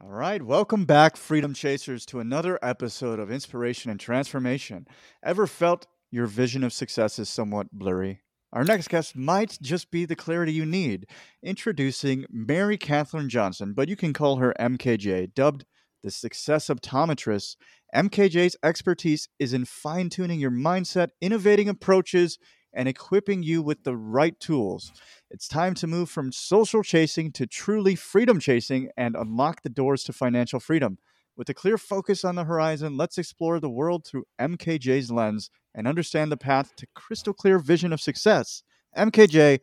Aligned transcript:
All 0.00 0.10
right, 0.10 0.40
welcome 0.40 0.84
back, 0.84 1.16
Freedom 1.16 1.52
Chasers, 1.52 2.06
to 2.06 2.20
another 2.20 2.56
episode 2.62 3.18
of 3.18 3.32
Inspiration 3.32 3.90
and 3.90 3.98
Transformation. 3.98 4.86
Ever 5.24 5.48
felt 5.48 5.88
your 6.12 6.26
vision 6.26 6.62
of 6.62 6.72
success 6.72 7.18
is 7.18 7.28
somewhat 7.28 7.72
blurry? 7.72 8.20
Our 8.52 8.62
next 8.62 8.90
guest 8.90 9.16
might 9.16 9.58
just 9.60 9.90
be 9.90 10.04
the 10.04 10.14
clarity 10.14 10.52
you 10.52 10.64
need. 10.64 11.06
Introducing 11.42 12.26
Mary 12.30 12.78
Kathryn 12.78 13.26
Johnson, 13.26 13.72
but 13.74 13.88
you 13.88 13.96
can 13.96 14.12
call 14.12 14.36
her 14.36 14.54
MKJ, 14.60 15.34
dubbed 15.34 15.64
the 16.04 16.12
Success 16.12 16.68
Optometrist. 16.68 17.56
MKJ's 17.92 18.56
expertise 18.62 19.28
is 19.40 19.52
in 19.52 19.64
fine 19.64 20.10
tuning 20.10 20.38
your 20.38 20.52
mindset, 20.52 21.08
innovating 21.20 21.68
approaches, 21.68 22.38
and 22.72 22.88
equipping 22.88 23.42
you 23.42 23.62
with 23.62 23.84
the 23.84 23.96
right 23.96 24.38
tools. 24.40 24.92
It's 25.30 25.48
time 25.48 25.74
to 25.74 25.86
move 25.86 26.10
from 26.10 26.32
social 26.32 26.82
chasing 26.82 27.32
to 27.32 27.46
truly 27.46 27.94
freedom 27.94 28.40
chasing 28.40 28.90
and 28.96 29.16
unlock 29.16 29.62
the 29.62 29.68
doors 29.68 30.04
to 30.04 30.12
financial 30.12 30.60
freedom. 30.60 30.98
With 31.36 31.48
a 31.48 31.54
clear 31.54 31.78
focus 31.78 32.24
on 32.24 32.34
the 32.34 32.44
horizon, 32.44 32.96
let's 32.96 33.16
explore 33.16 33.60
the 33.60 33.70
world 33.70 34.04
through 34.04 34.24
MKJ's 34.40 35.10
lens 35.10 35.50
and 35.74 35.86
understand 35.86 36.32
the 36.32 36.36
path 36.36 36.74
to 36.76 36.86
crystal 36.94 37.32
clear 37.32 37.58
vision 37.58 37.92
of 37.92 38.00
success. 38.00 38.62
MKJ, 38.96 39.60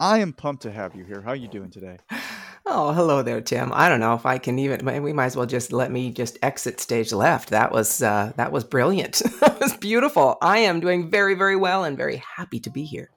I 0.00 0.18
am 0.18 0.32
pumped 0.32 0.62
to 0.62 0.72
have 0.72 0.96
you 0.96 1.04
here. 1.04 1.20
How 1.20 1.30
are 1.30 1.36
you 1.36 1.48
doing 1.48 1.70
today? 1.70 1.98
Oh, 2.66 2.92
hello 2.92 3.22
there, 3.22 3.42
Tim. 3.42 3.72
I 3.74 3.90
don't 3.90 4.00
know 4.00 4.14
if 4.14 4.24
I 4.24 4.38
can 4.38 4.58
even. 4.58 5.02
We 5.02 5.12
might 5.12 5.26
as 5.26 5.36
well 5.36 5.44
just 5.44 5.70
let 5.70 5.90
me 5.90 6.10
just 6.10 6.38
exit 6.40 6.80
stage 6.80 7.12
left. 7.12 7.50
That 7.50 7.72
was 7.72 8.02
uh, 8.02 8.32
that 8.36 8.52
was 8.52 8.64
brilliant. 8.64 9.14
that 9.40 9.60
was 9.60 9.76
beautiful. 9.76 10.38
I 10.40 10.58
am 10.58 10.80
doing 10.80 11.10
very 11.10 11.34
very 11.34 11.56
well 11.56 11.84
and 11.84 11.96
very 11.96 12.22
happy 12.36 12.58
to 12.60 12.70
be 12.70 12.84
here. 12.84 13.10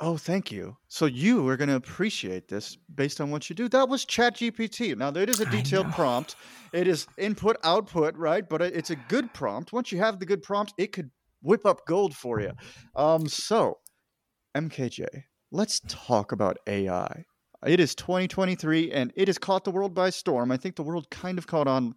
Oh, 0.00 0.16
thank 0.16 0.50
you. 0.50 0.76
So 0.88 1.06
you 1.06 1.46
are 1.48 1.56
going 1.56 1.68
to 1.68 1.76
appreciate 1.76 2.48
this 2.48 2.76
based 2.94 3.20
on 3.20 3.30
what 3.30 3.48
you 3.48 3.54
do. 3.54 3.68
That 3.68 3.88
was 3.88 4.04
ChatGPT. 4.04 4.96
Now 4.96 5.08
it 5.08 5.28
is 5.28 5.40
a 5.40 5.46
detailed 5.46 5.92
prompt. 5.92 6.36
It 6.72 6.88
is 6.88 7.06
input 7.18 7.56
output, 7.64 8.16
right? 8.16 8.48
But 8.48 8.62
it's 8.62 8.90
a 8.90 8.96
good 8.96 9.32
prompt. 9.34 9.72
Once 9.72 9.92
you 9.92 9.98
have 9.98 10.18
the 10.18 10.26
good 10.26 10.42
prompt, 10.42 10.74
it 10.78 10.92
could 10.92 11.10
whip 11.42 11.64
up 11.64 11.86
gold 11.86 12.14
for 12.16 12.40
you. 12.40 12.52
Um, 12.96 13.28
so 13.28 13.78
MKJ, 14.56 15.06
let's 15.52 15.80
talk 15.86 16.32
about 16.32 16.58
AI. 16.66 17.24
It 17.66 17.80
is 17.80 17.94
2023 17.94 18.92
and 18.92 19.12
it 19.16 19.28
has 19.28 19.38
caught 19.38 19.64
the 19.64 19.70
world 19.70 19.94
by 19.94 20.10
storm. 20.10 20.50
I 20.50 20.56
think 20.56 20.76
the 20.76 20.82
world 20.82 21.10
kind 21.10 21.38
of 21.38 21.46
caught 21.46 21.66
on 21.66 21.94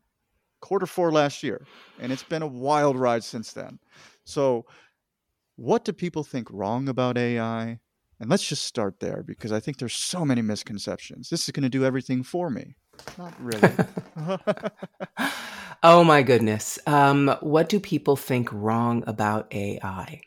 quarter 0.62 0.86
four 0.86 1.12
last 1.12 1.44
year, 1.44 1.66
and 2.00 2.12
it's 2.12 2.24
been 2.24 2.42
a 2.42 2.48
wild 2.48 2.98
ride 2.98 3.24
since 3.24 3.54
then. 3.54 3.80
So, 4.24 4.66
what 5.56 5.86
do 5.86 5.94
people 5.94 6.24
think 6.24 6.50
wrong 6.52 6.88
about 6.88 7.18
AI? 7.18 7.80
And 8.20 8.30
let's 8.30 8.48
just 8.48 8.66
start 8.66 9.00
there 9.00 9.24
because 9.24 9.52
I 9.52 9.60
think 9.60 9.78
there's 9.78 9.94
so 9.94 10.26
many 10.26 10.42
misconceptions. 10.42 11.30
This 11.30 11.48
is 11.48 11.52
going 11.52 11.64
to 11.64 11.70
do 11.70 11.86
everything 11.86 12.24
for 12.24 12.50
me. 12.50 12.76
Not 13.18 13.34
really. 13.40 13.70
oh 15.84 16.04
my 16.04 16.24
goodness. 16.24 16.80
Um, 16.88 17.36
what 17.42 17.70
do 17.70 17.80
people 17.80 18.16
think 18.16 18.52
wrong 18.52 19.04
about 19.06 19.54
AI? 19.54 20.22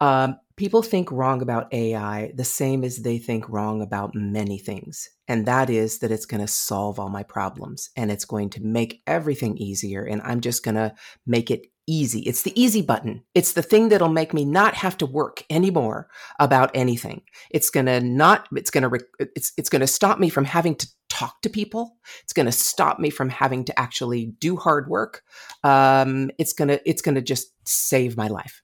Um, 0.00 0.38
people 0.60 0.82
think 0.82 1.10
wrong 1.10 1.40
about 1.40 1.72
AI 1.72 2.30
the 2.34 2.44
same 2.44 2.84
as 2.84 2.98
they 2.98 3.16
think 3.16 3.48
wrong 3.48 3.80
about 3.80 4.14
many 4.14 4.58
things. 4.58 5.08
And 5.26 5.46
that 5.46 5.70
is 5.70 6.00
that 6.00 6.10
it's 6.10 6.26
going 6.26 6.42
to 6.42 6.46
solve 6.46 7.00
all 7.00 7.08
my 7.08 7.22
problems 7.22 7.88
and 7.96 8.10
it's 8.10 8.26
going 8.26 8.50
to 8.50 8.62
make 8.62 9.00
everything 9.06 9.56
easier. 9.56 10.04
And 10.04 10.20
I'm 10.20 10.42
just 10.42 10.62
going 10.62 10.74
to 10.74 10.94
make 11.26 11.50
it 11.50 11.62
easy. 11.86 12.20
It's 12.20 12.42
the 12.42 12.52
easy 12.60 12.82
button. 12.82 13.24
It's 13.34 13.54
the 13.54 13.62
thing 13.62 13.88
that'll 13.88 14.10
make 14.10 14.34
me 14.34 14.44
not 14.44 14.74
have 14.74 14.98
to 14.98 15.06
work 15.06 15.42
anymore 15.48 16.10
about 16.38 16.70
anything. 16.74 17.22
It's 17.50 17.70
going 17.70 17.86
to 17.86 17.98
not, 18.02 18.46
it's 18.52 18.70
going 18.70 18.84
to, 18.84 19.00
it's, 19.18 19.54
it's 19.56 19.70
going 19.70 19.80
to 19.80 19.86
stop 19.86 20.18
me 20.18 20.28
from 20.28 20.44
having 20.44 20.74
to 20.74 20.86
talk 21.08 21.40
to 21.40 21.48
people. 21.48 21.96
It's 22.22 22.34
going 22.34 22.44
to 22.44 22.52
stop 22.52 22.98
me 22.98 23.08
from 23.08 23.30
having 23.30 23.64
to 23.64 23.80
actually 23.80 24.26
do 24.26 24.58
hard 24.58 24.90
work. 24.90 25.22
Um, 25.64 26.30
it's 26.36 26.52
going 26.52 26.68
to, 26.68 26.86
it's 26.86 27.00
going 27.00 27.14
to 27.14 27.22
just 27.22 27.50
save 27.66 28.14
my 28.14 28.28
life 28.28 28.60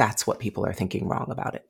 that's 0.00 0.26
what 0.26 0.38
people 0.38 0.64
are 0.64 0.72
thinking 0.72 1.06
wrong 1.06 1.26
about 1.30 1.54
it. 1.54 1.66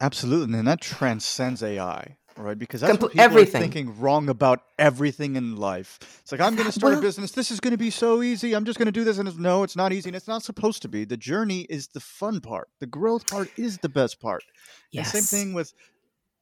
Absolutely, 0.00 0.56
and 0.56 0.68
that 0.68 0.80
transcends 0.80 1.64
AI, 1.64 2.16
right? 2.36 2.56
Because 2.56 2.80
that's 2.80 2.92
Compl- 2.96 3.02
what 3.02 3.10
people 3.10 3.24
everything. 3.24 3.60
are 3.60 3.64
thinking 3.64 3.98
wrong 3.98 4.28
about 4.28 4.62
everything 4.78 5.34
in 5.34 5.56
life. 5.56 5.98
It's 6.20 6.30
like 6.30 6.40
I'm 6.40 6.54
going 6.54 6.66
to 6.66 6.72
start 6.72 6.92
well, 6.92 7.00
a 7.00 7.02
business. 7.02 7.32
This 7.32 7.50
is 7.50 7.58
going 7.58 7.72
to 7.72 7.76
be 7.76 7.90
so 7.90 8.22
easy. 8.22 8.54
I'm 8.54 8.64
just 8.64 8.78
going 8.78 8.86
to 8.86 8.92
do 8.92 9.02
this, 9.02 9.18
and 9.18 9.26
it's, 9.26 9.36
no, 9.36 9.64
it's 9.64 9.74
not 9.74 9.92
easy, 9.92 10.10
and 10.10 10.16
it's 10.16 10.28
not 10.28 10.44
supposed 10.44 10.80
to 10.82 10.88
be. 10.88 11.04
The 11.04 11.16
journey 11.16 11.62
is 11.62 11.88
the 11.88 11.98
fun 11.98 12.40
part. 12.40 12.68
The 12.78 12.86
growth 12.86 13.26
part 13.26 13.50
is 13.58 13.78
the 13.78 13.88
best 13.88 14.20
part. 14.20 14.44
Yes. 14.92 15.12
And 15.12 15.24
same 15.24 15.38
thing 15.38 15.54
with 15.54 15.74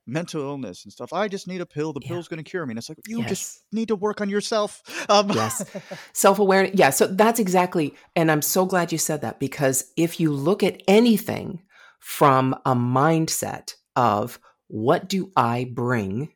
mental 0.08 0.42
illness 0.42 0.84
and 0.84 0.92
stuff. 0.92 1.12
I 1.12 1.28
just 1.28 1.46
need 1.46 1.60
a 1.60 1.66
pill. 1.66 1.92
The 1.92 2.00
yeah. 2.02 2.08
pill's 2.08 2.28
going 2.28 2.42
to 2.42 2.50
cure 2.50 2.64
me. 2.64 2.72
And 2.72 2.78
it's 2.78 2.88
like, 2.88 2.98
you 3.06 3.20
yes. 3.20 3.28
just 3.28 3.64
need 3.72 3.88
to 3.88 3.96
work 3.96 4.20
on 4.20 4.28
yourself. 4.28 4.82
Um, 5.10 5.30
yes. 5.30 5.64
Self 6.12 6.38
awareness. 6.38 6.72
Yeah. 6.74 6.90
So 6.90 7.06
that's 7.06 7.40
exactly. 7.40 7.94
And 8.14 8.30
I'm 8.30 8.42
so 8.42 8.66
glad 8.66 8.92
you 8.92 8.98
said 8.98 9.22
that 9.22 9.38
because 9.38 9.90
if 9.96 10.20
you 10.20 10.30
look 10.32 10.62
at 10.62 10.82
anything 10.86 11.62
from 11.98 12.54
a 12.66 12.74
mindset 12.74 13.74
of 13.96 14.38
what 14.66 15.08
do 15.08 15.32
I 15.34 15.70
bring? 15.72 16.30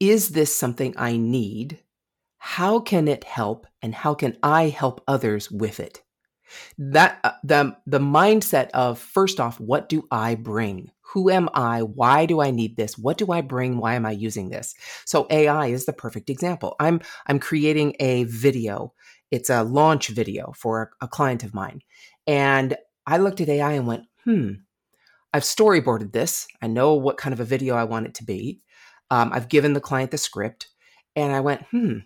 Is 0.00 0.30
this 0.30 0.54
something 0.54 0.94
I 0.96 1.16
need? 1.16 1.80
How 2.38 2.80
can 2.80 3.08
it 3.08 3.24
help? 3.24 3.66
And 3.82 3.94
how 3.94 4.14
can 4.14 4.36
I 4.42 4.68
help 4.68 5.02
others 5.06 5.50
with 5.50 5.78
it? 5.78 6.02
That 6.78 7.18
uh, 7.24 7.32
the 7.44 7.76
the 7.86 7.98
mindset 7.98 8.70
of 8.70 8.98
first 8.98 9.40
off, 9.40 9.60
what 9.60 9.88
do 9.88 10.06
I 10.10 10.34
bring? 10.34 10.90
Who 11.12 11.30
am 11.30 11.48
I? 11.54 11.82
Why 11.82 12.26
do 12.26 12.40
I 12.40 12.50
need 12.50 12.76
this? 12.76 12.98
What 12.98 13.18
do 13.18 13.32
I 13.32 13.40
bring? 13.40 13.78
Why 13.78 13.94
am 13.94 14.06
I 14.06 14.10
using 14.10 14.50
this? 14.50 14.74
So 15.04 15.26
AI 15.30 15.66
is 15.66 15.86
the 15.86 15.92
perfect 15.92 16.30
example. 16.30 16.76
I'm 16.80 17.00
I'm 17.26 17.38
creating 17.38 17.96
a 18.00 18.24
video. 18.24 18.92
It's 19.30 19.50
a 19.50 19.62
launch 19.62 20.08
video 20.08 20.52
for 20.56 20.94
a, 21.00 21.04
a 21.04 21.08
client 21.08 21.44
of 21.44 21.54
mine. 21.54 21.80
And 22.26 22.76
I 23.06 23.18
looked 23.18 23.40
at 23.40 23.48
AI 23.48 23.72
and 23.72 23.86
went, 23.86 24.04
"Hmm, 24.24 24.52
I've 25.32 25.42
storyboarded 25.42 26.12
this. 26.12 26.46
I 26.62 26.66
know 26.66 26.94
what 26.94 27.18
kind 27.18 27.32
of 27.32 27.40
a 27.40 27.44
video 27.44 27.74
I 27.74 27.84
want 27.84 28.06
it 28.06 28.14
to 28.14 28.24
be. 28.24 28.60
Um, 29.10 29.30
I've 29.32 29.48
given 29.48 29.72
the 29.72 29.80
client 29.80 30.10
the 30.10 30.18
script, 30.18 30.68
and 31.16 31.32
I 31.32 31.40
went, 31.40 31.62
hmm, 31.70 31.98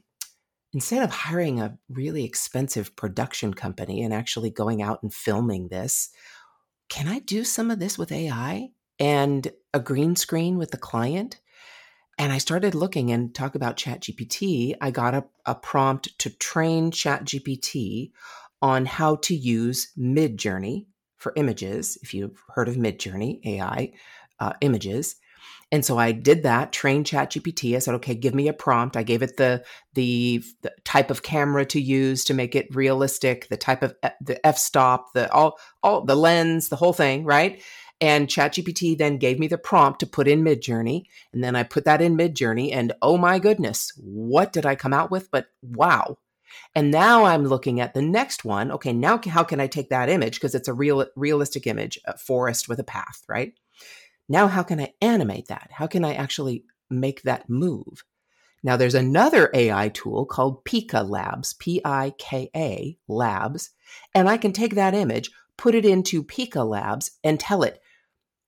instead 0.72 1.03
of 1.03 1.10
hiring 1.10 1.60
a 1.60 1.78
really 1.88 2.25
expensive 2.25 2.97
production 2.97 3.55
company 3.55 4.03
and 4.03 4.12
actually 4.12 4.50
going 4.50 4.83
out 4.83 5.03
and 5.03 5.12
filming 5.12 5.69
this, 5.69 6.10
can 6.88 7.09
I 7.09 7.21
do 7.21 7.44
some 7.44 7.71
of 7.71 7.78
this 7.78 7.99
with 7.99 8.12
AI? 8.12 8.71
and 9.03 9.50
a 9.75 9.81
green 9.81 10.15
screen 10.15 10.59
with 10.59 10.71
the 10.71 10.77
client. 10.77 11.41
And 12.19 12.32
I 12.32 12.38
started 12.38 12.77
looking 12.77 13.11
and 13.11 13.34
talk 13.34 13.56
about 13.56 13.77
ChatGPT. 13.77 14.77
I 14.81 14.93
got 14.93 15.15
a, 15.15 15.25
a 15.44 15.56
prompt 15.56 16.16
to 16.21 16.31
train 16.31 16.93
ChatGPT 16.93 18.12
on 18.61 18.87
how 18.87 19.16
to 19.16 19.34
use 19.34 19.91
Midjourney 19.99 20.87
for 21.16 21.32
images. 21.34 21.99
If 22.03 22.15
you've 22.15 22.41
heard 22.55 22.69
of 22.69 22.77
Midjourney 22.77 23.44
AI 23.44 23.93
uh, 24.38 24.53
images, 24.61 25.16
and 25.72 25.83
so 25.87 25.97
I 25.97 26.12
did 26.12 26.43
that, 26.43 26.71
trained 26.71 27.06
ChatGPT. 27.06 27.75
I 27.75 27.78
said, 27.78 27.94
okay, 27.94 28.15
give 28.15 28.34
me 28.34 28.47
a 28.47 28.53
prompt. 28.53 28.94
I 28.94 29.03
gave 29.03 29.22
it 29.22 29.38
the, 29.38 29.65
the, 29.94 30.44
the 30.60 30.71
type 30.84 31.10
of 31.10 31.22
camera 31.22 31.65
to 31.65 31.81
use 31.81 32.25
to 32.25 32.34
make 32.34 32.55
it 32.55 32.75
realistic, 32.77 33.49
the 33.49 33.56
type 33.56 33.82
of 33.82 33.94
eh, 34.03 34.11
the 34.21 34.47
f 34.47 34.59
stop, 34.59 35.15
the 35.15 35.32
all 35.32 35.59
all 35.82 36.05
the 36.05 36.15
lens, 36.15 36.69
the 36.69 36.77
whole 36.77 36.93
thing, 36.93 37.25
right? 37.25 37.62
And 38.03 38.28
ChatGPT 38.28 38.99
then 38.99 39.16
gave 39.16 39.38
me 39.38 39.49
the 39.49 39.56
prompt 39.56 40.00
to 40.00 40.06
put 40.06 40.28
in 40.28 40.44
Midjourney. 40.44 41.05
And 41.32 41.43
then 41.43 41.56
I 41.56 41.62
put 41.62 41.87
that 41.87 42.03
in 42.03 42.19
Midjourney. 42.19 42.75
And 42.75 42.93
oh 43.00 43.16
my 43.16 43.38
goodness, 43.38 43.93
what 43.97 44.53
did 44.53 44.66
I 44.66 44.75
come 44.75 44.93
out 44.93 45.11
with? 45.11 45.31
But 45.31 45.47
wow. 45.62 46.19
And 46.75 46.91
now 46.91 47.25
I'm 47.25 47.47
looking 47.47 47.81
at 47.81 47.94
the 47.94 48.03
next 48.03 48.44
one. 48.44 48.71
Okay, 48.72 48.93
now 48.93 49.19
how 49.27 49.44
can 49.44 49.61
I 49.61 49.69
take 49.69 49.88
that 49.88 50.11
image? 50.11 50.34
Because 50.34 50.55
it's 50.55 50.69
a 50.69 50.75
real, 50.75 51.06
realistic 51.16 51.66
image, 51.66 51.99
a 52.05 52.19
forest 52.19 52.69
with 52.69 52.78
a 52.78 52.84
path, 52.84 53.22
right? 53.27 53.55
Now, 54.28 54.47
how 54.49 54.62
can 54.62 54.81
I 54.81 54.93
animate 55.00 55.49
that? 55.49 55.71
How 55.72 55.87
can 55.87 56.05
I 56.05 56.15
actually 56.15 56.65
make 56.91 57.22
that 57.22 57.49
move? 57.49 58.05
Now, 58.62 58.76
there's 58.76 58.94
another 58.94 59.50
AI 59.52 59.88
tool 59.88 60.25
called 60.25 60.64
Pika 60.64 61.08
Labs, 61.08 61.55
P 61.55 61.81
I 61.85 62.14
K 62.19 62.50
A 62.55 62.96
Labs, 63.08 63.70
and 64.14 64.29
I 64.29 64.37
can 64.37 64.52
take 64.52 64.76
that 64.76 64.94
image, 64.94 65.31
put 65.56 65.75
it 65.75 65.85
into 65.85 66.23
Pika 66.23 66.64
Labs, 66.64 67.11
and 67.25 67.41
tell 67.41 67.62
it, 67.64 67.81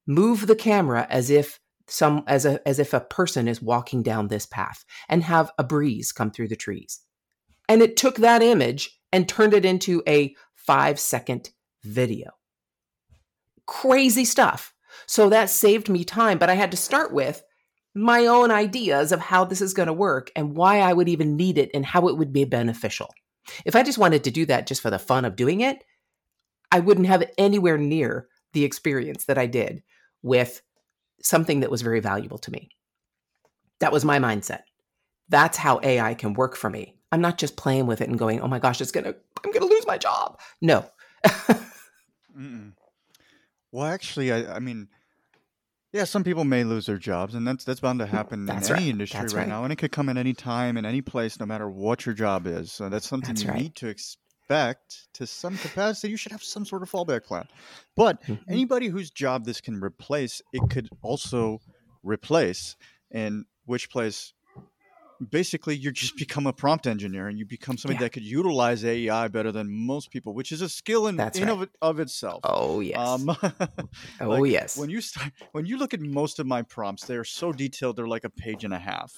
move 0.06 0.46
the 0.46 0.56
camera 0.56 1.06
as 1.10 1.31
if 1.31 1.58
some 1.87 2.25
as 2.26 2.46
a 2.46 2.66
as 2.66 2.78
if 2.78 2.93
a 2.94 3.00
person 3.00 3.48
is 3.48 3.60
walking 3.60 4.02
down 4.02 4.28
this 4.28 4.46
path 4.46 4.84
and 5.08 5.22
have 5.22 5.50
a 5.58 5.64
breeze 5.64 6.12
come 6.12 6.31
through 6.31 6.48
the 6.48 6.56
trees 6.56 7.00
and 7.69 7.82
it 7.82 7.96
took 7.96 8.16
that 8.16 8.43
image 8.43 8.98
and 9.12 9.28
turned 9.28 9.54
it 9.54 9.64
into 9.64 10.02
a 10.08 10.34
5 10.54 10.98
second 10.98 11.50
video 11.82 12.31
crazy 13.66 14.25
stuff 14.25 14.73
so 15.06 15.29
that 15.29 15.50
saved 15.50 15.88
me 15.88 16.05
time 16.05 16.38
but 16.38 16.50
i 16.50 16.55
had 16.55 16.70
to 16.70 16.76
start 16.76 17.12
with 17.12 17.43
my 17.94 18.26
own 18.26 18.50
ideas 18.50 19.12
of 19.12 19.20
how 19.20 19.44
this 19.44 19.61
is 19.61 19.75
going 19.75 19.87
to 19.87 19.93
work 19.93 20.31
and 20.35 20.56
why 20.56 20.81
i 20.81 20.93
would 20.93 21.08
even 21.08 21.37
need 21.37 21.58
it 21.58 21.70
and 21.75 21.87
how 21.87 22.08
it 22.08 22.17
would 22.17 22.32
be 22.32 22.44
beneficial 22.44 23.12
if 23.64 23.76
i 23.76 23.82
just 23.82 23.99
wanted 23.99 24.25
to 24.25 24.31
do 24.31 24.46
that 24.46 24.67
just 24.67 24.82
for 24.82 24.91
the 24.91 24.99
fun 24.99 25.25
of 25.25 25.37
doing 25.37 25.61
it 25.61 25.85
i 26.73 26.81
wouldn't 26.81 27.06
have 27.06 27.25
anywhere 27.38 27.79
near 27.79 28.29
the 28.52 28.64
experience 28.64 29.25
that 29.26 29.38
i 29.38 29.46
did 29.46 29.82
with 30.23 30.62
something 31.25 31.61
that 31.61 31.70
was 31.70 31.82
very 31.82 32.00
valuable 32.00 32.38
to 32.38 32.50
me. 32.50 32.69
That 33.81 33.93
was 33.93 34.05
my 34.05 34.19
mindset. 34.19 34.62
That's 35.29 35.56
how 35.56 35.81
AI 35.82 36.14
can 36.14 36.35
work 36.35 36.55
for 36.55 36.70
me. 36.70 36.96
I'm 37.11 37.20
not 37.20 37.38
just 37.38 37.56
playing 37.56 37.87
with 37.87 38.00
it 38.00 38.08
and 38.08 38.19
going, 38.19 38.41
"Oh 38.41 38.49
my 38.49 38.58
gosh, 38.58 38.81
it's 38.81 38.93
going 38.93 39.05
to 39.05 39.17
I'm 39.44 39.52
going 39.52 39.67
to 39.67 39.75
lose 39.75 39.87
my 39.87 39.99
job." 39.99 40.41
No. 40.61 40.88
well, 43.74 43.86
actually 43.86 44.32
I, 44.32 44.56
I 44.56 44.58
mean 44.60 44.88
yeah, 45.92 46.04
some 46.04 46.24
people 46.24 46.44
may 46.44 46.64
lose 46.64 46.86
their 46.86 46.98
jobs, 46.98 47.34
and 47.34 47.46
that's 47.46 47.62
that's 47.64 47.78
bound 47.80 48.00
to 48.00 48.06
happen 48.06 48.48
That's 48.48 48.60
in 48.64 48.68
any 48.68 48.88
right. 48.88 48.90
industry 48.90 49.28
right, 49.28 49.46
right. 49.48 49.48
now, 49.48 49.62
and 49.62 49.72
it 49.72 49.76
could 49.76 49.92
come 49.92 50.08
at 50.08 50.16
any 50.16 50.34
time, 50.34 50.76
in 50.76 50.84
any 50.84 51.02
place, 51.02 51.38
no 51.38 51.46
matter 51.46 51.70
what 51.70 52.04
your 52.04 52.14
job 52.16 52.46
is. 52.48 52.72
So 52.72 52.88
that's 52.88 53.06
something 53.08 53.36
That's 53.36 53.40
you 53.40 53.48
right. 53.48 53.52
need 53.52 53.76
to 53.76 53.86
expect 53.88 55.08
to 55.14 55.26
some 55.26 55.56
capacity. 55.56 56.10
You 56.10 56.16
should 56.16 56.32
have 56.32 56.42
some 56.42 56.64
sort 56.64 56.82
of 56.82 56.90
fallback 56.90 57.24
plan. 57.24 57.44
But 57.94 58.20
Mhm. 58.28 58.44
anybody 58.50 58.88
whose 58.88 59.12
job 59.12 59.44
this 59.44 59.60
can 59.60 59.80
replace, 59.80 60.42
it 60.52 60.68
could 60.68 60.88
also 61.00 61.62
replace, 62.02 62.74
in 63.12 63.44
which 63.64 63.88
place 63.88 64.34
basically 65.30 65.76
you 65.76 65.90
just 65.92 66.16
become 66.16 66.46
a 66.46 66.52
prompt 66.52 66.86
engineer 66.86 67.28
and 67.28 67.38
you 67.38 67.44
become 67.46 67.76
somebody 67.76 67.96
Yeah. 67.96 68.06
that 68.06 68.10
could 68.10 68.22
utilize 68.24 68.84
AI 68.84 69.28
better 69.28 69.52
than 69.52 69.70
most 69.70 70.10
people, 70.10 70.34
which 70.34 70.52
is 70.52 70.60
a 70.62 70.68
skill 70.68 71.06
in, 71.06 71.16
That's 71.16 71.38
in 71.38 71.48
right. 71.48 71.58
of, 71.62 71.68
of 71.82 72.00
itself. 72.00 72.40
Oh 72.44 72.80
yes. 72.80 72.96
Um, 72.98 73.36
oh 74.20 74.44
yes. 74.44 74.76
when 74.76 74.90
you 74.90 75.00
start 75.00 75.32
when 75.52 75.66
you 75.66 75.76
look 75.78 75.94
at 75.94 76.00
most 76.00 76.38
of 76.38 76.46
my 76.46 76.62
prompts 76.62 77.04
they 77.06 77.16
are 77.16 77.24
so 77.24 77.52
detailed 77.52 77.96
they're 77.96 78.06
like 78.08 78.24
a 78.24 78.30
page 78.30 78.64
and 78.64 78.72
a 78.74 78.78
half 78.78 79.12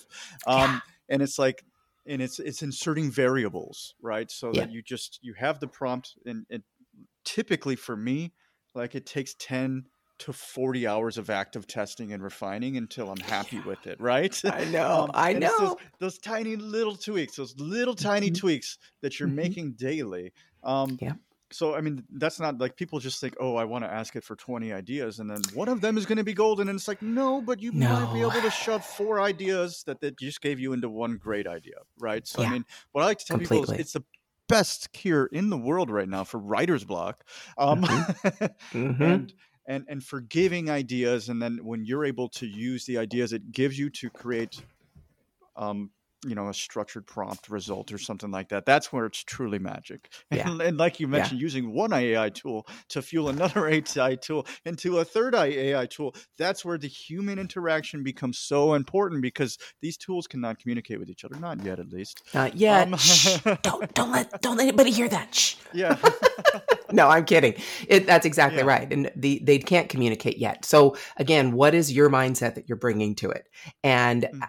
um, 0.46 0.80
and 1.08 1.22
it's 1.22 1.38
like 1.38 1.64
and 2.06 2.22
it's 2.22 2.38
it's 2.38 2.62
inserting 2.62 3.10
variables 3.10 3.94
right 4.00 4.30
so 4.30 4.50
Yeah. 4.52 4.62
that 4.62 4.70
you 4.72 4.82
just 4.82 5.18
you 5.22 5.34
have 5.34 5.60
the 5.60 5.68
prompt 5.68 6.14
and 6.24 6.46
it 6.48 6.62
typically 7.24 7.76
for 7.76 7.96
me 7.96 8.32
like 8.74 8.94
it 8.94 9.06
takes 9.06 9.34
10 9.38 9.86
to 10.18 10.32
40 10.32 10.86
hours 10.86 11.18
of 11.18 11.28
active 11.30 11.66
testing 11.66 12.12
and 12.12 12.22
refining 12.22 12.76
until 12.76 13.10
i'm 13.10 13.20
happy 13.20 13.60
with 13.60 13.86
it 13.86 14.00
right 14.00 14.40
I 14.44 14.64
know. 14.64 15.08
I 15.14 15.32
and 15.32 15.44
it's 15.44 15.56
those, 15.58 15.70
know. 15.70 15.76
those 16.00 16.18
tiny 16.18 16.56
little 16.56 16.96
tweaks 16.96 17.36
those 17.36 17.54
little 17.58 17.94
tiny 17.94 18.30
Mhm. 18.30 18.38
tweaks 18.38 18.78
that 19.02 19.18
you're 19.20 19.28
Mhm. 19.28 19.34
making 19.34 19.72
daily 19.74 20.32
um, 20.62 20.98
Yeah. 21.00 21.14
so 21.52 21.74
I 21.76 21.80
mean, 21.80 22.04
that's 22.10 22.40
not 22.40 22.58
like 22.58 22.76
people 22.76 22.98
just 22.98 23.20
think, 23.20 23.34
oh, 23.38 23.54
I 23.54 23.64
want 23.64 23.84
to 23.84 23.92
ask 23.92 24.16
it 24.16 24.24
for 24.24 24.34
twenty 24.34 24.72
ideas, 24.72 25.20
and 25.20 25.30
then 25.30 25.40
one 25.54 25.68
of 25.68 25.80
them 25.80 25.96
is 25.96 26.04
going 26.04 26.18
to 26.18 26.24
be 26.24 26.34
golden, 26.34 26.68
and 26.68 26.76
it's 26.76 26.88
like, 26.88 27.00
no, 27.02 27.40
but 27.40 27.62
you 27.62 27.70
might 27.70 28.12
be 28.12 28.20
able 28.20 28.32
to 28.32 28.50
shove 28.50 28.84
four 28.84 29.20
ideas 29.20 29.84
that 29.86 30.00
that 30.00 30.18
just 30.18 30.40
gave 30.40 30.58
you 30.58 30.72
into 30.72 30.88
one 30.88 31.18
great 31.18 31.46
idea, 31.46 31.76
right? 32.00 32.26
So 32.26 32.42
I 32.42 32.50
mean, 32.50 32.64
what 32.90 33.02
I 33.02 33.04
like 33.06 33.18
to 33.18 33.24
tell 33.26 33.38
people 33.38 33.62
is 33.62 33.70
it's 33.70 33.92
the 33.92 34.02
best 34.48 34.92
cure 34.92 35.26
in 35.26 35.50
the 35.50 35.56
world 35.58 35.88
right 35.88 36.08
now 36.08 36.24
for 36.24 36.38
writer's 36.38 36.84
block, 36.84 37.22
um, 37.58 37.82
Mhm. 37.82 38.50
and 39.00 39.32
and 39.66 39.84
and 39.88 40.02
for 40.04 40.20
giving 40.20 40.70
ideas, 40.70 41.28
and 41.28 41.40
then 41.42 41.58
when 41.62 41.84
you're 41.84 42.04
able 42.04 42.28
to 42.30 42.46
use 42.46 42.84
the 42.86 42.98
ideas 42.98 43.32
it 43.32 43.52
gives 43.52 43.78
you 43.78 43.90
to 43.90 44.10
create. 44.10 44.60
Um, 45.56 45.90
you 46.26 46.34
know, 46.34 46.48
a 46.48 46.54
structured 46.54 47.06
prompt 47.06 47.48
result 47.50 47.92
or 47.92 47.98
something 47.98 48.30
like 48.32 48.48
that. 48.48 48.66
That's 48.66 48.92
where 48.92 49.06
it's 49.06 49.22
truly 49.22 49.58
magic. 49.60 50.10
Yeah. 50.32 50.50
And, 50.50 50.60
and 50.60 50.76
like 50.76 50.98
you 50.98 51.06
Yeah. 51.06 51.12
mentioned, 51.18 51.40
using 51.40 51.72
one 51.72 51.92
AI 51.92 52.30
tool 52.30 52.66
to 52.88 53.00
fuel 53.00 53.28
another 53.28 53.68
AI 53.96 54.16
tool 54.16 54.44
into 54.64 54.98
a 54.98 55.04
third 55.04 55.34
AI 55.36 55.86
tool, 55.86 56.16
that's 56.36 56.64
where 56.64 56.78
the 56.78 56.88
human 56.88 57.38
interaction 57.38 58.02
becomes 58.02 58.38
so 58.38 58.74
important 58.74 59.22
because 59.22 59.56
these 59.82 59.96
tools 59.96 60.26
cannot 60.26 60.58
communicate 60.58 60.98
with 60.98 61.10
each 61.10 61.24
other, 61.24 61.36
not 61.38 61.62
yet 61.64 61.78
at 61.78 61.90
least. 61.90 62.22
Not 62.34 62.56
yet. 62.56 62.88
Um. 62.88 63.58
Don't 63.62 63.94
don't 63.94 64.10
let 64.16 64.40
don't 64.42 64.56
let 64.56 64.66
anybody 64.66 64.90
hear 64.90 65.08
that. 65.08 65.32
Shh. 65.34 65.56
Yeah. 65.72 65.96
No, 66.96 67.08
I'm 67.08 67.24
kidding. 67.24 67.54
It, 67.88 68.06
that's 68.06 68.26
exactly 68.26 68.62
Yeah. 68.62 68.64
right. 68.64 68.92
And 68.92 69.10
the, 69.14 69.40
they 69.44 69.58
can't 69.58 69.88
communicate 69.88 70.38
yet. 70.38 70.64
So 70.64 70.96
again, 71.16 71.52
what 71.52 71.74
is 71.74 71.92
your 71.92 72.10
mindset 72.10 72.54
that 72.56 72.68
you're 72.68 72.76
bringing 72.78 73.14
to 73.16 73.30
it? 73.30 73.46
And 73.84 74.28
Mhm. 74.32 74.48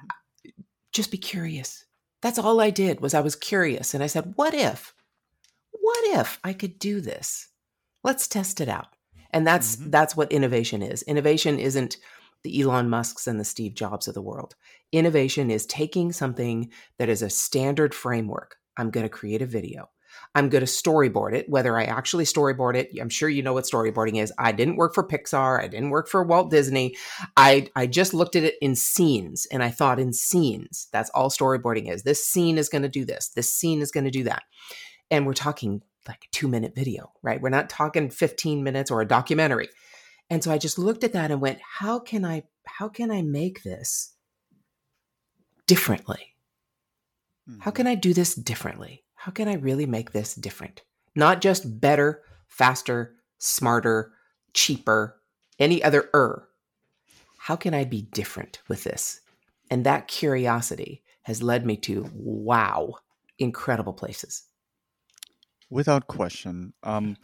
just 0.94 1.12
be 1.12 1.18
curious. 1.18 1.86
That's 2.22 2.40
all 2.40 2.60
I 2.60 2.72
did 2.72 3.02
was 3.02 3.14
I 3.14 3.22
was 3.22 3.36
curious 3.36 3.94
and 3.94 4.04
I 4.04 4.08
said, 4.08 4.34
what 4.36 4.54
if? 4.54 4.94
What 5.72 6.20
if 6.20 6.40
I 6.44 6.54
could 6.54 6.80
do 6.80 7.02
this? 7.02 7.50
Let's 8.04 8.28
test 8.28 8.62
it 8.62 8.70
out. 8.70 8.88
And 9.32 9.46
that's 9.46 9.76
Mhm. 9.76 9.92
that's 9.92 10.16
what 10.16 10.32
innovation 10.32 10.82
is. 10.82 11.04
Innovation 11.04 11.60
isn't 11.60 11.98
the 12.44 12.62
Elon 12.62 12.90
Musks 12.90 13.28
and 13.28 13.40
the 13.40 13.46
Steve 13.46 13.74
Jobs 13.76 14.08
of 14.08 14.14
the 14.14 14.22
world. 14.22 14.56
Innovation 14.92 15.52
is 15.52 15.66
taking 15.66 16.12
something 16.14 16.72
that 16.98 17.10
is 17.10 17.22
a 17.22 17.30
standard 17.30 17.94
framework. 17.94 18.56
I'm 18.78 18.90
going 18.92 19.04
to 19.06 19.10
create 19.10 19.42
a 19.42 19.46
video. 19.46 19.90
I'm 20.38 20.50
going 20.50 20.64
to 20.64 20.72
storyboard 20.72 21.34
it, 21.34 21.50
whether 21.50 21.76
I 21.76 21.86
actually 21.86 22.26
storyboard 22.26 22.76
it. 22.76 22.92
I'm 23.02 23.10
sure 23.10 23.28
you 23.28 23.42
know 23.42 23.54
what 23.54 23.64
storyboarding 23.64 24.22
is. 24.22 24.32
I 24.38 24.52
didn't 24.52 24.76
work 24.76 24.94
for 24.94 25.04
Pixar. 25.04 25.60
I 25.60 25.68
didn't 25.68 25.90
work 25.90 26.08
for 26.08 26.24
Walt 26.24 26.52
Disney. 26.52 26.96
I, 27.36 27.68
I 27.76 27.88
just 27.88 28.14
looked 28.14 28.36
at 28.36 28.44
it 28.44 28.54
in 28.62 28.76
scenes 28.76 29.48
and 29.52 29.64
I 29.64 29.72
thought 29.72 30.00
in 30.00 30.14
scenes. 30.14 30.90
That's 30.94 31.10
all 31.10 31.32
storyboarding 31.32 31.92
is. 31.92 32.04
This 32.04 32.24
scene 32.24 32.60
is 32.60 32.70
going 32.70 32.84
to 32.84 32.88
do 32.90 33.04
this. 33.04 33.30
This 33.30 33.52
scene 33.52 33.82
is 33.82 33.90
going 33.92 34.04
to 34.04 34.12
do 34.12 34.26
that. 34.26 34.44
And 35.10 35.26
we're 35.26 35.34
talking 35.34 35.82
like 36.08 36.26
a 36.26 36.32
two 36.32 36.48
minute 36.48 36.76
video, 36.76 37.12
right? 37.24 37.42
We're 37.42 37.50
not 37.50 37.68
talking 37.68 38.12
15 38.12 38.64
minutes 38.64 38.92
or 38.92 39.02
a 39.02 39.08
documentary. 39.08 39.70
And 40.30 40.44
so 40.44 40.52
I 40.52 40.60
just 40.60 40.78
looked 40.78 41.04
at 41.04 41.14
that 41.14 41.32
and 41.32 41.42
went, 41.42 41.58
how 41.80 41.98
can 41.98 42.24
I, 42.24 42.44
how 42.68 42.90
can 42.90 43.10
I 43.10 43.24
make 43.24 43.64
this 43.64 44.14
differently? 45.66 46.36
How 47.62 47.72
Mhm. 47.72 47.76
can 47.76 47.88
I 47.88 47.96
do 47.96 48.14
this 48.14 48.36
differently? 48.36 49.04
How 49.28 49.32
can 49.32 49.50
I 49.50 49.56
really 49.56 49.86
make 49.86 50.14
this 50.14 50.36
different? 50.36 50.84
Not 51.14 51.42
just 51.42 51.82
better, 51.82 52.22
faster, 52.48 53.18
smarter, 53.40 54.14
cheaper, 54.54 55.20
any 55.60 55.84
other 55.84 56.10
er. 56.16 56.48
How 57.38 57.58
can 57.58 57.74
I 57.74 57.84
be 57.84 58.04
different 58.04 58.62
with 58.70 58.86
this? 58.86 59.20
And 59.70 59.86
that 59.86 60.08
curiosity 60.08 61.04
has 61.24 61.44
led 61.44 61.66
me 61.66 61.76
to 61.76 62.10
wow, 62.14 62.94
incredible 63.38 63.92
places. 63.92 64.44
Without 65.70 66.08
question. 66.08 66.72
Um, 66.84 67.18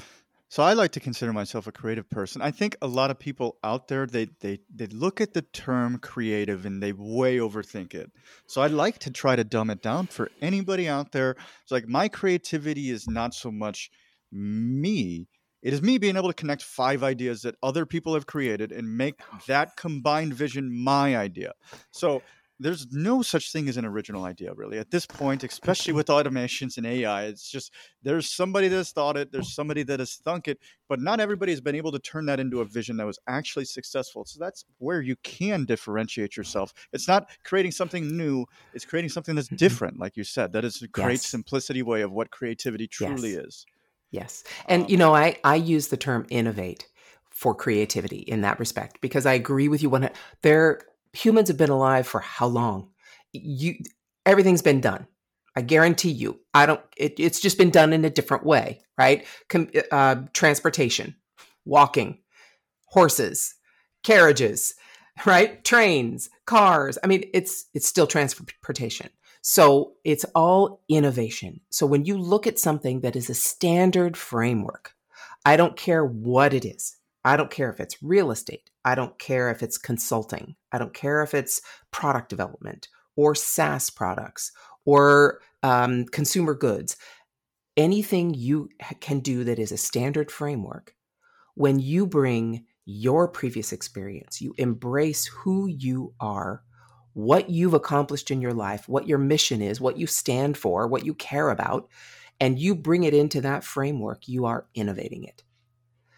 so 0.54 0.62
I 0.62 0.74
like 0.74 0.92
to 0.92 1.00
consider 1.00 1.34
myself 1.34 1.66
a 1.66 1.72
creative 1.72 2.08
person. 2.12 2.40
I 2.44 2.52
think 2.52 2.78
a 2.80 2.86
lot 2.86 3.10
of 3.10 3.18
people 3.18 3.58
out 3.64 3.88
there 3.88 4.06
they 4.06 4.28
they 4.40 4.60
they 4.72 4.86
look 4.86 5.20
at 5.20 5.34
the 5.34 5.42
term 5.42 5.98
creative 5.98 6.68
and 6.68 6.80
they 6.80 6.94
way 6.94 7.38
overthink 7.38 7.96
it. 7.96 8.12
So 8.46 8.62
I'd 8.62 8.70
like 8.70 9.00
to 9.00 9.10
try 9.10 9.36
to 9.36 9.44
dumb 9.44 9.72
it 9.72 9.82
down 9.82 10.06
for 10.06 10.30
anybody 10.44 10.88
out 10.88 11.12
there. 11.12 11.32
It's 11.64 11.72
like 11.72 11.88
my 11.88 12.08
creativity 12.08 12.92
is 12.92 13.08
not 13.08 13.34
so 13.34 13.52
much 13.52 13.90
me. 14.32 15.28
It 15.64 15.74
is 15.74 15.82
me 15.82 15.98
being 15.98 16.18
able 16.18 16.30
to 16.30 16.36
connect 16.36 16.62
five 16.62 17.02
ideas 17.02 17.42
that 17.42 17.56
other 17.64 17.88
people 17.88 18.14
have 18.14 18.28
created 18.28 18.72
and 18.72 18.96
make 18.96 19.16
oh. 19.34 19.40
that 19.48 19.76
combined 19.76 20.36
vision 20.36 20.70
my 20.72 21.18
idea. 21.18 21.54
So 21.90 22.22
there's 22.64 22.92
no 22.92 23.22
such 23.22 23.52
thing 23.52 23.68
as 23.70 23.78
an 23.78 23.86
original 23.86 24.24
idea 24.26 24.54
really 24.54 24.78
at 24.80 24.90
this 24.92 25.06
point 25.06 25.44
especially 25.44 25.94
with 25.94 26.08
automations 26.18 26.78
and 26.78 26.86
ai 26.86 27.24
it's 27.26 27.50
just 27.50 27.74
there's 28.02 28.30
somebody 28.30 28.68
that 28.68 28.78
has 28.78 28.92
thought 28.92 29.18
it 29.18 29.32
there's 29.32 29.54
somebody 29.54 29.84
that 29.84 30.00
has 30.00 30.16
thunk 30.16 30.48
it 30.48 30.60
but 30.88 31.00
not 31.00 31.20
everybody 31.20 31.52
has 31.52 31.62
been 31.62 31.76
able 31.76 31.92
to 31.92 32.00
turn 32.00 32.26
that 32.26 32.40
into 32.40 32.62
a 32.62 32.66
vision 32.66 32.98
that 32.98 33.06
was 33.06 33.20
actually 33.28 33.66
successful 33.66 34.26
so 34.26 34.40
that's 34.40 34.66
where 34.80 35.02
you 35.02 35.16
can 35.24 35.66
differentiate 35.66 36.36
yourself 36.38 36.74
it's 36.94 37.08
not 37.08 37.30
creating 37.44 37.72
something 37.72 38.16
new 38.18 38.46
it's 38.74 38.86
creating 38.86 39.10
something 39.10 39.36
that's 39.36 39.50
Mhm. 39.50 39.58
different 39.58 40.00
like 40.00 40.16
you 40.18 40.24
said 40.24 40.54
that 40.54 40.66
is 40.66 40.82
a 40.82 40.88
great 40.88 41.22
Yes. 41.22 41.26
simplicity 41.26 41.82
way 41.82 42.02
of 42.02 42.12
what 42.12 42.32
creativity 42.32 42.88
truly 42.88 43.34
Yes. 43.34 43.46
is 43.46 43.66
Yes. 44.12 44.44
And 44.68 44.84
Um, 44.84 44.92
you 44.92 44.98
know, 44.98 45.16
I 45.16 45.38
I 45.44 45.56
use 45.56 45.88
the 45.88 45.98
term 45.98 46.28
innovate 46.30 46.88
for 47.32 47.56
creativity 47.56 48.20
in 48.20 48.42
that 48.42 48.60
respect 48.60 49.02
because 49.02 49.26
I 49.26 49.34
agree 49.34 49.68
with 49.68 49.82
you 49.82 49.90
when 49.90 50.12
there 50.44 50.82
humans 51.14 51.48
have 51.48 51.58
been 51.58 51.70
alive 51.70 52.08
for 52.08 52.20
how 52.20 52.48
long? 52.48 52.90
You 53.32 53.76
everything's 54.26 54.62
been 54.62 54.82
done. 54.82 55.08
I 55.56 55.62
guarantee 55.62 56.12
you. 56.12 56.40
I 56.54 56.66
don't 56.66 56.82
it, 56.98 57.16
it's 57.20 57.40
just 57.40 57.58
been 57.58 57.70
done 57.70 57.94
in 57.94 58.06
a 58.06 58.10
different 58.10 58.46
way, 58.46 58.82
right? 58.98 59.26
Com, 59.50 59.70
uh, 59.92 60.16
transportation, 60.34 61.16
walking, 61.66 62.20
horses, 62.88 63.56
carriages, 64.04 64.76
right? 65.26 65.64
Trains, 65.64 66.30
cars. 66.46 66.98
I 67.04 67.08
mean, 67.08 67.30
it's 67.34 67.66
it's 67.74 67.88
still 67.88 68.08
transportation. 68.08 69.10
So 69.46 69.94
it's 70.06 70.26
all 70.36 70.82
innovation. 70.88 71.60
So 71.70 71.86
when 71.86 72.06
you 72.06 72.18
look 72.18 72.48
at 72.48 72.60
something 72.60 73.02
that 73.02 73.18
is 73.18 73.30
a 73.30 73.34
standard 73.34 74.16
framework, 74.16 74.94
I 75.46 75.58
don't 75.58 75.76
care 75.76 76.06
what 76.06 76.54
it 76.54 76.64
is. 76.64 76.96
I 77.26 77.38
don't 77.38 77.52
care 77.52 77.70
if 77.70 77.80
it's 77.80 78.02
real 78.04 78.32
estate. 78.32 78.70
I 78.84 78.96
don't 78.96 79.18
care 79.18 79.50
if 79.50 79.64
it's 79.64 79.78
consulting. 79.78 80.56
I 80.72 80.78
don't 80.78 80.94
care 80.94 81.24
if 81.24 81.34
it's 81.34 81.62
product 81.92 82.30
development 82.30 82.90
or 83.16 83.34
SaaS 83.36 83.90
products 83.90 84.52
or 84.86 85.40
um, 85.62 86.06
consumer 86.06 86.54
goods. 86.54 86.98
Anything 87.78 88.34
you 88.34 88.70
can 89.00 89.20
do 89.20 89.44
that 89.46 89.58
is 89.58 89.72
a 89.72 89.78
standard 89.78 90.30
framework, 90.32 90.96
when 91.56 91.80
you 91.80 92.06
bring 92.06 92.66
your 92.86 93.28
previous 93.28 93.72
experience, 93.72 94.42
you 94.42 94.54
embrace 94.58 95.26
who 95.26 95.68
you 95.68 96.14
are, 96.20 96.64
what 97.14 97.50
you've 97.50 97.74
accomplished 97.74 98.32
in 98.32 98.42
your 98.42 98.54
life, 98.54 98.90
what 98.90 99.08
your 99.08 99.18
mission 99.18 99.62
is, 99.62 99.80
what 99.80 99.98
you 99.98 100.08
stand 100.08 100.58
for, 100.58 100.88
what 100.88 101.06
you 101.06 101.14
care 101.14 101.50
about, 101.50 101.88
and 102.40 102.60
you 102.60 102.76
bring 102.76 103.04
it 103.04 103.14
into 103.14 103.40
that 103.42 103.64
framework, 103.64 104.28
you 104.28 104.46
are 104.46 104.66
innovating 104.76 105.24
it. 105.24 105.44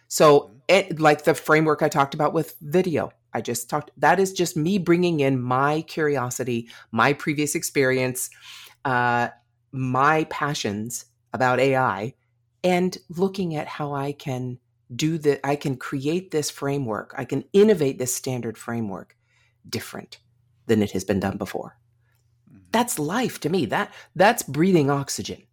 So, 0.07 0.54
it, 0.67 0.99
like 0.99 1.23
the 1.23 1.33
framework 1.33 1.81
I 1.81 1.89
talked 1.89 2.13
about 2.13 2.33
with 2.33 2.55
video, 2.61 3.11
I 3.33 3.41
just 3.41 3.69
talked, 3.69 3.91
that 3.97 4.19
is 4.19 4.33
just 4.33 4.55
me 4.57 4.77
bringing 4.77 5.19
in 5.19 5.41
my 5.41 5.81
curiosity, 5.81 6.69
my 6.91 7.13
previous 7.13 7.55
experience, 7.55 8.29
uh, 8.85 9.29
my 9.71 10.23
passions 10.25 11.05
about 11.33 11.59
AI, 11.59 12.13
and 12.63 12.97
looking 13.09 13.55
at 13.55 13.67
how 13.67 13.93
I 13.93 14.13
can 14.13 14.57
do 14.95 15.17
that. 15.19 15.41
I 15.43 15.55
can 15.55 15.77
create 15.77 16.31
this 16.31 16.49
framework, 16.49 17.13
I 17.17 17.25
can 17.25 17.43
innovate 17.53 17.99
this 17.99 18.15
standard 18.15 18.57
framework 18.57 19.15
different 19.67 20.19
than 20.67 20.81
it 20.81 20.91
has 20.91 21.03
been 21.03 21.19
done 21.19 21.37
before. 21.37 21.77
Mm-hmm. 22.49 22.65
That's 22.71 22.99
life 22.99 23.39
to 23.41 23.49
me. 23.49 23.65
That 23.65 23.93
that's 24.15 24.43
breathing 24.43 24.89
oxygen. 24.89 25.43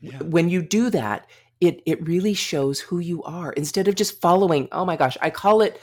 Yeah. 0.00 0.18
When 0.18 0.48
you 0.48 0.62
do 0.62 0.90
that, 0.90 1.26
it 1.62 1.80
it 1.86 2.06
really 2.06 2.34
shows 2.34 2.80
who 2.80 2.98
you 2.98 3.22
are. 3.22 3.52
Instead 3.52 3.88
of 3.88 3.94
just 3.94 4.20
following 4.20 4.68
oh 4.72 4.84
my 4.84 4.96
gosh 4.96 5.16
i 5.22 5.30
call 5.30 5.62
it 5.62 5.80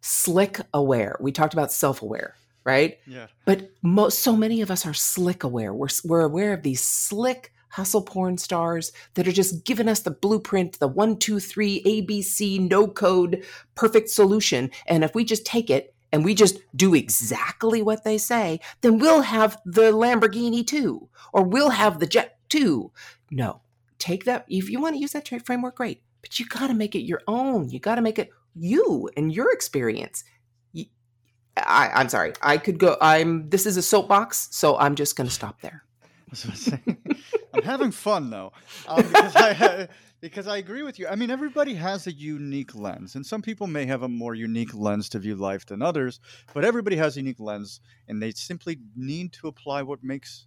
slick 0.00 0.60
aware. 0.74 1.16
We 1.20 1.32
talked 1.32 1.54
about 1.54 1.72
self-aware 1.72 2.36
right? 2.64 2.98
Yeah. 3.06 3.26
But 3.44 3.70
most 3.82 4.20
so 4.20 4.36
many 4.36 4.60
of 4.60 4.70
us 4.70 4.86
are 4.86 4.94
slick 4.94 5.42
aware. 5.42 5.74
We're 5.74 5.88
we're 6.04 6.20
aware 6.20 6.52
of 6.52 6.62
these 6.62 6.80
slick 6.80 7.52
hustle 7.70 8.02
porn 8.02 8.36
stars 8.36 8.92
that 9.14 9.26
are 9.26 9.32
just 9.32 9.64
giving 9.64 9.88
us 9.88 10.00
the 10.00 10.10
blueprint 10.10 10.78
the 10.78 10.86
one 10.86 11.16
two 11.18 11.40
three 11.40 11.82
abc 11.84 12.70
no 12.70 12.86
code 12.86 13.44
perfect 13.74 14.10
solution. 14.10 14.70
And 14.86 15.02
if 15.02 15.14
we 15.14 15.24
just 15.24 15.46
take 15.46 15.70
it 15.70 15.94
and 16.12 16.24
we 16.24 16.34
just 16.34 16.58
do 16.76 16.94
exactly 16.94 17.80
what 17.80 18.04
they 18.04 18.18
say 18.18 18.60
then 18.82 18.98
we'll 18.98 19.22
have 19.22 19.58
the 19.64 19.90
lamborghini 19.90 20.66
too 20.66 21.08
or 21.32 21.42
we'll 21.42 21.70
have 21.70 21.98
the 21.98 22.06
jet 22.06 22.38
too. 22.50 22.92
No 23.30 23.61
take 24.02 24.24
that 24.24 24.44
if 24.48 24.68
you 24.68 24.80
want 24.80 24.96
to 24.96 25.00
use 25.00 25.12
that 25.12 25.28
framework 25.46 25.76
great 25.76 26.02
but 26.22 26.40
you 26.40 26.46
got 26.46 26.66
to 26.66 26.74
make 26.74 26.96
it 26.96 27.02
your 27.02 27.22
own 27.28 27.70
you 27.70 27.78
got 27.78 27.94
to 27.94 28.02
make 28.02 28.18
it 28.18 28.30
you 28.54 29.08
and 29.16 29.32
your 29.32 29.50
experience. 29.52 30.24
I, 31.54 31.90
i'm 31.94 32.08
sorry 32.08 32.32
i 32.40 32.56
could 32.56 32.78
go 32.78 32.96
i'm 33.02 33.50
this 33.50 33.66
is 33.66 33.76
a 33.76 33.82
soapbox 33.82 34.48
so 34.52 34.78
i'm 34.78 34.94
just 34.94 35.16
going 35.16 35.28
to 35.28 35.34
stop 35.34 35.60
there. 35.60 35.84
I'm 37.54 37.62
having 37.62 37.90
fun 37.90 38.30
though 38.30 38.52
um, 38.88 39.06
because, 39.06 39.36
I, 39.36 39.88
because 40.22 40.48
i 40.48 40.56
agree 40.56 40.82
with 40.82 40.98
you. 40.98 41.08
I 41.08 41.14
mean 41.14 41.30
everybody 41.30 41.74
has 41.74 42.06
a 42.06 42.12
unique 42.12 42.74
lens 42.74 43.16
and 43.16 43.26
some 43.26 43.42
people 43.42 43.66
may 43.66 43.84
have 43.84 44.02
a 44.02 44.08
more 44.08 44.34
unique 44.34 44.72
lens 44.72 45.10
to 45.10 45.18
view 45.18 45.36
life 45.36 45.66
than 45.66 45.82
others 45.82 46.20
but 46.54 46.64
everybody 46.64 46.96
has 46.96 47.16
a 47.16 47.20
unique 47.20 47.38
lens 47.38 47.80
and 48.08 48.22
they 48.22 48.30
simply 48.30 48.78
need 48.96 49.34
to 49.34 49.48
apply 49.48 49.82
what 49.82 50.02
makes 50.02 50.46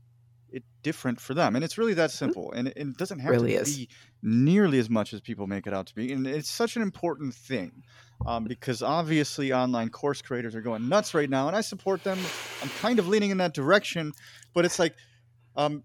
it 0.55 0.63
different 0.83 1.19
for 1.19 1.33
them 1.33 1.55
and 1.55 1.65
it's 1.65 1.77
really 1.77 1.93
that 1.93 2.09
mm-hmm. 2.09 2.25
simple 2.25 2.51
and 2.53 2.69
it, 2.69 2.77
it 2.77 2.97
doesn't 2.97 3.19
have 3.19 3.31
really 3.31 3.51
to 3.51 3.61
is. 3.61 3.75
be 3.75 3.89
nearly 4.23 4.79
as 4.79 4.89
much 4.89 5.13
as 5.13 5.19
people 5.19 5.47
make 5.47 5.67
it 5.67 5.73
out 5.73 5.85
to 5.85 5.93
be 5.93 6.13
and 6.13 6.25
it's 6.25 6.49
such 6.49 6.77
an 6.77 6.81
important 6.81 7.33
thing 7.33 7.83
um, 8.25 8.45
because 8.45 8.81
obviously 8.81 9.51
online 9.51 9.89
course 9.89 10.21
creators 10.21 10.55
are 10.55 10.61
going 10.61 10.87
nuts 10.87 11.13
right 11.13 11.29
now 11.29 11.47
and 11.47 11.57
i 11.57 11.61
support 11.61 12.03
them 12.05 12.17
i'm 12.63 12.69
kind 12.79 12.99
of 12.99 13.07
leaning 13.07 13.31
in 13.31 13.37
that 13.37 13.53
direction 13.53 14.13
but 14.53 14.63
it's 14.63 14.79
like 14.79 14.95
um, 15.57 15.83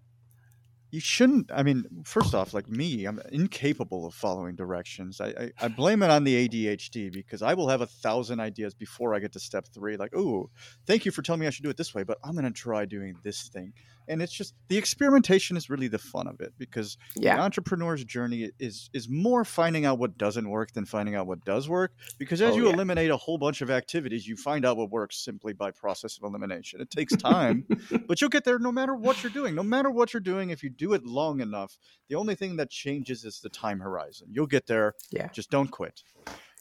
you 0.89 1.01
shouldn't 1.01 1.51
i 1.53 1.63
mean 1.63 1.83
first 2.05 2.33
off 2.33 2.53
like 2.53 2.69
me 2.69 3.05
i'm 3.05 3.19
incapable 3.33 4.05
of 4.05 4.13
following 4.13 4.55
directions 4.55 5.19
I, 5.19 5.27
I, 5.27 5.51
I 5.63 5.67
blame 5.67 6.01
it 6.01 6.09
on 6.09 6.23
the 6.23 6.47
adhd 6.47 7.11
because 7.11 7.41
i 7.41 7.53
will 7.53 7.67
have 7.67 7.81
a 7.81 7.87
thousand 7.87 8.39
ideas 8.39 8.73
before 8.73 9.13
i 9.13 9.19
get 9.19 9.33
to 9.33 9.39
step 9.39 9.65
three 9.73 9.97
like 9.97 10.15
oh 10.15 10.49
thank 10.85 11.05
you 11.05 11.11
for 11.11 11.21
telling 11.21 11.41
me 11.41 11.47
i 11.47 11.49
should 11.49 11.63
do 11.63 11.69
it 11.69 11.77
this 11.77 11.93
way 11.93 12.03
but 12.03 12.17
i'm 12.23 12.33
going 12.33 12.45
to 12.45 12.51
try 12.51 12.85
doing 12.85 13.15
this 13.23 13.49
thing 13.49 13.73
and 14.07 14.21
it's 14.21 14.31
just 14.31 14.53
the 14.67 14.77
experimentation 14.77 15.57
is 15.57 15.69
really 15.69 15.87
the 15.87 15.97
fun 15.97 16.27
of 16.27 16.39
it 16.41 16.53
because 16.57 16.97
yeah. 17.15 17.35
the 17.35 17.41
entrepreneur's 17.41 18.03
journey 18.03 18.49
is 18.59 18.89
is 18.93 19.09
more 19.09 19.43
finding 19.45 19.85
out 19.85 19.99
what 19.99 20.17
doesn't 20.17 20.49
work 20.49 20.71
than 20.73 20.85
finding 20.85 21.15
out 21.15 21.27
what 21.27 21.43
does 21.45 21.69
work 21.69 21.93
because 22.17 22.41
as 22.41 22.53
oh, 22.53 22.57
you 22.57 22.67
yeah. 22.67 22.73
eliminate 22.73 23.11
a 23.11 23.17
whole 23.17 23.37
bunch 23.37 23.61
of 23.61 23.69
activities 23.69 24.27
you 24.27 24.35
find 24.35 24.65
out 24.65 24.77
what 24.77 24.89
works 24.89 25.23
simply 25.23 25.53
by 25.53 25.71
process 25.71 26.17
of 26.17 26.23
elimination. 26.23 26.81
It 26.81 26.89
takes 26.89 27.15
time 27.15 27.65
but 28.07 28.21
you'll 28.21 28.29
get 28.29 28.43
there 28.43 28.59
no 28.59 28.71
matter 28.71 28.95
what 28.95 29.23
you're 29.23 29.31
doing. 29.31 29.55
No 29.55 29.63
matter 29.63 29.89
what 29.89 30.13
you're 30.13 30.21
doing 30.21 30.49
if 30.49 30.63
you 30.63 30.69
do 30.69 30.93
it 30.93 31.05
long 31.05 31.41
enough 31.41 31.77
the 32.09 32.15
only 32.15 32.35
thing 32.35 32.55
that 32.57 32.69
changes 32.69 33.23
is 33.23 33.39
the 33.39 33.49
time 33.49 33.79
horizon. 33.79 34.27
You'll 34.31 34.47
get 34.47 34.67
there 34.67 34.93
yeah. 35.11 35.27
just 35.29 35.49
don't 35.49 35.69
quit. 35.69 36.01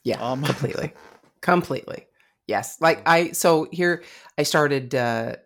Yeah 0.05 0.21
um, 0.21 0.43
completely. 0.45 0.93
Completely. 1.41 2.07
Yes 2.47 2.79
like 2.81 3.03
i 3.07 3.31
so 3.33 3.69
here 3.71 4.03
i 4.37 4.43
started 4.43 4.95
uh 4.95 5.37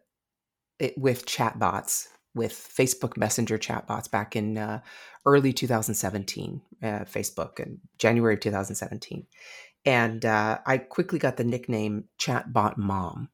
it, 0.78 0.96
with 0.98 1.26
chatbots, 1.26 2.08
with 2.34 2.52
Facebook 2.52 3.16
Messenger 3.16 3.58
chatbots 3.58 4.10
back 4.10 4.36
in 4.36 4.58
uh, 4.58 4.80
early 5.26 5.52
2017, 5.52 6.60
uh, 6.82 6.86
Facebook 6.86 7.60
in 7.60 7.80
January 7.98 8.34
of 8.34 8.40
2017. 8.40 9.26
And 9.86 10.24
uh, 10.24 10.58
I 10.66 10.78
quickly 10.78 11.18
got 11.18 11.36
the 11.36 11.44
nickname 11.44 12.04
Chatbot 12.18 12.76
Mom. 12.76 13.28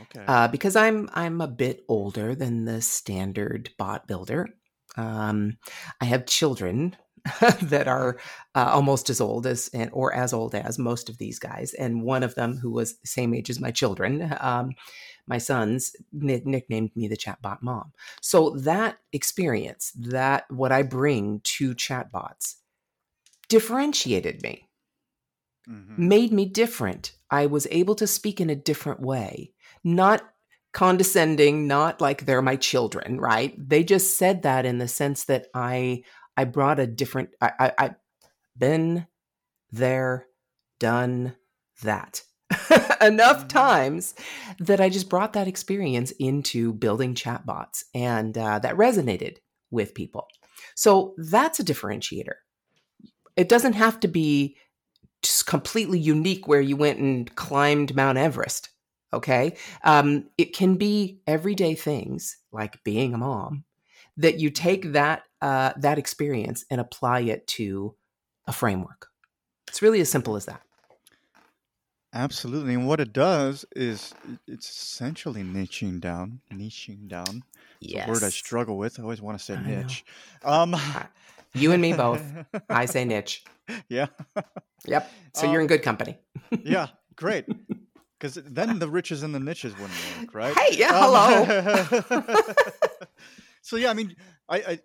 Okay. 0.00 0.24
Uh, 0.26 0.48
because 0.48 0.76
I'm 0.76 1.08
I'm 1.12 1.40
a 1.40 1.48
bit 1.48 1.84
older 1.88 2.34
than 2.34 2.64
the 2.64 2.80
standard 2.80 3.70
bot 3.78 4.06
builder. 4.06 4.48
Um, 4.96 5.58
I 6.00 6.04
have 6.04 6.26
children 6.26 6.96
that 7.62 7.88
are 7.88 8.18
uh, 8.54 8.70
almost 8.72 9.10
as 9.10 9.20
old 9.20 9.46
as 9.46 9.68
and 9.72 9.90
or 9.92 10.14
as 10.14 10.32
old 10.32 10.54
as 10.54 10.78
most 10.78 11.08
of 11.08 11.18
these 11.18 11.38
guys, 11.38 11.74
and 11.74 12.02
one 12.02 12.22
of 12.22 12.34
them 12.34 12.56
who 12.56 12.70
was 12.70 12.98
the 12.98 13.06
same 13.06 13.34
age 13.34 13.50
as 13.50 13.60
my 13.60 13.70
children 13.70 14.36
um, 14.40 14.74
my 15.28 15.38
sons 15.38 15.94
nicknamed 16.12 16.90
me 16.96 17.06
the 17.06 17.16
chatbot 17.16 17.58
mom. 17.60 17.92
So 18.20 18.50
that 18.50 18.98
experience, 19.12 19.92
that 19.96 20.50
what 20.50 20.72
I 20.72 20.82
bring 20.82 21.40
to 21.44 21.74
chatbots, 21.74 22.54
differentiated 23.48 24.42
me, 24.42 24.68
mm-hmm. 25.68 26.08
made 26.08 26.32
me 26.32 26.46
different. 26.46 27.12
I 27.30 27.46
was 27.46 27.66
able 27.70 27.94
to 27.96 28.06
speak 28.06 28.40
in 28.40 28.50
a 28.50 28.56
different 28.56 29.00
way, 29.00 29.52
not 29.84 30.22
condescending, 30.72 31.66
not 31.66 32.00
like 32.00 32.24
they're 32.24 32.42
my 32.42 32.56
children, 32.56 33.20
right? 33.20 33.54
They 33.58 33.84
just 33.84 34.16
said 34.16 34.42
that 34.42 34.64
in 34.64 34.78
the 34.78 34.88
sense 34.88 35.24
that 35.24 35.46
I 35.54 36.04
I 36.38 36.44
brought 36.44 36.78
a 36.78 36.86
different 36.86 37.30
I, 37.40 37.50
I 37.58 37.72
I've 37.78 37.94
been 38.56 39.08
there, 39.72 40.26
done 40.78 41.34
that. 41.82 42.22
enough 43.00 43.38
mm-hmm. 43.38 43.48
times 43.48 44.14
that 44.58 44.80
I 44.80 44.88
just 44.88 45.10
brought 45.10 45.34
that 45.34 45.48
experience 45.48 46.12
into 46.12 46.72
building 46.72 47.14
chatbots, 47.14 47.84
and 47.92 48.38
uh, 48.38 48.60
that 48.60 48.76
resonated 48.76 49.38
with 49.70 49.94
people. 49.94 50.28
So 50.74 51.14
that's 51.18 51.60
a 51.60 51.64
differentiator. 51.64 52.34
It 53.36 53.48
doesn't 53.48 53.74
have 53.74 54.00
to 54.00 54.08
be 54.08 54.56
just 55.22 55.46
completely 55.46 55.98
unique 55.98 56.46
where 56.46 56.60
you 56.60 56.76
went 56.76 57.00
and 57.00 57.34
climbed 57.34 57.96
Mount 57.96 58.16
Everest. 58.16 58.70
Okay. 59.12 59.56
Um, 59.82 60.28
it 60.38 60.54
can 60.54 60.76
be 60.76 61.20
everyday 61.26 61.74
things 61.74 62.36
like 62.52 62.82
being 62.84 63.12
a 63.12 63.18
mom 63.18 63.64
that 64.16 64.38
you 64.38 64.50
take 64.50 64.92
that 64.92 65.22
uh, 65.40 65.72
that 65.76 65.98
experience 65.98 66.64
and 66.70 66.80
apply 66.80 67.20
it 67.20 67.46
to 67.46 67.94
a 68.46 68.52
framework. 68.52 69.08
It's 69.68 69.82
really 69.82 70.00
as 70.00 70.10
simple 70.10 70.36
as 70.36 70.46
that. 70.46 70.62
Absolutely. 72.14 72.74
And 72.74 72.86
what 72.86 73.00
it 73.00 73.12
does 73.12 73.66
is 73.76 74.14
it's 74.46 74.68
essentially 74.68 75.42
niching 75.42 76.00
down, 76.00 76.40
niching 76.52 77.06
down. 77.08 77.44
Yes. 77.80 78.08
word 78.08 78.24
I 78.24 78.30
struggle 78.30 78.76
with. 78.76 78.98
I 78.98 79.02
always 79.02 79.22
want 79.22 79.38
to 79.38 79.44
say 79.44 79.56
niche. 79.60 80.04
Um, 80.42 80.74
you 81.54 81.72
and 81.72 81.80
me 81.80 81.92
both. 81.92 82.22
I 82.70 82.86
say 82.86 83.04
niche. 83.04 83.44
Yeah. 83.88 84.06
Yep. 84.86 85.12
So 85.34 85.46
um, 85.46 85.52
you're 85.52 85.60
in 85.60 85.66
good 85.66 85.82
company. 85.82 86.18
yeah. 86.64 86.88
Great. 87.16 87.46
Because 88.18 88.34
then 88.34 88.78
the 88.78 88.88
riches 88.88 89.22
and 89.22 89.34
the 89.34 89.40
niches 89.40 89.72
wouldn't 89.74 89.98
work, 90.18 90.34
right? 90.34 90.56
Hey, 90.56 90.76
yeah, 90.76 90.88
um, 90.88 91.46
hello. 91.46 92.26
so 93.62 93.76
yeah, 93.76 93.90
I 93.90 93.94
mean, 93.94 94.16
I, 94.48 94.56
I 94.56 94.80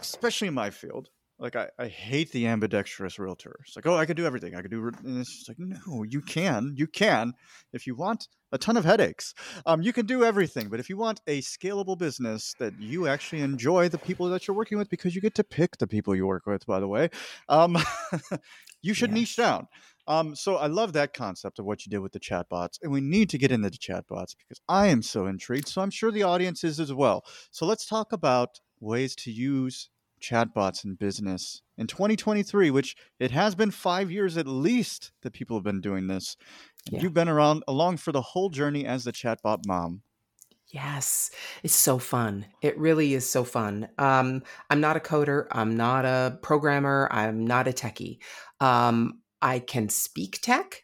especially 0.00 0.48
in 0.48 0.54
my 0.54 0.70
field, 0.70 1.08
like 1.38 1.54
I, 1.54 1.68
I 1.78 1.88
hate 1.88 2.32
the 2.32 2.46
ambidextrous 2.46 3.18
realtor. 3.18 3.56
It's 3.66 3.76
like, 3.76 3.86
oh, 3.86 3.96
I 3.96 4.06
could 4.06 4.16
do 4.16 4.24
everything. 4.24 4.54
I 4.54 4.62
could 4.62 4.70
do, 4.70 4.90
and 5.04 5.18
it's 5.18 5.36
just 5.36 5.48
like, 5.48 5.58
no, 5.58 6.02
you 6.02 6.22
can, 6.22 6.72
you 6.76 6.86
can. 6.86 7.34
If 7.72 7.86
you 7.86 7.94
want 7.94 8.28
a 8.52 8.58
ton 8.58 8.76
of 8.76 8.84
headaches, 8.84 9.34
um, 9.66 9.82
you 9.82 9.92
can 9.92 10.06
do 10.06 10.24
everything. 10.24 10.68
But 10.68 10.80
if 10.80 10.88
you 10.88 10.96
want 10.96 11.20
a 11.26 11.42
scalable 11.42 11.98
business 11.98 12.54
that 12.58 12.80
you 12.80 13.06
actually 13.06 13.42
enjoy 13.42 13.88
the 13.88 13.98
people 13.98 14.30
that 14.30 14.46
you're 14.46 14.56
working 14.56 14.78
with, 14.78 14.88
because 14.88 15.14
you 15.14 15.20
get 15.20 15.34
to 15.34 15.44
pick 15.44 15.76
the 15.76 15.86
people 15.86 16.16
you 16.16 16.26
work 16.26 16.46
with, 16.46 16.64
by 16.64 16.80
the 16.80 16.88
way, 16.88 17.10
um, 17.50 17.76
you 18.82 18.94
should 18.94 19.12
niche 19.12 19.36
down. 19.36 19.66
Um, 20.08 20.36
so 20.36 20.56
I 20.56 20.68
love 20.68 20.92
that 20.92 21.12
concept 21.12 21.58
of 21.58 21.66
what 21.66 21.84
you 21.84 21.90
did 21.90 21.98
with 21.98 22.12
the 22.12 22.20
chatbots, 22.20 22.78
and 22.80 22.92
we 22.92 23.00
need 23.00 23.28
to 23.30 23.38
get 23.38 23.50
into 23.50 23.68
the 23.68 23.76
chatbots 23.76 24.36
because 24.38 24.60
I 24.68 24.86
am 24.86 25.02
so 25.02 25.26
intrigued. 25.26 25.68
So 25.68 25.82
I'm 25.82 25.90
sure 25.90 26.10
the 26.12 26.22
audience 26.22 26.62
is 26.64 26.78
as 26.78 26.94
well. 26.94 27.24
So 27.50 27.66
let's 27.66 27.84
talk 27.84 28.12
about 28.12 28.60
ways 28.80 29.14
to 29.16 29.30
use 29.30 29.88
chatbots 30.20 30.84
in 30.84 30.94
business 30.94 31.62
in 31.76 31.86
2023, 31.86 32.70
which 32.70 32.96
it 33.18 33.30
has 33.30 33.54
been 33.54 33.70
five 33.70 34.10
years 34.10 34.36
at 34.36 34.46
least 34.46 35.12
that 35.22 35.32
people 35.32 35.56
have 35.56 35.64
been 35.64 35.80
doing 35.80 36.06
this. 36.06 36.36
Yeah. 36.90 37.00
You've 37.00 37.14
been 37.14 37.28
around 37.28 37.64
along 37.68 37.98
for 37.98 38.12
the 38.12 38.22
whole 38.22 38.48
journey 38.48 38.86
as 38.86 39.04
the 39.04 39.12
chatbot 39.12 39.66
mom. 39.66 40.02
Yes, 40.68 41.30
it's 41.62 41.74
so 41.74 41.98
fun. 41.98 42.46
It 42.60 42.76
really 42.78 43.14
is 43.14 43.28
so 43.28 43.44
fun. 43.44 43.88
Um, 43.98 44.42
I'm 44.68 44.80
not 44.80 44.96
a 44.96 45.00
coder. 45.00 45.46
I'm 45.52 45.76
not 45.76 46.04
a 46.04 46.38
programmer. 46.42 47.08
I'm 47.10 47.46
not 47.46 47.68
a 47.68 47.72
techie. 47.72 48.18
Um, 48.60 49.20
I 49.40 49.60
can 49.60 49.88
speak 49.88 50.40
tech, 50.42 50.82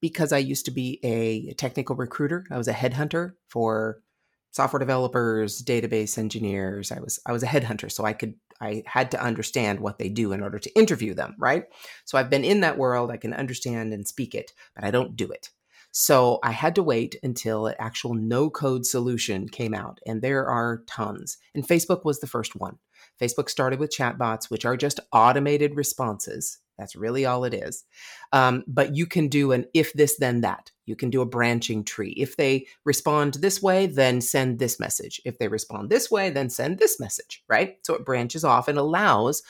because 0.00 0.32
I 0.32 0.38
used 0.38 0.64
to 0.64 0.70
be 0.70 0.98
a 1.02 1.52
technical 1.54 1.96
recruiter. 1.96 2.44
I 2.50 2.58
was 2.58 2.68
a 2.68 2.72
headhunter 2.72 3.34
for 3.48 4.02
software 4.50 4.80
developers, 4.80 5.62
database 5.62 6.18
engineers. 6.18 6.92
I 6.92 7.00
was 7.00 7.18
I 7.26 7.32
was 7.32 7.42
a 7.42 7.46
headhunter, 7.46 7.90
so 7.90 8.04
I 8.04 8.12
could 8.12 8.34
I 8.60 8.82
had 8.86 9.10
to 9.12 9.22
understand 9.22 9.80
what 9.80 9.98
they 9.98 10.08
do 10.08 10.32
in 10.32 10.42
order 10.42 10.58
to 10.58 10.78
interview 10.78 11.14
them, 11.14 11.34
right? 11.38 11.64
So 12.04 12.18
I've 12.18 12.30
been 12.30 12.44
in 12.44 12.60
that 12.60 12.78
world, 12.78 13.10
I 13.10 13.16
can 13.16 13.32
understand 13.32 13.92
and 13.92 14.06
speak 14.06 14.34
it, 14.34 14.52
but 14.74 14.84
I 14.84 14.90
don't 14.90 15.16
do 15.16 15.30
it. 15.30 15.50
So 15.92 16.38
I 16.44 16.52
had 16.52 16.74
to 16.76 16.82
wait 16.82 17.16
until 17.22 17.66
an 17.66 17.74
actual 17.78 18.14
no 18.14 18.48
code 18.48 18.86
solution 18.86 19.48
came 19.48 19.74
out, 19.74 19.98
and 20.06 20.22
there 20.22 20.46
are 20.46 20.82
tons. 20.86 21.38
And 21.54 21.66
Facebook 21.66 22.04
was 22.04 22.20
the 22.20 22.26
first 22.26 22.54
one. 22.54 22.78
Facebook 23.20 23.48
started 23.48 23.80
with 23.80 23.90
chatbots, 23.90 24.50
which 24.50 24.64
are 24.64 24.76
just 24.76 25.00
automated 25.12 25.76
responses. 25.76 26.58
That's 26.78 26.96
really 26.96 27.26
all 27.26 27.44
it 27.44 27.52
is. 27.52 27.84
Um, 28.32 28.64
but 28.66 28.96
you 28.96 29.06
can 29.06 29.28
do 29.28 29.52
an 29.52 29.66
if 29.74 29.92
this, 29.92 30.16
then 30.16 30.40
that. 30.42 30.70
You 30.90 30.96
can 30.96 31.08
do 31.08 31.22
a 31.22 31.26
branching 31.26 31.84
tree. 31.84 32.14
If 32.16 32.36
they 32.36 32.66
respond 32.84 33.34
this 33.34 33.62
way, 33.62 33.86
then 33.86 34.20
send 34.20 34.58
this 34.58 34.80
message. 34.80 35.20
If 35.24 35.38
they 35.38 35.46
respond 35.46 35.88
this 35.88 36.10
way, 36.10 36.30
then 36.30 36.50
send 36.50 36.78
this 36.78 36.98
message, 36.98 37.44
right? 37.48 37.78
So 37.86 37.94
it 37.94 38.04
branches 38.04 38.44
off 38.44 38.66
and 38.66 38.76
allows 38.76 39.44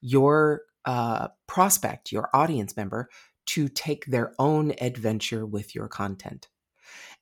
your 0.00 0.62
uh, 0.84 1.28
prospect, 1.48 2.12
your 2.12 2.30
audience 2.32 2.76
member, 2.76 3.08
to 3.46 3.66
take 3.66 4.06
their 4.06 4.32
own 4.38 4.72
adventure 4.80 5.44
with 5.44 5.74
your 5.74 5.88
content. 5.88 6.46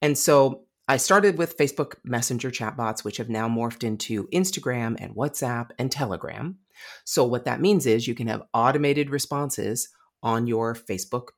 And 0.03 0.19
so 0.19 0.65
I 0.87 0.99
started 0.99 1.39
with 1.39 1.57
Facebook 1.57 1.95
Messenger 2.05 2.51
chatbots, 2.51 3.05
which 3.05 3.17
have 3.17 3.31
now 3.31 3.49
morphed 3.49 3.85
into 3.85 4.27
Instagram 4.29 4.97
and 4.99 5.17
WhatsApp 5.17 5.71
and 5.79 5.91
Telegram. 5.91 6.59
So, 7.05 7.25
what 7.25 7.47
that 7.47 7.63
means 7.63 7.87
is 7.87 8.07
you 8.07 8.15
can 8.15 8.27
have 8.27 8.43
automated 8.53 9.09
responses 9.09 9.89
on 10.23 10.47
your 10.47 10.75
Facebook 10.75 11.29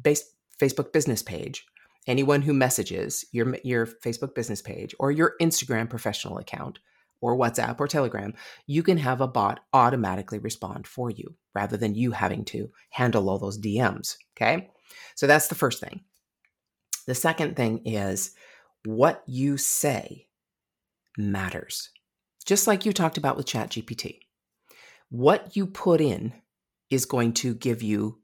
based 0.00 0.34
Facebook 0.60 0.92
business 0.92 1.22
page. 1.22 1.66
Anyone 2.06 2.42
who 2.42 2.52
messages 2.52 3.24
your, 3.32 3.56
your 3.62 3.86
Facebook 3.86 4.34
business 4.34 4.60
page 4.60 4.94
or 4.98 5.10
your 5.10 5.34
Instagram 5.40 5.88
professional 5.88 6.38
account 6.38 6.80
or 7.20 7.36
WhatsApp 7.36 7.78
or 7.78 7.86
Telegram, 7.86 8.34
you 8.66 8.82
can 8.82 8.98
have 8.98 9.20
a 9.20 9.28
bot 9.28 9.60
automatically 9.72 10.38
respond 10.38 10.86
for 10.86 11.10
you 11.10 11.36
rather 11.54 11.76
than 11.76 11.94
you 11.94 12.10
having 12.10 12.44
to 12.46 12.70
handle 12.90 13.30
all 13.30 13.38
those 13.38 13.58
DMs. 13.58 14.16
Okay. 14.36 14.70
So 15.14 15.26
that's 15.26 15.48
the 15.48 15.54
first 15.54 15.80
thing. 15.80 16.00
The 17.06 17.14
second 17.14 17.56
thing 17.56 17.82
is 17.86 18.32
what 18.84 19.22
you 19.26 19.56
say 19.56 20.26
matters. 21.16 21.90
Just 22.44 22.66
like 22.66 22.84
you 22.84 22.92
talked 22.92 23.18
about 23.18 23.36
with 23.36 23.46
ChatGPT. 23.46 24.18
What 25.10 25.56
you 25.56 25.66
put 25.66 26.00
in 26.00 26.32
is 26.90 27.06
going 27.06 27.34
to 27.34 27.54
give 27.54 27.82
you 27.82 28.18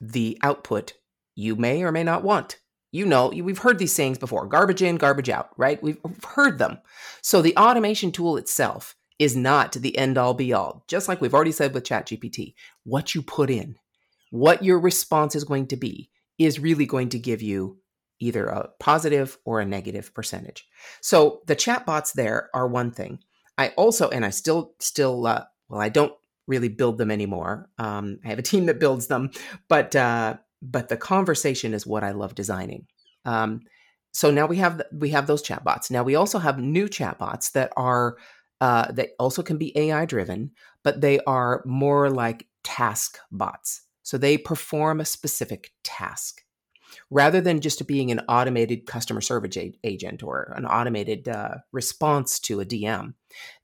the 0.00 0.38
output 0.42 0.94
you 1.34 1.56
may 1.56 1.82
or 1.82 1.92
may 1.92 2.04
not 2.04 2.22
want 2.22 2.58
you 2.92 3.06
know, 3.06 3.28
we've 3.28 3.58
heard 3.58 3.78
these 3.78 3.94
sayings 3.94 4.18
before 4.18 4.46
garbage 4.46 4.82
in, 4.82 4.96
garbage 4.96 5.30
out, 5.30 5.50
right? 5.56 5.82
We've 5.82 5.98
heard 6.24 6.58
them. 6.58 6.78
So 7.22 7.40
the 7.40 7.56
automation 7.56 8.12
tool 8.12 8.36
itself 8.36 8.94
is 9.18 9.34
not 9.34 9.72
the 9.72 9.96
end 9.96 10.18
all 10.18 10.34
be 10.34 10.52
all. 10.52 10.84
Just 10.88 11.08
like 11.08 11.20
we've 11.20 11.34
already 11.34 11.52
said 11.52 11.72
with 11.72 11.84
ChatGPT, 11.84 12.54
what 12.84 13.14
you 13.14 13.22
put 13.22 13.50
in, 13.50 13.76
what 14.30 14.62
your 14.62 14.78
response 14.78 15.34
is 15.34 15.44
going 15.44 15.68
to 15.68 15.76
be, 15.76 16.10
is 16.38 16.60
really 16.60 16.86
going 16.86 17.08
to 17.10 17.18
give 17.18 17.40
you 17.40 17.78
either 18.20 18.46
a 18.46 18.68
positive 18.78 19.38
or 19.44 19.60
a 19.60 19.64
negative 19.64 20.14
percentage. 20.14 20.68
So 21.00 21.40
the 21.46 21.56
chatbots 21.56 22.12
there 22.12 22.50
are 22.54 22.68
one 22.68 22.90
thing. 22.90 23.20
I 23.56 23.68
also, 23.70 24.08
and 24.10 24.24
I 24.24 24.30
still, 24.30 24.74
still, 24.80 25.26
uh, 25.26 25.44
well, 25.68 25.80
I 25.80 25.88
don't 25.88 26.12
really 26.46 26.68
build 26.68 26.98
them 26.98 27.10
anymore. 27.10 27.70
Um, 27.78 28.18
I 28.24 28.28
have 28.28 28.38
a 28.38 28.42
team 28.50 28.66
that 28.66 28.80
builds 28.80 29.06
them, 29.06 29.30
but 29.68 29.96
uh, 29.96 30.36
but 30.62 30.88
the 30.88 30.96
conversation 30.96 31.74
is 31.74 31.86
what 31.86 32.04
I 32.04 32.12
love 32.12 32.34
designing. 32.34 32.86
Um, 33.24 33.62
so 34.12 34.30
now 34.30 34.46
we 34.46 34.58
have 34.58 34.82
we 34.92 35.10
have 35.10 35.26
those 35.26 35.42
chatbots. 35.42 35.90
Now 35.90 36.02
we 36.04 36.14
also 36.14 36.38
have 36.38 36.58
new 36.58 36.86
chatbots 36.86 37.52
that 37.52 37.72
are 37.76 38.16
uh, 38.60 38.92
that 38.92 39.10
also 39.18 39.42
can 39.42 39.58
be 39.58 39.76
AI 39.76 40.04
driven, 40.04 40.52
but 40.84 41.00
they 41.00 41.18
are 41.20 41.62
more 41.66 42.08
like 42.10 42.46
task 42.62 43.18
bots. 43.32 43.82
So 44.04 44.16
they 44.18 44.38
perform 44.38 45.00
a 45.00 45.04
specific 45.04 45.72
task 45.82 46.42
rather 47.10 47.40
than 47.40 47.60
just 47.60 47.86
being 47.86 48.10
an 48.10 48.20
automated 48.28 48.86
customer 48.86 49.20
service 49.20 49.56
agent 49.82 50.22
or 50.22 50.52
an 50.56 50.66
automated 50.66 51.26
uh, 51.28 51.56
response 51.72 52.38
to 52.40 52.60
a 52.60 52.66
DM. 52.66 53.14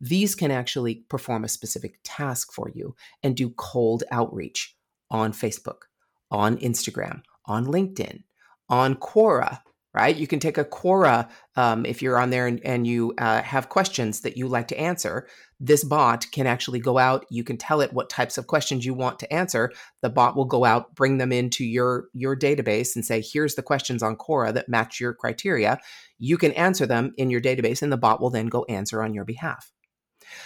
These 0.01 0.35
can 0.35 0.51
actually 0.51 1.05
perform 1.09 1.45
a 1.45 1.49
specific 1.49 1.99
task 2.03 2.53
for 2.53 2.71
you 2.75 2.97
and 3.23 3.37
do 3.37 3.51
cold 3.51 4.03
outreach 4.11 4.75
on 5.11 5.33
Facebook 5.33 5.88
on 6.31 6.59
Instagram, 6.59 7.23
on 7.47 7.67
LinkedIn, 7.67 8.23
on 8.69 8.95
Quora, 8.97 9.61
right? 9.95 10.17
You 10.17 10.27
can 10.27 10.39
take 10.39 10.59
a 10.59 10.65
Quora 10.65 11.29
um, 11.57 11.87
if 11.87 12.03
you're 12.03 12.19
on 12.19 12.31
there 12.31 12.47
and, 12.47 12.61
and 12.65 12.87
you 12.87 13.15
uh, 13.19 13.43
have 13.43 13.69
questions 13.69 14.21
that 14.21 14.37
you 14.37 14.47
like 14.47 14.69
to 14.69 14.79
answer. 14.79 15.27
This 15.59 15.83
bot 15.83 16.27
can 16.31 16.47
actually 16.47 16.79
go 16.79 16.99
out. 16.99 17.25
You 17.31 17.43
can 17.43 17.57
tell 17.57 17.81
it 17.81 17.93
what 17.93 18.11
types 18.11 18.39
of 18.39 18.47
questions 18.47 18.85
you 18.85 18.95
want 18.95 19.19
to 19.21 19.33
answer. 19.33 19.73
The 20.03 20.11
bot 20.11 20.37
will 20.37 20.45
go 20.45 20.65
out, 20.65 20.95
bring 20.95 21.19
them 21.19 21.33
into 21.33 21.65
your 21.65 22.09
your 22.13 22.37
database, 22.37 22.95
and 22.95 23.05
say, 23.05 23.21
"Here's 23.21 23.57
the 23.57 23.63
questions 23.63 24.03
on 24.03 24.17
Quora 24.17 24.55
that 24.55 24.69
match 24.69 25.01
your 25.01 25.15
criteria." 25.15 25.81
You 26.19 26.39
can 26.39 26.53
answer 26.53 26.87
them 26.87 27.13
in 27.17 27.31
your 27.31 27.41
database, 27.41 27.83
and 27.83 27.91
the 27.91 27.97
bot 27.97 28.21
will 28.21 28.31
then 28.31 28.47
go 28.47 28.65
answer 28.69 29.03
on 29.03 29.15
your 29.15 29.25
behalf. 29.25 29.73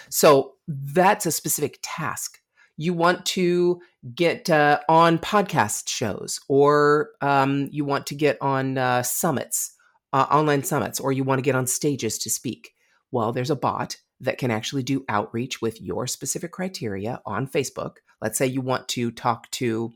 So 0.09 0.53
that's 0.67 1.25
a 1.25 1.31
specific 1.31 1.77
task 1.83 2.39
you 2.77 2.93
want 2.93 3.25
to 3.25 3.81
get 4.15 4.49
uh, 4.49 4.79
on 4.89 5.17
podcast 5.19 5.87
shows 5.87 6.39
or 6.47 7.09
um, 7.21 7.69
you 7.71 7.85
want 7.85 8.07
to 8.07 8.15
get 8.15 8.37
on 8.41 8.77
uh, 8.77 9.03
summits, 9.03 9.73
uh, 10.11 10.25
online 10.31 10.63
summits, 10.63 10.99
or 10.99 11.11
you 11.11 11.23
want 11.23 11.39
to 11.39 11.43
get 11.43 11.55
on 11.55 11.67
stages 11.67 12.17
to 12.19 12.29
speak. 12.29 12.73
Well, 13.11 13.31
there's 13.31 13.51
a 13.51 13.55
bot 13.55 13.97
that 14.19 14.37
can 14.37 14.51
actually 14.51 14.83
do 14.83 15.05
outreach 15.09 15.61
with 15.61 15.81
your 15.81 16.07
specific 16.07 16.51
criteria 16.51 17.21
on 17.25 17.47
Facebook. 17.47 17.97
Let's 18.21 18.37
say 18.37 18.47
you 18.47 18.61
want 18.61 18.87
to 18.89 19.11
talk 19.11 19.51
to 19.51 19.91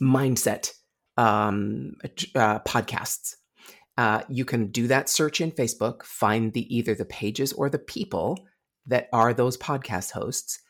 mindset 0.00 0.72
um, 1.16 1.94
uh, 2.34 2.60
podcasts. 2.60 3.34
Uh, 3.96 4.22
you 4.28 4.44
can 4.44 4.70
do 4.70 4.86
that 4.86 5.08
search 5.08 5.40
in 5.40 5.50
Facebook, 5.50 6.04
find 6.04 6.52
the 6.52 6.72
either 6.74 6.94
the 6.94 7.04
pages 7.04 7.52
or 7.52 7.68
the 7.68 7.80
people 7.80 8.46
that 8.86 9.08
are 9.12 9.34
those 9.34 9.56
podcast 9.56 10.12
hosts, 10.12 10.60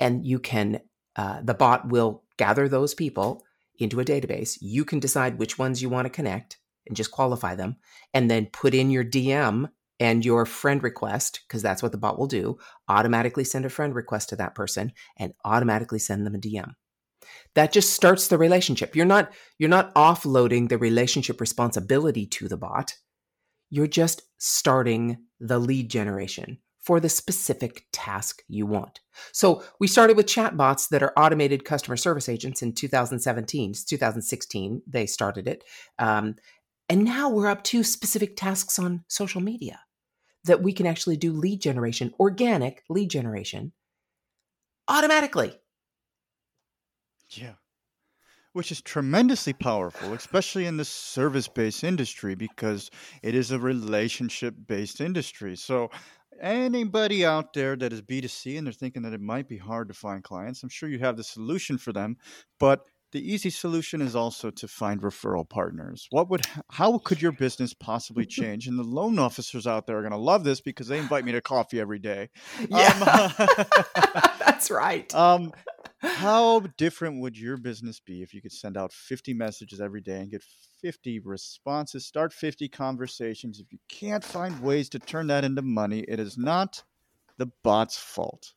and 0.00 0.26
you 0.26 0.38
can 0.38 0.80
uh, 1.16 1.40
the 1.42 1.54
bot 1.54 1.88
will 1.88 2.24
gather 2.36 2.68
those 2.68 2.94
people 2.94 3.44
into 3.78 4.00
a 4.00 4.04
database. 4.04 4.58
You 4.60 4.84
can 4.84 5.00
decide 5.00 5.38
which 5.38 5.58
ones 5.58 5.82
you 5.82 5.88
want 5.88 6.06
to 6.06 6.10
connect 6.10 6.58
and 6.86 6.96
just 6.96 7.10
qualify 7.10 7.54
them 7.54 7.76
and 8.14 8.30
then 8.30 8.46
put 8.46 8.74
in 8.74 8.90
your 8.90 9.04
dm 9.04 9.68
and 9.98 10.24
your 10.24 10.46
friend 10.46 10.82
request 10.82 11.40
because 11.46 11.62
that's 11.62 11.82
what 11.82 11.92
the 11.92 11.98
bot 11.98 12.18
will 12.18 12.26
do 12.26 12.58
automatically 12.88 13.44
send 13.44 13.66
a 13.66 13.70
friend 13.70 13.94
request 13.94 14.30
to 14.30 14.36
that 14.36 14.54
person 14.54 14.92
and 15.18 15.34
automatically 15.44 15.98
send 15.98 16.26
them 16.26 16.34
a 16.34 16.38
dm 16.38 16.74
that 17.54 17.72
just 17.72 17.92
starts 17.92 18.28
the 18.28 18.38
relationship. 18.38 18.94
You're 18.96 19.06
not 19.06 19.32
you're 19.58 19.68
not 19.68 19.94
offloading 19.94 20.68
the 20.68 20.78
relationship 20.78 21.40
responsibility 21.40 22.26
to 22.26 22.48
the 22.48 22.56
bot. 22.56 22.94
You're 23.68 23.86
just 23.86 24.22
starting 24.38 25.18
the 25.38 25.58
lead 25.58 25.90
generation 25.90 26.58
for 26.80 26.98
the 26.98 27.08
specific 27.08 27.84
task 27.92 28.42
you 28.48 28.66
want. 28.66 29.00
So 29.32 29.62
we 29.78 29.86
started 29.86 30.16
with 30.16 30.26
chatbots 30.26 30.88
that 30.88 31.02
are 31.02 31.12
automated 31.16 31.64
customer 31.64 31.96
service 31.96 32.28
agents 32.28 32.62
in 32.62 32.72
2017. 32.72 33.74
2016, 33.86 34.82
they 34.86 35.06
started 35.06 35.46
it. 35.46 35.64
Um, 35.98 36.36
and 36.88 37.04
now 37.04 37.28
we're 37.28 37.48
up 37.48 37.62
to 37.64 37.84
specific 37.84 38.36
tasks 38.36 38.78
on 38.78 39.04
social 39.08 39.40
media 39.40 39.80
that 40.44 40.62
we 40.62 40.72
can 40.72 40.86
actually 40.86 41.16
do 41.16 41.32
lead 41.32 41.60
generation, 41.60 42.12
organic 42.18 42.82
lead 42.88 43.10
generation, 43.10 43.72
automatically. 44.88 45.54
Yeah. 47.28 47.54
Which 48.52 48.72
is 48.72 48.80
tremendously 48.80 49.52
powerful, 49.52 50.12
especially 50.12 50.66
in 50.66 50.76
the 50.76 50.84
service 50.84 51.46
based 51.46 51.84
industry, 51.84 52.34
because 52.34 52.90
it 53.22 53.36
is 53.36 53.52
a 53.52 53.58
relationship 53.60 54.54
based 54.66 55.00
industry. 55.00 55.56
So 55.56 55.90
anybody 56.40 57.24
out 57.24 57.52
there 57.52 57.76
that 57.76 57.92
is 57.92 58.02
B2C 58.02 58.58
and 58.58 58.66
they're 58.66 58.72
thinking 58.72 59.02
that 59.02 59.12
it 59.12 59.20
might 59.20 59.48
be 59.48 59.58
hard 59.58 59.88
to 59.88 59.94
find 59.94 60.22
clients, 60.22 60.62
I'm 60.62 60.68
sure 60.68 60.88
you 60.88 60.98
have 61.00 61.16
the 61.16 61.24
solution 61.24 61.78
for 61.78 61.92
them. 61.92 62.16
But 62.58 62.84
the 63.12 63.32
easy 63.32 63.50
solution 63.50 64.00
is 64.00 64.14
also 64.14 64.50
to 64.50 64.68
find 64.68 65.02
referral 65.02 65.48
partners. 65.48 66.06
What 66.10 66.30
would 66.30 66.42
how 66.70 66.98
could 66.98 67.20
your 67.20 67.32
business 67.32 67.74
possibly 67.74 68.26
change? 68.38 68.66
And 68.68 68.78
the 68.78 68.84
loan 68.84 69.18
officers 69.18 69.66
out 69.66 69.86
there 69.86 69.98
are 69.98 70.02
going 70.02 70.12
to 70.12 70.18
love 70.18 70.44
this 70.44 70.60
because 70.60 70.88
they 70.88 70.98
invite 70.98 71.24
me 71.24 71.32
to 71.32 71.40
coffee 71.40 71.80
every 71.80 71.98
day. 71.98 72.30
Yeah. 72.68 73.32
Um, 73.38 73.66
That's 74.38 74.70
right. 74.70 75.12
Um, 75.14 75.52
how 76.00 76.60
different 76.76 77.20
would 77.20 77.38
your 77.38 77.56
business 77.56 78.00
be 78.00 78.22
if 78.22 78.32
you 78.32 78.40
could 78.40 78.52
send 78.52 78.76
out 78.76 78.92
50 78.92 79.34
messages 79.34 79.80
every 79.80 80.00
day 80.00 80.20
and 80.20 80.30
get 80.30 80.42
50 80.80 81.20
responses, 81.20 82.06
start 82.06 82.32
50 82.32 82.68
conversations? 82.68 83.60
If 83.60 83.70
you 83.72 83.78
can't 83.88 84.24
find 84.24 84.62
ways 84.62 84.88
to 84.90 84.98
turn 84.98 85.26
that 85.26 85.44
into 85.44 85.62
money, 85.62 86.00
it 86.08 86.18
is 86.18 86.38
not 86.38 86.82
the 87.36 87.50
bot's 87.62 87.98
fault. 87.98 88.54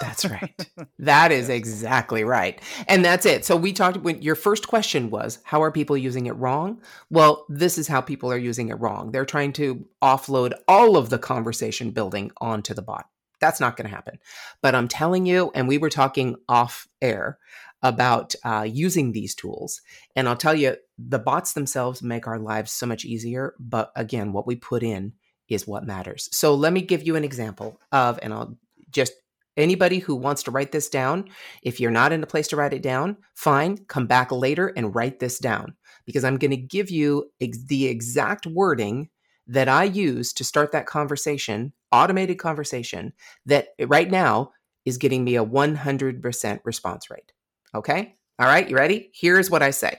That's 0.00 0.24
right. 0.24 0.66
That 0.98 1.32
is 1.32 1.48
exactly 1.48 2.22
right. 2.22 2.60
And 2.86 3.04
that's 3.04 3.26
it. 3.26 3.44
So 3.44 3.56
we 3.56 3.72
talked 3.72 3.96
when 3.96 4.22
your 4.22 4.36
first 4.36 4.68
question 4.68 5.10
was 5.10 5.40
how 5.42 5.60
are 5.62 5.72
people 5.72 5.96
using 5.96 6.26
it 6.26 6.36
wrong? 6.36 6.80
Well, 7.10 7.44
this 7.48 7.76
is 7.76 7.88
how 7.88 8.00
people 8.00 8.30
are 8.30 8.38
using 8.38 8.68
it 8.68 8.78
wrong. 8.78 9.10
They're 9.10 9.24
trying 9.24 9.52
to 9.54 9.84
offload 10.00 10.52
all 10.68 10.96
of 10.96 11.10
the 11.10 11.18
conversation 11.18 11.90
building 11.90 12.30
onto 12.40 12.72
the 12.72 12.82
bot. 12.82 13.06
That's 13.42 13.60
not 13.60 13.76
going 13.76 13.88
to 13.88 13.94
happen. 13.94 14.18
But 14.62 14.74
I'm 14.74 14.88
telling 14.88 15.26
you, 15.26 15.50
and 15.54 15.68
we 15.68 15.76
were 15.76 15.90
talking 15.90 16.36
off 16.48 16.88
air 17.02 17.38
about 17.82 18.34
uh, 18.44 18.66
using 18.66 19.10
these 19.10 19.34
tools. 19.34 19.82
And 20.16 20.28
I'll 20.28 20.36
tell 20.36 20.54
you, 20.54 20.76
the 20.96 21.18
bots 21.18 21.52
themselves 21.52 22.02
make 22.02 22.28
our 22.28 22.38
lives 22.38 22.70
so 22.70 22.86
much 22.86 23.04
easier. 23.04 23.54
But 23.58 23.90
again, 23.96 24.32
what 24.32 24.46
we 24.46 24.54
put 24.54 24.84
in 24.84 25.14
is 25.48 25.66
what 25.66 25.84
matters. 25.84 26.28
So 26.32 26.54
let 26.54 26.72
me 26.72 26.80
give 26.80 27.04
you 27.04 27.16
an 27.16 27.24
example 27.24 27.80
of, 27.90 28.18
and 28.22 28.32
I'll 28.32 28.56
just 28.90 29.12
anybody 29.56 29.98
who 29.98 30.14
wants 30.14 30.44
to 30.44 30.50
write 30.50 30.72
this 30.72 30.88
down, 30.88 31.28
if 31.62 31.80
you're 31.80 31.90
not 31.90 32.12
in 32.12 32.22
a 32.22 32.26
place 32.26 32.48
to 32.48 32.56
write 32.56 32.72
it 32.72 32.82
down, 32.82 33.16
fine, 33.34 33.76
come 33.88 34.06
back 34.06 34.32
later 34.32 34.72
and 34.76 34.94
write 34.94 35.18
this 35.18 35.38
down 35.38 35.74
because 36.06 36.24
I'm 36.24 36.38
going 36.38 36.52
to 36.52 36.56
give 36.56 36.90
you 36.90 37.30
ex- 37.40 37.64
the 37.66 37.86
exact 37.86 38.46
wording 38.46 39.10
that 39.46 39.68
I 39.68 39.84
use 39.84 40.32
to 40.34 40.44
start 40.44 40.72
that 40.72 40.86
conversation, 40.86 41.72
automated 41.90 42.38
conversation, 42.38 43.12
that 43.46 43.68
right 43.86 44.10
now 44.10 44.52
is 44.84 44.98
getting 44.98 45.24
me 45.24 45.36
a 45.36 45.44
100% 45.44 46.60
response 46.64 47.10
rate. 47.10 47.32
Okay? 47.74 48.16
All 48.38 48.46
right, 48.46 48.68
you 48.68 48.76
ready? 48.76 49.10
Here's 49.14 49.50
what 49.50 49.62
I 49.62 49.70
say. 49.70 49.98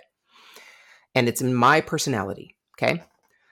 And 1.16 1.28
it's 1.28 1.42
in 1.42 1.54
my 1.54 1.82
personality. 1.82 2.56
Okay? 2.78 3.04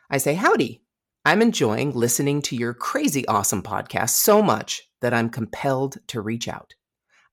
I 0.09 0.17
say, 0.17 0.33
Howdy, 0.33 0.83
I'm 1.23 1.41
enjoying 1.41 1.91
listening 1.91 2.41
to 2.43 2.55
your 2.55 2.73
crazy 2.73 3.27
awesome 3.27 3.61
podcast 3.61 4.09
so 4.09 4.41
much 4.41 4.89
that 5.01 5.13
I'm 5.13 5.29
compelled 5.29 5.97
to 6.07 6.21
reach 6.21 6.47
out. 6.47 6.73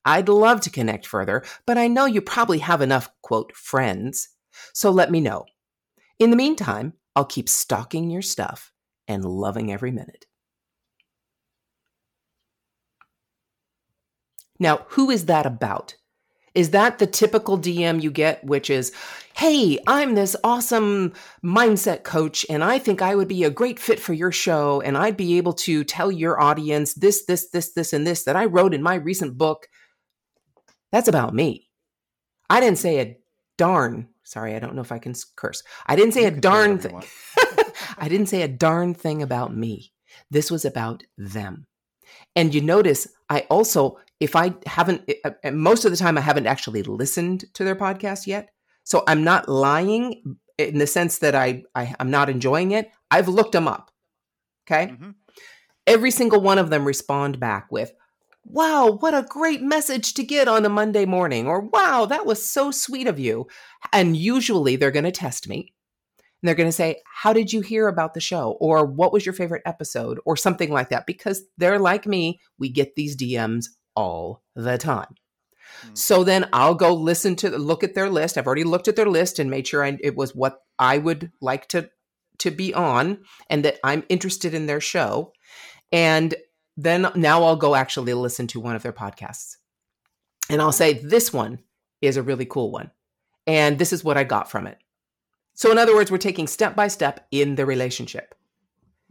I'd 0.04 0.28
love 0.28 0.60
to 0.62 0.70
connect 0.70 1.06
further, 1.06 1.42
but 1.66 1.78
I 1.78 1.88
know 1.88 2.06
you 2.06 2.20
probably 2.20 2.58
have 2.58 2.80
enough, 2.80 3.10
quote, 3.22 3.54
friends, 3.56 4.28
so 4.72 4.90
let 4.90 5.10
me 5.10 5.20
know. 5.20 5.44
In 6.18 6.30
the 6.30 6.36
meantime, 6.36 6.94
I'll 7.18 7.24
keep 7.24 7.48
stalking 7.48 8.10
your 8.10 8.22
stuff 8.22 8.70
and 9.08 9.24
loving 9.24 9.72
every 9.72 9.90
minute. 9.90 10.26
Now, 14.60 14.86
who 14.90 15.10
is 15.10 15.26
that 15.26 15.44
about? 15.44 15.96
Is 16.54 16.70
that 16.70 17.00
the 17.00 17.08
typical 17.08 17.58
DM 17.58 18.00
you 18.00 18.12
get, 18.12 18.44
which 18.44 18.70
is, 18.70 18.92
hey, 19.34 19.80
I'm 19.88 20.14
this 20.14 20.36
awesome 20.44 21.12
mindset 21.44 22.04
coach, 22.04 22.46
and 22.48 22.62
I 22.62 22.78
think 22.78 23.02
I 23.02 23.16
would 23.16 23.26
be 23.26 23.42
a 23.42 23.50
great 23.50 23.80
fit 23.80 23.98
for 23.98 24.12
your 24.12 24.30
show, 24.30 24.80
and 24.80 24.96
I'd 24.96 25.16
be 25.16 25.38
able 25.38 25.54
to 25.54 25.82
tell 25.82 26.12
your 26.12 26.40
audience 26.40 26.94
this, 26.94 27.24
this, 27.24 27.50
this, 27.50 27.72
this, 27.72 27.92
and 27.92 28.06
this 28.06 28.22
that 28.22 28.36
I 28.36 28.44
wrote 28.44 28.74
in 28.74 28.82
my 28.82 28.94
recent 28.94 29.36
book? 29.36 29.66
That's 30.92 31.08
about 31.08 31.34
me. 31.34 31.68
I 32.48 32.60
didn't 32.60 32.78
say 32.78 33.00
a 33.00 33.16
darn, 33.56 34.06
sorry, 34.28 34.54
I 34.54 34.58
don't 34.58 34.74
know 34.74 34.82
if 34.82 34.92
I 34.92 34.98
can 34.98 35.14
curse. 35.36 35.62
I 35.86 35.96
didn't 35.96 36.12
say 36.12 36.22
You 36.22 36.28
a 36.28 36.32
darn 36.32 36.78
thing. 36.78 37.02
I 37.98 38.08
didn't 38.08 38.26
say 38.26 38.42
a 38.42 38.48
darn 38.48 38.94
thing 38.94 39.22
about 39.22 39.56
me. 39.56 39.92
This 40.30 40.50
was 40.50 40.64
about 40.64 41.02
them. 41.16 41.66
And 42.36 42.54
you 42.54 42.60
notice 42.60 43.08
I 43.28 43.40
also, 43.50 43.98
if 44.20 44.36
I 44.36 44.54
haven't, 44.66 45.10
uh, 45.24 45.30
uh, 45.44 45.50
most 45.50 45.84
of 45.84 45.90
the 45.90 45.96
time 45.96 46.18
I 46.18 46.22
haven't 46.22 46.46
actually 46.46 46.82
listened 46.82 47.44
to 47.54 47.64
their 47.64 47.76
podcast 47.76 48.26
yet. 48.26 48.50
So 48.84 49.02
I'm 49.06 49.24
not 49.24 49.48
lying 49.48 50.36
in 50.58 50.78
the 50.78 50.86
sense 50.86 51.18
that 51.18 51.34
I, 51.34 51.62
I 51.74 51.94
I'm 52.00 52.10
not 52.10 52.28
enjoying 52.30 52.72
it. 52.72 52.90
I've 53.10 53.28
looked 53.28 53.52
them 53.52 53.68
up. 53.68 53.90
Okay. 54.66 54.92
Mhm. 54.92 55.14
Every 55.86 56.10
single 56.10 56.40
one 56.40 56.58
of 56.58 56.68
them 56.70 56.84
respond 56.84 57.40
back 57.40 57.68
with, 57.70 57.92
Wow, 58.50 58.96
what 59.00 59.12
a 59.12 59.26
great 59.28 59.60
message 59.60 60.14
to 60.14 60.22
get 60.22 60.48
on 60.48 60.64
a 60.64 60.70
Monday 60.70 61.04
morning, 61.04 61.46
or 61.46 61.60
Wow, 61.60 62.06
that 62.06 62.24
was 62.24 62.44
so 62.44 62.70
sweet 62.70 63.06
of 63.06 63.18
you. 63.18 63.46
And 63.92 64.16
usually 64.16 64.76
they're 64.76 64.90
going 64.90 65.04
to 65.04 65.12
test 65.12 65.48
me. 65.48 65.74
And 66.18 66.48
they're 66.48 66.54
going 66.54 66.68
to 66.68 66.72
say, 66.72 67.02
How 67.04 67.34
did 67.34 67.52
you 67.52 67.60
hear 67.60 67.88
about 67.88 68.14
the 68.14 68.20
show? 68.20 68.56
Or 68.58 68.86
what 68.86 69.12
was 69.12 69.26
your 69.26 69.34
favorite 69.34 69.62
episode? 69.66 70.18
Or 70.24 70.34
something 70.34 70.72
like 70.72 70.88
that. 70.88 71.06
Because 71.06 71.42
they're 71.58 71.78
like 71.78 72.06
me, 72.06 72.40
we 72.58 72.70
get 72.70 72.96
these 72.96 73.16
DMs 73.16 73.66
all 73.94 74.42
the 74.56 74.78
time. 74.78 75.14
Mm. 75.84 75.98
So 75.98 76.24
then 76.24 76.48
I'll 76.52 76.74
go 76.74 76.94
listen 76.94 77.36
to 77.36 77.50
look 77.50 77.84
at 77.84 77.94
their 77.94 78.08
list. 78.08 78.38
I've 78.38 78.46
already 78.46 78.64
looked 78.64 78.88
at 78.88 78.96
their 78.96 79.08
list 79.08 79.38
and 79.38 79.50
made 79.50 79.66
sure 79.66 79.84
I, 79.84 79.98
it 80.00 80.16
was 80.16 80.34
what 80.34 80.62
I 80.78 80.96
would 80.96 81.32
like 81.42 81.68
to 81.68 81.90
to 82.38 82.50
be 82.50 82.72
on 82.72 83.18
and 83.50 83.64
that 83.64 83.78
I'm 83.82 84.04
interested 84.08 84.54
in 84.54 84.66
their 84.66 84.80
show. 84.80 85.32
And 85.90 86.34
then 86.78 87.10
now 87.16 87.42
I'll 87.42 87.56
go 87.56 87.74
actually 87.74 88.14
listen 88.14 88.46
to 88.46 88.60
one 88.60 88.76
of 88.76 88.84
their 88.84 88.92
podcasts. 88.92 89.56
And 90.48 90.62
I'll 90.62 90.72
say 90.72 90.92
this 90.92 91.32
one 91.32 91.58
is 92.00 92.16
a 92.16 92.22
really 92.22 92.46
cool 92.46 92.70
one. 92.70 92.92
And 93.48 93.80
this 93.80 93.92
is 93.92 94.04
what 94.04 94.16
I 94.16 94.22
got 94.22 94.48
from 94.48 94.68
it. 94.68 94.78
So 95.54 95.72
in 95.72 95.78
other 95.78 95.94
words, 95.94 96.12
we're 96.12 96.18
taking 96.18 96.46
step 96.46 96.76
by 96.76 96.86
step 96.86 97.26
in 97.32 97.56
the 97.56 97.66
relationship. 97.66 98.36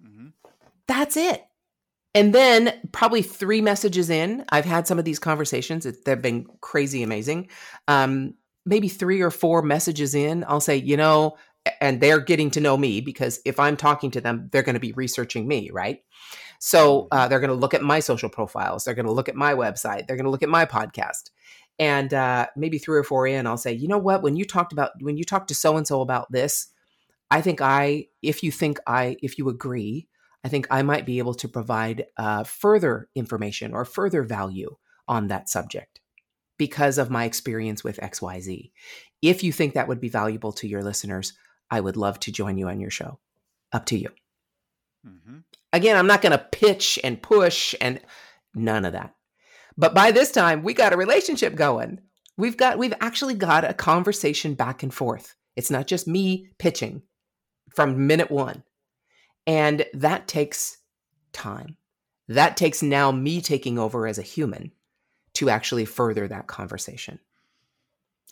Mhm. 0.02 0.32
That's 0.88 1.18
it. 1.18 1.44
And 2.16 2.34
then 2.34 2.74
probably 2.94 3.22
three 3.22 3.60
messages 3.60 4.10
in, 4.10 4.46
I've 4.48 4.64
had 4.64 4.88
some 4.88 4.98
of 4.98 5.04
these 5.04 5.20
conversations. 5.20 5.86
They've 6.06 6.22
been 6.22 6.48
crazy 6.62 7.04
amazing. 7.04 7.50
Um, 7.90 8.36
maybe 8.66 8.88
three 8.88 9.22
or 9.22 9.30
four 9.30 9.62
messages 9.62 10.16
in, 10.16 10.46
I'll 10.48 10.62
say, 10.62 10.78
you 10.78 10.96
know, 10.96 11.38
and 11.82 12.00
they're 12.00 12.22
getting 12.22 12.50
to 12.52 12.62
know 12.62 12.78
me 12.78 13.02
because 13.02 13.42
if 13.44 13.60
I'm 13.60 13.76
talking 13.76 14.10
to 14.12 14.22
them, 14.22 14.48
they're 14.54 14.64
going 14.64 14.76
to 14.76 14.80
be 14.80 14.94
researching 14.94 15.50
me, 15.50 15.70
right? 15.72 16.00
So 16.60 17.08
uh, 17.12 17.28
they're 17.28 17.40
going 17.40 17.50
to 17.50 17.56
look 17.56 17.74
at 17.74 17.82
my 17.82 18.00
social 18.00 18.30
profiles. 18.30 18.84
They're 18.84 18.94
going 18.96 19.06
to 19.06 19.12
look 19.12 19.30
at 19.30 19.36
my 19.36 19.54
website. 19.54 20.08
They're 20.08 20.16
going 20.16 20.26
to 20.26 20.32
look 20.32 20.44
at 20.44 20.50
my 20.50 20.66
podcast. 20.66 21.32
And 21.80 22.14
uh, 22.14 22.48
maybe 22.56 22.80
three 22.80 22.98
or 22.98 23.04
four 23.04 23.28
in, 23.28 23.46
I'll 23.46 23.58
say, 23.58 23.74
you 23.74 23.88
know 23.88 24.00
what? 24.00 24.24
When 24.24 24.36
you 24.36 24.46
talked 24.46 24.74
about, 24.74 24.92
when 25.02 25.18
you 25.18 25.24
talked 25.24 25.50
to 25.50 25.56
so 25.56 25.78
and 25.78 25.88
so 25.88 26.02
about 26.02 26.32
this, 26.32 26.68
I 27.30 27.42
think 27.42 27.62
I, 27.62 28.08
if 28.22 28.42
you 28.42 28.52
think 28.52 28.80
I, 28.88 29.18
if 29.22 29.38
you 29.38 29.50
agree, 29.50 30.08
I 30.44 30.50
think 30.50 30.68
I 30.72 30.82
might 30.82 31.06
be 31.06 31.20
able 31.20 31.34
to 31.36 31.48
provide 31.48 32.06
uh, 32.18 32.44
further 32.44 33.10
information 33.16 33.74
or 33.74 33.86
further 33.86 34.24
value 34.24 34.78
on 35.08 35.28
that 35.28 35.50
subject 35.50 36.00
because 36.58 36.98
of 36.98 37.10
my 37.10 37.26
experience 37.26 37.84
with 37.84 37.98
XYZ. 37.98 38.72
If 39.22 39.44
you 39.44 39.52
think 39.52 39.74
that 39.74 39.88
would 39.88 40.00
be 40.00 40.10
valuable 40.10 40.54
to 40.54 40.68
your 40.68 40.84
listeners, 40.84 41.34
I 41.70 41.82
would 41.82 41.98
love 41.98 42.20
to 42.22 42.32
join 42.32 42.58
you 42.58 42.70
on 42.70 42.80
your 42.80 42.90
show. 42.90 43.20
Up 43.74 43.86
to 43.88 43.98
you. 43.98 44.10
Mhm. 45.08 45.44
Again, 45.74 45.98
I'm 45.98 46.08
not 46.08 46.22
going 46.22 46.32
to 46.32 46.38
pitch 46.38 47.00
and 47.04 47.22
push 47.22 47.76
and 47.80 48.02
none 48.54 48.86
of 48.86 48.94
that. 48.94 49.16
But 49.78 49.94
by 49.94 50.12
this 50.12 50.32
time, 50.32 50.64
we 50.64 50.74
got 50.74 50.94
a 50.94 50.98
relationship 50.98 51.56
going. 51.56 52.02
We've 52.36 52.58
got 52.58 52.78
we've 52.78 52.94
actually 53.00 53.36
got 53.36 53.64
a 53.64 53.74
conversation 53.74 54.54
back 54.54 54.84
and 54.84 54.94
forth. 54.94 55.36
It's 55.56 55.72
not 55.72 55.88
just 55.88 56.08
me 56.08 56.50
pitching 56.58 57.04
from 57.70 58.08
minute 58.08 58.32
1. 58.32 58.64
And 59.46 59.86
that 59.94 60.28
takes 60.28 60.78
time. 61.32 61.78
That 62.28 62.58
takes 62.58 62.84
now 62.84 63.12
me 63.12 63.42
taking 63.42 63.80
over 63.80 64.06
as 64.08 64.18
a 64.18 64.24
human 64.24 64.74
to 65.34 65.50
actually 65.50 65.86
further 65.86 66.28
that 66.28 66.48
conversation. 66.48 67.20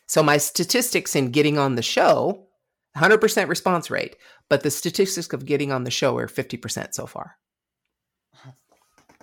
So 0.07 0.21
my 0.21 0.37
statistics 0.37 1.15
in 1.15 1.31
getting 1.31 1.57
on 1.57 1.75
the 1.75 1.81
show, 1.81 2.47
100% 2.95 3.49
response 3.49 3.91
rate, 3.91 4.15
but 4.49 4.63
the 4.63 4.71
statistics 4.71 5.33
of 5.33 5.45
getting 5.45 5.71
on 5.71 5.83
the 5.83 5.91
show 5.91 6.17
are 6.17 6.27
50% 6.27 6.93
so 6.93 7.05
far. 7.05 7.37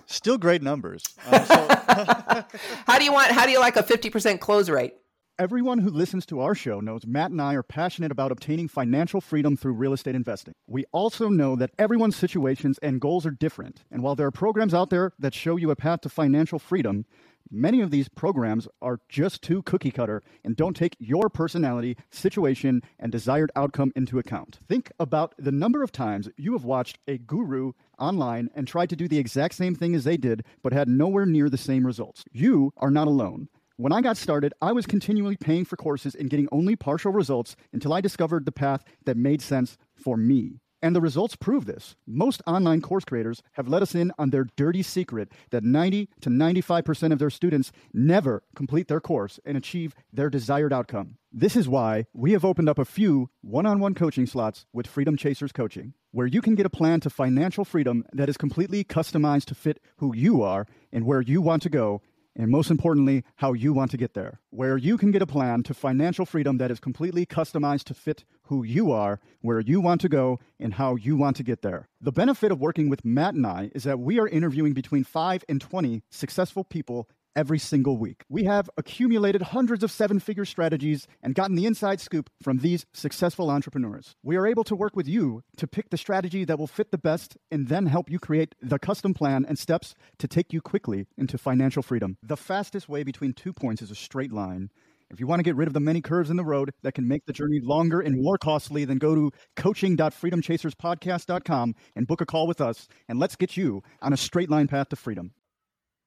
Still 0.05 0.37
great 0.37 0.61
numbers. 0.61 1.03
Um, 1.25 1.45
so- 1.45 1.67
how 2.85 2.97
do 2.97 3.03
you 3.03 3.13
want 3.13 3.31
how 3.31 3.45
do 3.45 3.51
you 3.51 3.59
like 3.59 3.75
a 3.77 3.83
50% 3.83 4.39
close 4.39 4.69
rate? 4.69 4.93
Everyone 5.39 5.79
who 5.79 5.89
listens 5.89 6.27
to 6.27 6.41
our 6.41 6.53
show 6.53 6.79
knows 6.79 7.07
Matt 7.07 7.31
and 7.31 7.41
I 7.41 7.55
are 7.55 7.63
passionate 7.63 8.11
about 8.11 8.31
obtaining 8.31 8.67
financial 8.67 9.19
freedom 9.19 9.57
through 9.57 9.73
real 9.73 9.93
estate 9.93 10.13
investing. 10.13 10.53
We 10.67 10.85
also 10.91 11.27
know 11.27 11.55
that 11.55 11.71
everyone's 11.79 12.15
situations 12.15 12.77
and 12.83 13.01
goals 13.01 13.25
are 13.25 13.31
different. 13.31 13.83
And 13.89 14.03
while 14.03 14.15
there 14.15 14.27
are 14.27 14.31
programs 14.31 14.75
out 14.75 14.91
there 14.91 15.11
that 15.17 15.33
show 15.33 15.55
you 15.55 15.71
a 15.71 15.75
path 15.75 16.01
to 16.01 16.09
financial 16.09 16.59
freedom, 16.59 17.05
many 17.51 17.81
of 17.81 17.91
these 17.91 18.09
programs 18.09 18.67
are 18.81 18.99
just 19.09 19.41
too 19.41 19.61
cookie 19.63 19.91
cutter 19.91 20.21
and 20.43 20.55
don't 20.55 20.75
take 20.75 20.95
your 20.99 21.29
personality, 21.29 21.97
situation, 22.09 22.81
and 22.99 23.11
desired 23.11 23.51
outcome 23.55 23.91
into 23.95 24.19
account. 24.19 24.59
Think 24.67 24.91
about 24.99 25.33
the 25.37 25.51
number 25.51 25.83
of 25.83 25.91
times 25.91 26.29
you 26.37 26.53
have 26.53 26.65
watched 26.65 26.99
a 27.07 27.17
guru 27.17 27.73
online 27.99 28.49
and 28.55 28.67
tried 28.67 28.89
to 28.89 28.95
do 28.95 29.07
the 29.07 29.19
exact 29.19 29.55
same 29.55 29.75
thing 29.75 29.95
as 29.95 30.03
they 30.03 30.17
did, 30.17 30.43
but 30.61 30.73
had 30.73 30.87
nowhere 30.87 31.25
near 31.25 31.49
the 31.49 31.57
same 31.57 31.85
results. 31.85 32.23
You 32.31 32.71
are 32.77 32.91
not 32.91 33.07
alone. 33.07 33.49
When 33.77 33.91
I 33.91 34.01
got 34.01 34.17
started, 34.17 34.53
I 34.61 34.71
was 34.71 34.85
continually 34.85 35.35
paying 35.35 35.65
for 35.65 35.77
courses 35.77 36.13
and 36.13 36.29
getting 36.29 36.47
only 36.51 36.75
partial 36.75 37.11
results 37.11 37.55
until 37.73 37.91
I 37.91 38.01
discovered 38.01 38.45
the 38.45 38.51
path 38.51 38.83
that 39.05 39.17
made 39.17 39.41
sense 39.41 39.77
for 39.95 40.15
me. 40.15 40.59
And 40.83 40.93
the 40.93 40.99
results 40.99 41.37
prove 41.37 41.63
this. 41.63 41.95
Most 42.05 42.41
online 42.45 42.81
course 42.81 43.05
creators 43.05 43.41
have 43.53 43.69
let 43.69 43.81
us 43.81 43.95
in 43.95 44.11
on 44.19 44.31
their 44.31 44.49
dirty 44.57 44.83
secret 44.83 45.31
that 45.49 45.63
90 45.63 46.09
to 46.19 46.29
95% 46.29 47.13
of 47.13 47.19
their 47.19 47.29
students 47.29 47.71
never 47.93 48.43
complete 48.53 48.89
their 48.89 48.99
course 48.99 49.39
and 49.45 49.55
achieve 49.55 49.95
their 50.11 50.29
desired 50.29 50.73
outcome. 50.73 51.15
This 51.31 51.55
is 51.55 51.69
why 51.69 52.07
we 52.13 52.33
have 52.33 52.43
opened 52.43 52.67
up 52.67 52.77
a 52.77 52.83
few 52.83 53.29
one 53.41 53.65
on 53.65 53.79
one 53.79 53.93
coaching 53.93 54.25
slots 54.25 54.65
with 54.73 54.85
Freedom 54.85 55.15
Chasers 55.15 55.53
Coaching, 55.53 55.93
where 56.11 56.27
you 56.27 56.41
can 56.41 56.53
get 56.53 56.65
a 56.65 56.69
plan 56.69 56.99
to 56.99 57.09
financial 57.09 57.63
freedom 57.63 58.03
that 58.11 58.27
is 58.27 58.35
completely 58.35 58.83
customized 58.83 59.45
to 59.45 59.55
fit 59.55 59.79
who 59.99 60.13
you 60.13 60.43
are 60.43 60.67
and 60.91 61.05
where 61.05 61.21
you 61.21 61.41
want 61.41 61.63
to 61.63 61.69
go 61.69 62.01
and 62.35 62.49
most 62.49 62.71
importantly, 62.71 63.23
how 63.35 63.53
you 63.53 63.73
want 63.73 63.91
to 63.91 63.97
get 63.97 64.13
there, 64.13 64.39
where 64.49 64.77
you 64.77 64.97
can 64.97 65.11
get 65.11 65.21
a 65.21 65.27
plan 65.27 65.63
to 65.63 65.73
financial 65.73 66.25
freedom 66.25 66.57
that 66.57 66.71
is 66.71 66.79
completely 66.79 67.25
customized 67.25 67.83
to 67.85 67.93
fit 67.93 68.23
who 68.43 68.63
you 68.63 68.91
are, 68.91 69.19
where 69.41 69.59
you 69.59 69.79
want 69.79 70.01
to 70.01 70.09
go, 70.09 70.39
and 70.59 70.75
how 70.75 70.95
you 70.95 71.15
want 71.15 71.35
to 71.37 71.43
get 71.43 71.61
there. 71.61 71.87
The 72.01 72.11
benefit 72.11 72.51
of 72.51 72.59
working 72.59 72.89
with 72.89 73.05
Matt 73.05 73.35
and 73.35 73.45
I 73.45 73.71
is 73.73 73.83
that 73.83 73.99
we 73.99 74.19
are 74.19 74.27
interviewing 74.27 74.73
between 74.73 75.03
5 75.03 75.45
and 75.47 75.61
20 75.61 76.03
successful 76.09 76.63
people 76.63 77.07
every 77.35 77.59
single 77.59 77.97
week. 77.97 78.23
We 78.29 78.45
have 78.45 78.69
accumulated 78.77 79.41
hundreds 79.41 79.83
of 79.83 79.91
seven 79.91 80.19
figure 80.19 80.45
strategies 80.45 81.07
and 81.21 81.35
gotten 81.35 81.55
the 81.55 81.65
inside 81.65 82.01
scoop 82.01 82.29
from 82.41 82.59
these 82.59 82.85
successful 82.93 83.49
entrepreneurs. 83.49 84.15
We 84.23 84.37
are 84.37 84.47
able 84.47 84.63
to 84.65 84.75
work 84.75 84.95
with 84.95 85.07
you 85.07 85.41
to 85.57 85.67
pick 85.67 85.89
the 85.89 85.97
strategy 85.97 86.45
that 86.45 86.59
will 86.59 86.67
fit 86.67 86.91
the 86.91 86.97
best 86.97 87.37
and 87.51 87.67
then 87.67 87.87
help 87.87 88.09
you 88.09 88.19
create 88.19 88.55
the 88.61 88.79
custom 88.79 89.13
plan 89.13 89.45
and 89.47 89.57
steps 89.57 89.95
to 90.19 90.27
take 90.27 90.53
you 90.53 90.61
quickly 90.61 91.07
into 91.17 91.37
financial 91.37 91.83
freedom. 91.83 92.17
The 92.23 92.37
fastest 92.37 92.89
way 92.89 93.03
between 93.03 93.33
two 93.33 93.53
points 93.53 93.81
is 93.81 93.91
a 93.91 93.95
straight 93.95 94.31
line. 94.31 94.69
If 95.09 95.19
you 95.19 95.27
want 95.27 95.39
to 95.39 95.43
get 95.43 95.55
rid 95.55 95.67
of 95.67 95.73
the 95.75 95.79
many 95.79 96.01
curves 96.01 96.31
in 96.31 96.37
the 96.37 96.43
road 96.43 96.73
that 96.81 96.95
can 96.95 97.07
make 97.07 97.27
the 97.27 97.33
journey 97.33 97.59
longer 97.61 97.99
and 97.99 98.15
more 98.17 98.39
costly, 98.39 98.83
then 98.85 98.97
go 98.97 99.13
to 99.13 99.29
coaching.freedomchaserspodcast.com 99.55 101.75
and 101.95 102.07
book 102.07 102.21
a 102.21 102.25
call 102.25 102.47
with 102.47 102.59
us, 102.59 102.87
and 103.07 103.19
let's 103.19 103.35
get 103.35 103.55
you 103.55 103.83
on 104.01 104.11
a 104.11 104.17
straight 104.17 104.49
line 104.49 104.67
path 104.67 104.89
to 104.89 104.95
freedom. 104.95 105.33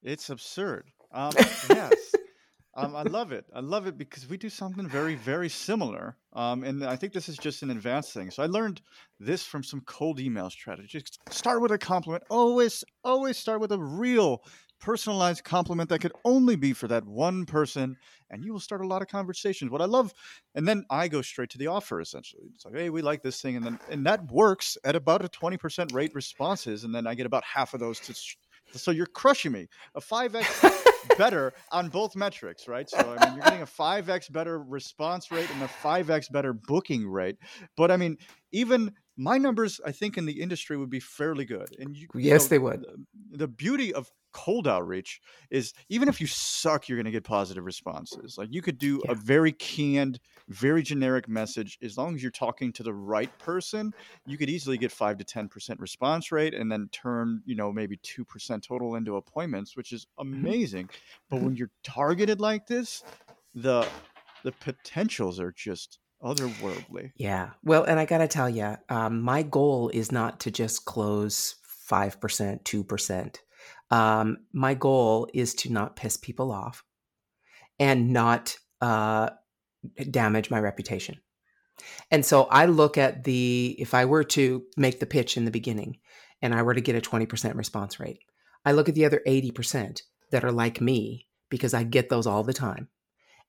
It's 0.03 0.29
absurd. 0.29 0.91
Um, 1.13 1.33
yes. 1.71 2.13
Um, 2.75 2.95
I 2.95 3.05
love 3.05 3.33
it. 3.33 3.47
I 3.55 3.61
love 3.61 3.87
it 3.87 3.97
because 3.97 4.29
we 4.29 4.37
do 4.37 4.51
something 4.51 4.87
very, 4.87 5.15
very 5.15 5.49
similar. 5.49 6.19
Um, 6.35 6.63
and 6.63 6.85
I 6.85 6.95
think 6.95 7.15
this 7.15 7.27
is 7.27 7.39
just 7.39 7.63
an 7.63 7.71
advanced 7.71 8.13
thing. 8.13 8.31
So 8.31 8.43
I 8.43 8.47
learned 8.47 8.83
this 9.19 9.45
from 9.45 9.63
some 9.63 9.81
cold 9.87 10.21
email 10.21 10.51
strategies. 10.51 11.05
Start 11.31 11.63
with 11.63 11.73
a 11.73 11.79
compliment. 11.79 12.25
Always, 12.29 12.85
always 13.03 13.39
start 13.39 13.61
with 13.61 13.73
a 13.73 13.79
real 13.79 14.43
personalized 14.79 15.43
compliment 15.43 15.89
that 15.89 16.01
could 16.01 16.13
only 16.27 16.55
be 16.55 16.75
for 16.75 16.87
that 16.87 17.07
one 17.07 17.47
person, 17.47 17.97
and 18.29 18.45
you 18.45 18.53
will 18.53 18.61
start 18.61 18.83
a 18.83 18.87
lot 18.87 19.01
of 19.01 19.09
conversations. 19.09 19.71
What 19.71 19.81
I 19.81 19.87
love, 19.87 20.13
and 20.55 20.69
then 20.69 20.85
I 20.91 21.09
go 21.09 21.23
straight 21.23 21.49
to 21.51 21.59
the 21.59 21.69
offer 21.69 21.99
essentially. 22.03 22.43
It's 22.55 22.67
like, 22.67 22.75
hey, 22.75 22.91
we 22.91 23.01
like 23.01 23.23
this 23.23 23.41
thing, 23.41 23.57
and 23.57 23.65
then 23.65 23.79
and 23.91 24.05
that 24.05 24.31
works 24.31 24.77
at 24.85 24.95
about 24.95 25.25
a 25.25 25.31
twenty 25.31 25.57
percent 25.57 25.93
rate 25.93 26.15
responses, 26.15 26.85
and 26.85 26.95
then 26.95 27.07
I 27.07 27.15
get 27.15 27.25
about 27.25 27.43
half 27.43 27.73
of 27.73 27.81
those 27.81 28.01
to. 28.01 28.15
So 28.79 28.91
you're 28.91 29.07
crushing 29.07 29.53
me. 29.53 29.69
A 29.95 30.01
five 30.03 30.35
x 30.35 30.63
better 31.17 31.53
on 31.73 31.89
both 31.89 32.17
metrics, 32.17 32.69
right? 32.69 32.89
So 32.89 32.99
I 32.99 33.27
mean, 33.27 33.37
you're 33.37 33.45
getting 33.45 33.63
a 33.63 33.67
five 33.67 34.09
x 34.09 34.29
better 34.29 34.59
response 34.59 35.31
rate 35.31 35.51
and 35.51 35.63
a 35.63 35.69
five 35.69 36.11
x 36.11 36.29
better 36.29 36.53
booking 36.53 37.07
rate. 37.09 37.37
But 37.77 37.91
I 37.91 37.97
mean, 37.97 38.19
even 38.53 38.93
my 39.17 39.39
numbers, 39.39 39.81
I 39.85 39.93
think, 39.93 40.19
in 40.19 40.27
the 40.27 40.41
industry 40.41 40.77
would 40.77 40.91
be 40.91 41.01
fairly 41.01 41.45
good. 41.45 41.69
And 41.79 41.97
you, 41.97 42.07
yes, 42.15 42.25
you 42.25 42.31
know, 42.31 42.39
they 42.49 42.59
would. 42.59 42.81
The, 42.83 43.39
the 43.39 43.49
beauty 43.49 43.95
of 43.95 44.11
cold 44.37 44.69
outreach 44.69 45.19
is 45.51 45.73
even 45.89 46.11
if 46.11 46.21
you 46.21 46.27
suck, 46.27 46.89
you're 46.89 46.99
going 46.99 47.07
to 47.07 47.11
get 47.11 47.25
positive 47.25 47.65
responses. 47.65 48.37
Like 48.37 48.49
you 48.53 48.61
could 48.61 48.77
do 48.77 49.01
yeah. 49.03 49.13
a 49.13 49.15
very 49.15 49.51
canned, 49.51 50.21
very 50.51 50.83
generic 50.83 51.27
message. 51.27 51.79
As 51.83 51.97
long 51.97 52.15
as 52.15 52.23
you're 52.23 52.31
talking 52.31 52.71
to 52.75 52.83
the 52.83 52.93
right 52.93 53.31
person, 53.39 53.95
you 54.27 54.37
could 54.37 54.51
easily 54.51 54.77
get 54.77 54.93
five 54.93 55.17
to 55.17 55.25
10% 55.25 55.81
response 55.81 56.31
rate 56.31 56.53
and 56.53 56.71
then 56.71 56.91
turn, 56.93 57.41
you 57.47 57.55
know, 57.55 57.73
maybe 57.73 57.97
2% 57.97 58.63
total 58.63 58.97
into 58.97 59.17
appointments, 59.17 59.75
which 59.75 59.91
is 59.91 60.07
mm-hmm. 60.21 60.35
amazing. 60.35 60.91
but 61.31 61.41
when 61.41 61.57
you're 61.57 61.71
targeted 61.83 62.39
like 62.39 62.67
this, 62.67 63.03
the, 63.55 63.89
the 64.45 64.53
potentials 64.53 65.41
are 65.41 65.53
just 65.53 65.99
otherworldly. 66.23 67.13
Yeah. 67.17 67.53
Well, 67.65 67.85
and 67.85 67.99
I 67.99 68.05
got 68.05 68.19
to 68.19 68.29
tell 68.29 68.51
you, 68.51 68.77
um, 68.91 69.23
my 69.23 69.43
goal 69.43 69.89
is 69.95 70.13
not 70.13 70.41
to 70.41 70.51
just 70.51 70.85
close 70.85 71.55
5%, 71.91 72.65
2%. 72.65 73.37
Um, 73.91 74.39
my 74.53 74.75
goal 74.75 75.29
is 75.33 75.55
to 75.57 75.73
not 75.73 75.97
piss 75.97 76.17
people 76.17 76.51
off 76.51 76.83
and 77.79 78.13
not 78.13 78.57
uh, 78.81 79.31
damage 80.11 80.51
my 80.51 80.59
reputation. 80.59 81.21
And 82.11 82.25
so 82.25 82.45
I 82.45 82.67
look 82.67 82.97
at 82.99 83.25
the, 83.25 83.77
if 83.79 83.95
I 83.95 84.07
were 84.07 84.25
to 84.25 84.65
make 84.77 84.99
the 84.99 85.07
pitch 85.07 85.37
in 85.37 85.45
the 85.45 85.51
beginning 85.51 85.99
and 86.43 86.55
I 86.55 86.63
were 86.63 86.75
to 86.75 86.81
get 86.81 86.97
a 86.97 87.01
20% 87.01 87.55
response 87.55 88.01
rate, 88.01 88.21
I 88.65 88.73
look 88.73 88.89
at 88.89 88.95
the 88.95 89.05
other 89.05 89.23
80% 89.27 90.01
that 90.31 90.45
are 90.45 90.53
like 90.53 90.81
me 90.81 91.27
because 91.51 91.75
I 91.75 91.85
get 91.85 92.09
those 92.09 92.27
all 92.27 92.43
the 92.43 92.53
time. 92.53 92.89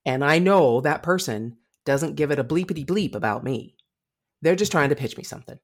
And 0.06 0.24
I 0.24 0.40
know 0.40 0.82
that 0.82 1.04
person 1.04 1.58
doesn't 1.86 2.16
give 2.16 2.32
it 2.32 2.40
a 2.40 2.44
bleepity 2.44 2.86
bleep 2.86 3.16
about 3.16 3.44
me. 3.44 3.76
They're 4.42 4.56
just 4.56 4.72
trying 4.72 4.90
to 4.90 4.96
pitch 4.96 5.18
me 5.18 5.24
something. 5.24 5.58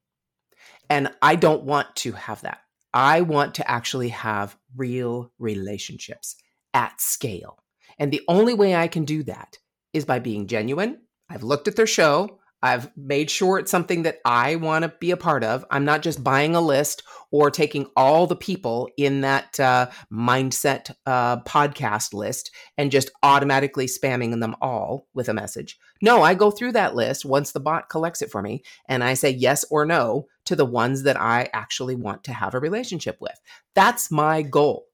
And 0.90 1.14
I 1.22 1.36
don't 1.36 1.64
want 1.64 1.96
to 1.98 2.14
have 2.14 2.42
that. 2.42 2.60
I 2.94 3.22
want 3.22 3.56
to 3.56 3.70
actually 3.70 4.10
have 4.10 4.58
real 4.76 5.32
relationships 5.40 6.36
at 6.74 7.00
scale. 7.02 7.64
And 7.98 8.12
the 8.12 8.22
only 8.28 8.54
way 8.54 8.76
I 8.76 8.88
can 8.88 9.06
do 9.06 9.24
that 9.24 9.58
is 9.94 10.06
by 10.06 10.20
being 10.20 10.48
genuine. 10.48 11.02
I've 11.30 11.44
looked 11.44 11.68
at 11.68 11.76
their 11.76 11.88
show. 11.88 12.40
I've 12.64 12.90
made 12.96 13.30
sure 13.30 13.60
it's 13.60 13.70
something 13.70 14.04
that 14.04 14.20
I 14.24 14.56
want 14.56 14.84
to 14.84 14.94
be 15.02 15.12
a 15.12 15.18
part 15.18 15.44
of. 15.44 15.66
I'm 15.70 15.84
not 15.84 16.02
just 16.02 16.24
buying 16.24 16.56
a 16.56 16.62
list 16.62 17.04
or 17.30 17.52
taking 17.52 17.88
all 17.98 18.26
the 18.26 18.38
people 18.38 18.90
in 18.96 19.20
that 19.22 19.60
uh, 19.60 19.90
mindset 20.10 20.96
uh, 21.06 21.42
podcast 21.42 22.14
list 22.14 22.52
and 22.78 22.90
just 22.90 23.12
automatically 23.22 23.86
spamming 23.86 24.40
them 24.40 24.56
all 24.62 25.10
with 25.14 25.28
a 25.28 25.34
message. 25.34 25.78
No, 26.02 26.22
I 26.22 26.36
go 26.36 26.52
through 26.52 26.72
that 26.72 26.96
list 26.96 27.26
once 27.26 27.52
the 27.52 27.60
bot 27.60 27.90
collects 27.90 28.22
it 28.22 28.32
for 28.32 28.42
me 28.42 28.64
and 28.88 29.04
I 29.04 29.16
say 29.16 29.32
yes 29.32 29.66
or 29.70 29.86
no 29.86 30.28
to 30.46 30.56
the 30.56 30.66
ones 30.66 31.04
that 31.04 31.20
I 31.20 31.50
actually 31.52 31.96
want 31.96 32.24
to 32.24 32.34
have 32.34 32.54
a 32.54 32.60
relationship 32.60 33.18
with. 33.20 33.38
That's 33.76 34.10
my 34.10 34.42
goal 34.42 34.86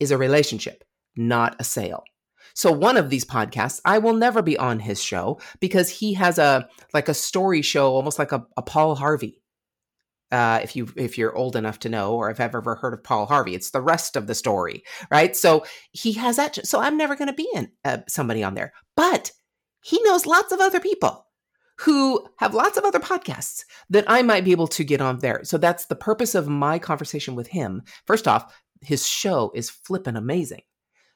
is 0.00 0.10
a 0.10 0.18
relationship, 0.18 0.82
not 1.14 1.56
a 1.58 1.64
sale. 1.64 2.04
So 2.54 2.72
one 2.72 2.96
of 2.96 3.10
these 3.10 3.24
podcasts, 3.24 3.80
I 3.84 3.98
will 3.98 4.14
never 4.14 4.42
be 4.42 4.56
on 4.56 4.80
his 4.80 5.02
show 5.02 5.40
because 5.60 5.88
he 5.88 6.14
has 6.14 6.38
a 6.38 6.68
like 6.92 7.08
a 7.08 7.14
story 7.14 7.62
show, 7.62 7.92
almost 7.92 8.18
like 8.18 8.32
a, 8.32 8.46
a 8.56 8.62
Paul 8.62 8.94
Harvey. 8.94 9.42
Uh, 10.30 10.60
if 10.62 10.76
you 10.76 10.88
if 10.96 11.16
you're 11.16 11.36
old 11.36 11.56
enough 11.56 11.78
to 11.80 11.88
know, 11.88 12.14
or 12.14 12.30
if 12.30 12.38
I've 12.40 12.54
ever 12.54 12.74
heard 12.74 12.92
of 12.92 13.02
Paul 13.02 13.26
Harvey, 13.26 13.54
it's 13.54 13.70
the 13.70 13.80
rest 13.80 14.14
of 14.14 14.26
the 14.26 14.34
story, 14.34 14.82
right? 15.10 15.34
So 15.34 15.64
he 15.92 16.12
has 16.14 16.36
that. 16.36 16.66
So 16.66 16.80
I'm 16.80 16.98
never 16.98 17.16
going 17.16 17.28
to 17.28 17.34
be 17.34 17.48
in 17.54 17.70
uh, 17.84 17.98
somebody 18.08 18.42
on 18.42 18.54
there, 18.54 18.72
but 18.96 19.32
he 19.82 20.00
knows 20.02 20.26
lots 20.26 20.52
of 20.52 20.60
other 20.60 20.80
people 20.80 21.26
who 21.80 22.26
have 22.38 22.54
lots 22.54 22.76
of 22.76 22.84
other 22.84 22.98
podcasts 22.98 23.62
that 23.88 24.04
I 24.08 24.22
might 24.22 24.44
be 24.44 24.50
able 24.50 24.66
to 24.68 24.84
get 24.84 25.00
on 25.00 25.20
there. 25.20 25.40
So 25.44 25.58
that's 25.58 25.86
the 25.86 25.94
purpose 25.96 26.34
of 26.34 26.48
my 26.48 26.78
conversation 26.78 27.34
with 27.34 27.46
him. 27.46 27.82
First 28.06 28.26
off, 28.26 28.52
his 28.80 29.06
show 29.06 29.52
is 29.54 29.70
flippin' 29.70 30.16
amazing. 30.16 30.62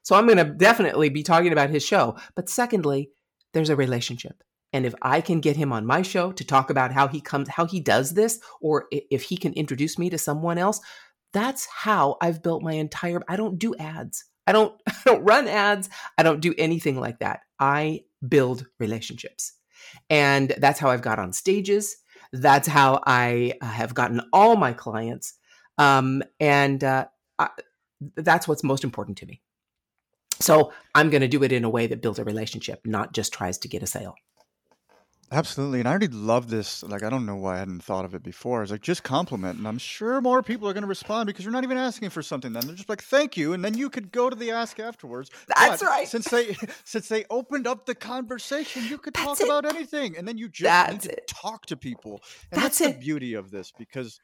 So 0.03 0.17
I'm 0.17 0.27
going 0.27 0.39
to 0.39 0.45
definitely 0.45 1.09
be 1.09 1.23
talking 1.23 1.53
about 1.53 1.71
his 1.71 1.85
show. 1.85 2.17
But 2.35 2.49
secondly, 2.49 3.11
there's 3.53 3.71
a 3.71 3.77
relationship. 3.77 4.43
And 4.73 4.87
if 4.87 4.95
I 5.03 5.21
can 5.21 5.41
get 5.41 5.57
him 5.57 5.73
on 5.73 5.87
my 5.87 6.03
show 6.03 6.33
to 6.33 6.45
talk 6.45 6.71
about 6.71 6.93
how 6.93 7.07
he 7.07 7.21
comes, 7.21 7.49
how 7.49 7.67
he 7.67 7.81
does 7.81 8.15
this, 8.15 8.41
or 8.61 8.87
if 8.91 9.23
he 9.23 9.37
can 9.37 9.53
introduce 9.53 9.99
me 9.99 10.09
to 10.11 10.19
someone 10.19 10.59
else, 10.59 10.81
that's 11.33 11.67
how 11.67 12.17
I've 12.21 12.43
built 12.43 12.63
my 12.63 12.73
entire. 12.73 13.21
I 13.29 13.37
don't 13.37 13.59
do 13.59 13.75
ads. 13.77 14.25
I 14.47 14.53
don't. 14.53 14.75
I 14.89 14.95
don't 15.05 15.25
run 15.25 15.49
ads. 15.49 15.89
I 16.17 16.23
don't 16.23 16.41
do 16.41 16.55
anything 16.57 16.99
like 16.99 17.19
that. 17.21 17.41
I 17.59 18.05
build 18.27 18.67
relationships, 18.79 19.53
and 20.09 20.55
that's 20.59 20.79
how 20.79 20.91
I've 20.91 21.03
got 21.03 21.19
on 21.19 21.33
stages. 21.33 21.97
That's 22.33 22.69
how 22.69 23.03
I 23.07 23.55
uh, 23.61 23.67
have 23.67 23.95
gotten 23.95 24.23
all 24.33 24.57
my 24.57 24.73
clients, 24.73 25.35
um, 25.77 26.23
and 26.41 26.83
uh, 26.83 27.07
I, 27.39 27.49
that's 28.17 28.49
what's 28.49 28.65
most 28.65 28.85
important 28.85 29.19
to 29.19 29.27
me. 29.27 29.43
So 30.43 30.73
I'm 30.95 31.11
going 31.11 31.23
to 31.23 31.29
do 31.29 31.43
it 31.43 31.53
in 31.53 31.65
a 31.65 31.71
way 31.71 31.87
that 31.87 32.03
builds 32.03 32.19
a 32.19 32.25
relationship, 32.25 32.81
not 32.85 33.13
just 33.13 33.33
tries 33.33 33.59
to 33.59 33.69
get 33.69 33.83
a 33.83 33.87
sale. 33.87 34.15
Absolutely. 35.33 35.79
And 35.79 35.89
I 35.89 35.93
already 35.93 36.09
love 36.09 36.51
this. 36.51 36.83
Like, 36.83 37.03
I 37.03 37.09
don't 37.09 37.25
know 37.25 37.37
why 37.37 37.57
I 37.57 37.59
hadn't 37.61 37.83
thought 37.83 38.05
of 38.05 38.15
it 38.15 38.23
before. 38.23 38.63
It's 38.63 38.71
like, 38.71 38.83
just 38.83 39.03
compliment. 39.03 39.57
And 39.57 39.67
I'm 39.67 39.79
sure 39.79 40.21
more 40.21 40.43
people 40.43 40.69
are 40.69 40.75
going 40.75 40.83
to 40.83 40.89
respond 40.89 41.27
because 41.27 41.43
you're 41.43 41.53
not 41.53 41.65
even 41.65 41.79
asking 41.79 42.11
for 42.11 42.21
something 42.21 42.53
then. 42.53 42.67
They're 42.67 42.77
just 42.77 42.91
like, 42.91 43.03
thank 43.03 43.35
you. 43.35 43.55
And 43.55 43.65
then 43.65 43.73
you 43.75 43.89
could 43.89 44.13
go 44.13 44.29
to 44.29 44.37
the 44.37 44.51
ask 44.51 44.79
afterwards. 44.79 45.31
That's 45.49 45.81
but 45.81 45.89
right. 45.89 46.07
Since 46.07 46.29
they 46.29 46.55
since 46.85 47.09
they 47.09 47.25
opened 47.31 47.67
up 47.67 47.87
the 47.87 47.95
conversation, 47.95 48.85
you 48.85 48.99
could 48.99 49.15
That's 49.15 49.25
talk 49.25 49.41
it. 49.41 49.45
about 49.45 49.65
anything. 49.65 50.19
And 50.19 50.29
then 50.29 50.37
you 50.37 50.51
just 50.51 50.65
That's 50.65 51.07
to 51.07 51.17
talk 51.27 51.65
to 51.67 51.79
people. 51.79 52.21
And 52.51 52.61
That's 52.61 52.81
that's, 52.81 52.93
the 52.93 53.01
beauty 53.01 53.33
of 53.33 53.51
this 53.51 53.73
because 53.79 54.21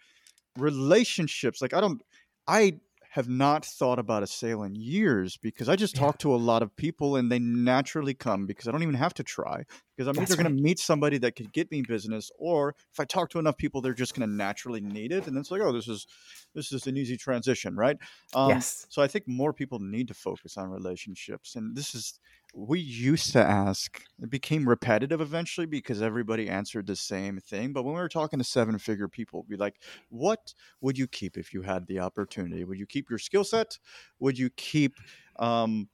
relationships, 0.58 1.62
like, 1.62 1.72
I 1.72 1.80
don't, 1.80 2.02
I 2.46 2.80
have 3.10 3.28
not 3.28 3.64
thought 3.64 3.98
about 3.98 4.22
a 4.22 4.26
sale 4.26 4.62
in 4.62 4.74
years 4.74 5.36
because 5.36 5.68
I 5.68 5.76
just 5.76 5.94
Yeah. 5.94 6.00
talk 6.00 6.18
to 6.18 6.34
a 6.34 6.36
lot 6.36 6.62
of 6.62 6.76
people 6.76 7.16
and 7.16 7.30
they 7.30 7.38
naturally 7.38 8.14
come 8.14 8.46
because 8.46 8.68
I 8.68 8.72
don't 8.72 8.82
even 8.82 8.94
have 8.94 9.14
to 9.14 9.22
try 9.24 9.64
because 9.98 10.08
I'm 10.08 10.16
That's 10.16 10.30
either 10.30 10.36
going 10.36 10.46
right. 10.46 10.56
to 10.56 10.62
meet 10.62 10.78
somebody 10.78 11.18
that 11.18 11.34
could 11.34 11.52
get 11.52 11.70
me 11.72 11.82
business 11.82 12.30
or 12.38 12.76
if 12.92 13.00
I 13.00 13.04
talk 13.04 13.30
to 13.30 13.40
enough 13.40 13.56
people 13.56 13.80
they're 13.80 13.94
just 13.94 14.14
going 14.14 14.28
to 14.28 14.32
naturally 14.34 14.80
need 14.80 15.10
it 15.10 15.26
and 15.26 15.36
then 15.36 15.40
it's 15.40 15.50
like 15.50 15.60
oh 15.60 15.72
this 15.72 15.88
is 15.88 16.06
this 16.54 16.70
is 16.72 16.86
an 16.86 16.96
easy 16.96 17.16
transition 17.16 17.74
right 17.76 17.96
um, 18.34 18.50
Yes. 18.50 18.86
so 18.88 19.02
I 19.02 19.08
think 19.08 19.26
more 19.26 19.52
people 19.52 19.80
need 19.80 20.06
to 20.08 20.14
focus 20.14 20.56
on 20.56 20.70
relationships 20.70 21.56
and 21.56 21.76
this 21.76 21.96
is 21.96 22.20
we 22.54 22.78
used 22.78 23.32
to 23.32 23.40
ask 23.44 24.04
it 24.22 24.30
became 24.30 24.68
repetitive 24.68 25.20
eventually 25.20 25.66
because 25.66 26.00
everybody 26.00 26.48
answered 26.48 26.86
the 26.86 26.96
same 26.96 27.38
thing 27.40 27.72
but 27.72 27.82
when 27.82 27.94
we 27.94 28.00
were 28.00 28.08
talking 28.08 28.38
to 28.38 28.44
seven 28.44 28.78
figure 28.78 29.08
people 29.08 29.42
we'd 29.48 29.56
be 29.56 29.60
like 29.60 29.80
what 30.10 30.54
would 30.80 30.96
you 30.96 31.08
keep 31.08 31.36
if 31.36 31.52
you 31.52 31.62
had 31.62 31.86
the 31.88 31.98
opportunity 31.98 32.64
would 32.64 32.78
you 32.78 32.86
keep 32.86 33.10
your 33.10 33.18
skill 33.18 33.44
set 33.44 33.78
would 34.20 34.38
you 34.38 34.48
keep 34.50 34.94
um, 35.38 35.88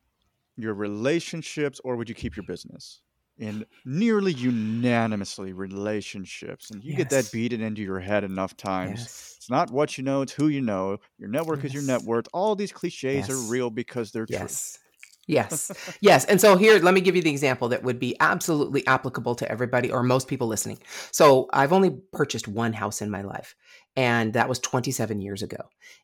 your 0.57 0.75
relationships, 0.75 1.81
or 1.85 1.97
would 1.97 2.09
you 2.09 2.15
keep 2.15 2.37
your 2.37 2.45
business? 2.45 3.01
In 3.37 3.67
nearly 3.85 4.33
unanimously 4.33 5.53
relationships, 5.53 6.71
and 6.71 6.85
you 6.85 6.93
yes. 6.93 6.99
get 6.99 7.11
that 7.11 7.33
beaten 7.33 7.61
into 7.61 7.83
your 7.83 7.99
head 7.99 8.23
enough 8.23 8.57
times. 8.57 9.01
Yes. 9.01 9.35
It's 9.39 9.51
not 9.51 9.73
what 9.73 9.99
you 9.99 10.05
know; 10.05 10.23
it's 10.23 10.33
who 10.33 10.47
you 10.47 10.61
know. 10.61 10.99
Your 11.19 11.29
network 11.29 11.59
yes. 11.59 11.67
is 11.67 11.75
your 11.75 11.83
net 11.83 12.03
worth. 12.03 12.29
All 12.33 12.55
these 12.55 12.71
cliches 12.71 13.29
are 13.29 13.51
real 13.51 13.71
because 13.71 14.13
they're 14.13 14.27
yes. 14.29 14.79
true. 14.79 14.85
Yes. 15.27 15.71
yes. 16.01 16.25
And 16.27 16.41
so 16.41 16.57
here, 16.57 16.79
let 16.79 16.95
me 16.95 17.01
give 17.01 17.17
you 17.17 17.23
the 17.23 17.31
example 17.31 17.69
that 17.69 17.83
would 17.83 17.99
be 17.99 18.17
absolutely 18.21 18.87
applicable 18.87 19.35
to 19.37 19.51
everybody 19.51 19.91
or 19.91 20.03
most 20.03 20.29
people 20.29 20.47
listening. 20.47 20.79
So 21.11 21.49
I've 21.53 21.73
only 21.73 21.97
purchased 22.13 22.49
one 22.49 22.73
house 22.73 23.01
in 23.01 23.11
my 23.11 23.23
life, 23.23 23.55
and 23.97 24.33
that 24.35 24.49
was 24.49 24.59
27 24.59 25.21
years 25.21 25.43
ago. 25.43 25.59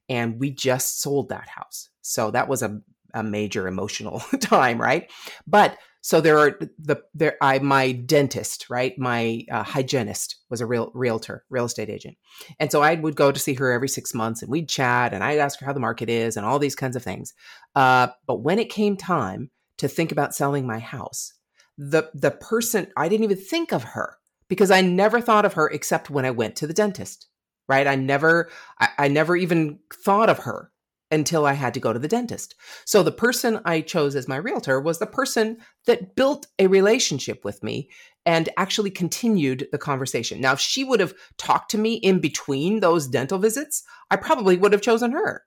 And 0.08 0.38
we 0.38 0.50
just 0.50 1.00
sold 1.00 1.28
that 1.28 1.48
house. 1.48 1.88
So 2.02 2.30
that 2.30 2.48
was 2.48 2.62
a, 2.62 2.80
a 3.14 3.22
major 3.22 3.68
emotional 3.68 4.20
time, 4.40 4.80
right? 4.80 5.10
But 5.46 5.76
so 6.02 6.20
there 6.20 6.38
are 6.38 6.58
the 6.78 7.02
there 7.14 7.36
I 7.42 7.58
my 7.58 7.92
dentist, 7.92 8.70
right? 8.70 8.98
My 8.98 9.44
uh, 9.50 9.62
hygienist 9.62 10.36
was 10.48 10.60
a 10.60 10.66
real 10.66 10.90
realtor, 10.94 11.44
real 11.50 11.66
estate 11.66 11.90
agent, 11.90 12.16
and 12.58 12.72
so 12.72 12.82
I 12.82 12.94
would 12.94 13.16
go 13.16 13.30
to 13.30 13.40
see 13.40 13.54
her 13.54 13.70
every 13.70 13.88
six 13.88 14.14
months, 14.14 14.42
and 14.42 14.50
we'd 14.50 14.68
chat, 14.68 15.12
and 15.12 15.22
I'd 15.22 15.38
ask 15.38 15.60
her 15.60 15.66
how 15.66 15.72
the 15.72 15.80
market 15.80 16.08
is, 16.08 16.36
and 16.36 16.46
all 16.46 16.58
these 16.58 16.76
kinds 16.76 16.96
of 16.96 17.02
things. 17.02 17.34
Uh, 17.74 18.08
but 18.26 18.36
when 18.36 18.58
it 18.58 18.70
came 18.70 18.96
time 18.96 19.50
to 19.76 19.88
think 19.88 20.10
about 20.10 20.34
selling 20.34 20.66
my 20.66 20.78
house, 20.78 21.34
the 21.76 22.10
the 22.14 22.30
person 22.30 22.86
I 22.96 23.08
didn't 23.08 23.24
even 23.24 23.38
think 23.38 23.72
of 23.72 23.84
her 23.84 24.16
because 24.48 24.70
I 24.70 24.80
never 24.80 25.20
thought 25.20 25.44
of 25.44 25.54
her 25.54 25.68
except 25.68 26.10
when 26.10 26.24
I 26.24 26.30
went 26.30 26.56
to 26.56 26.66
the 26.66 26.74
dentist. 26.74 27.26
Right? 27.68 27.86
I 27.86 27.94
never 27.94 28.50
I, 28.80 28.88
I 28.98 29.08
never 29.08 29.36
even 29.36 29.78
thought 29.92 30.30
of 30.30 30.40
her 30.40 30.72
until 31.10 31.46
I 31.46 31.54
had 31.54 31.74
to 31.74 31.80
go 31.80 31.92
to 31.92 31.98
the 31.98 32.08
dentist. 32.08 32.54
So 32.84 33.02
the 33.02 33.12
person 33.12 33.60
I 33.64 33.80
chose 33.80 34.14
as 34.14 34.28
my 34.28 34.36
realtor 34.36 34.80
was 34.80 34.98
the 34.98 35.06
person 35.06 35.58
that 35.86 36.14
built 36.14 36.46
a 36.58 36.66
relationship 36.66 37.44
with 37.44 37.62
me 37.62 37.90
and 38.26 38.48
actually 38.56 38.90
continued 38.90 39.66
the 39.72 39.78
conversation. 39.78 40.40
Now, 40.40 40.52
if 40.52 40.60
she 40.60 40.84
would 40.84 41.00
have 41.00 41.14
talked 41.38 41.70
to 41.72 41.78
me 41.78 41.94
in 41.94 42.20
between 42.20 42.80
those 42.80 43.08
dental 43.08 43.38
visits, 43.38 43.82
I 44.10 44.16
probably 44.16 44.56
would 44.56 44.72
have 44.72 44.82
chosen 44.82 45.12
her, 45.12 45.42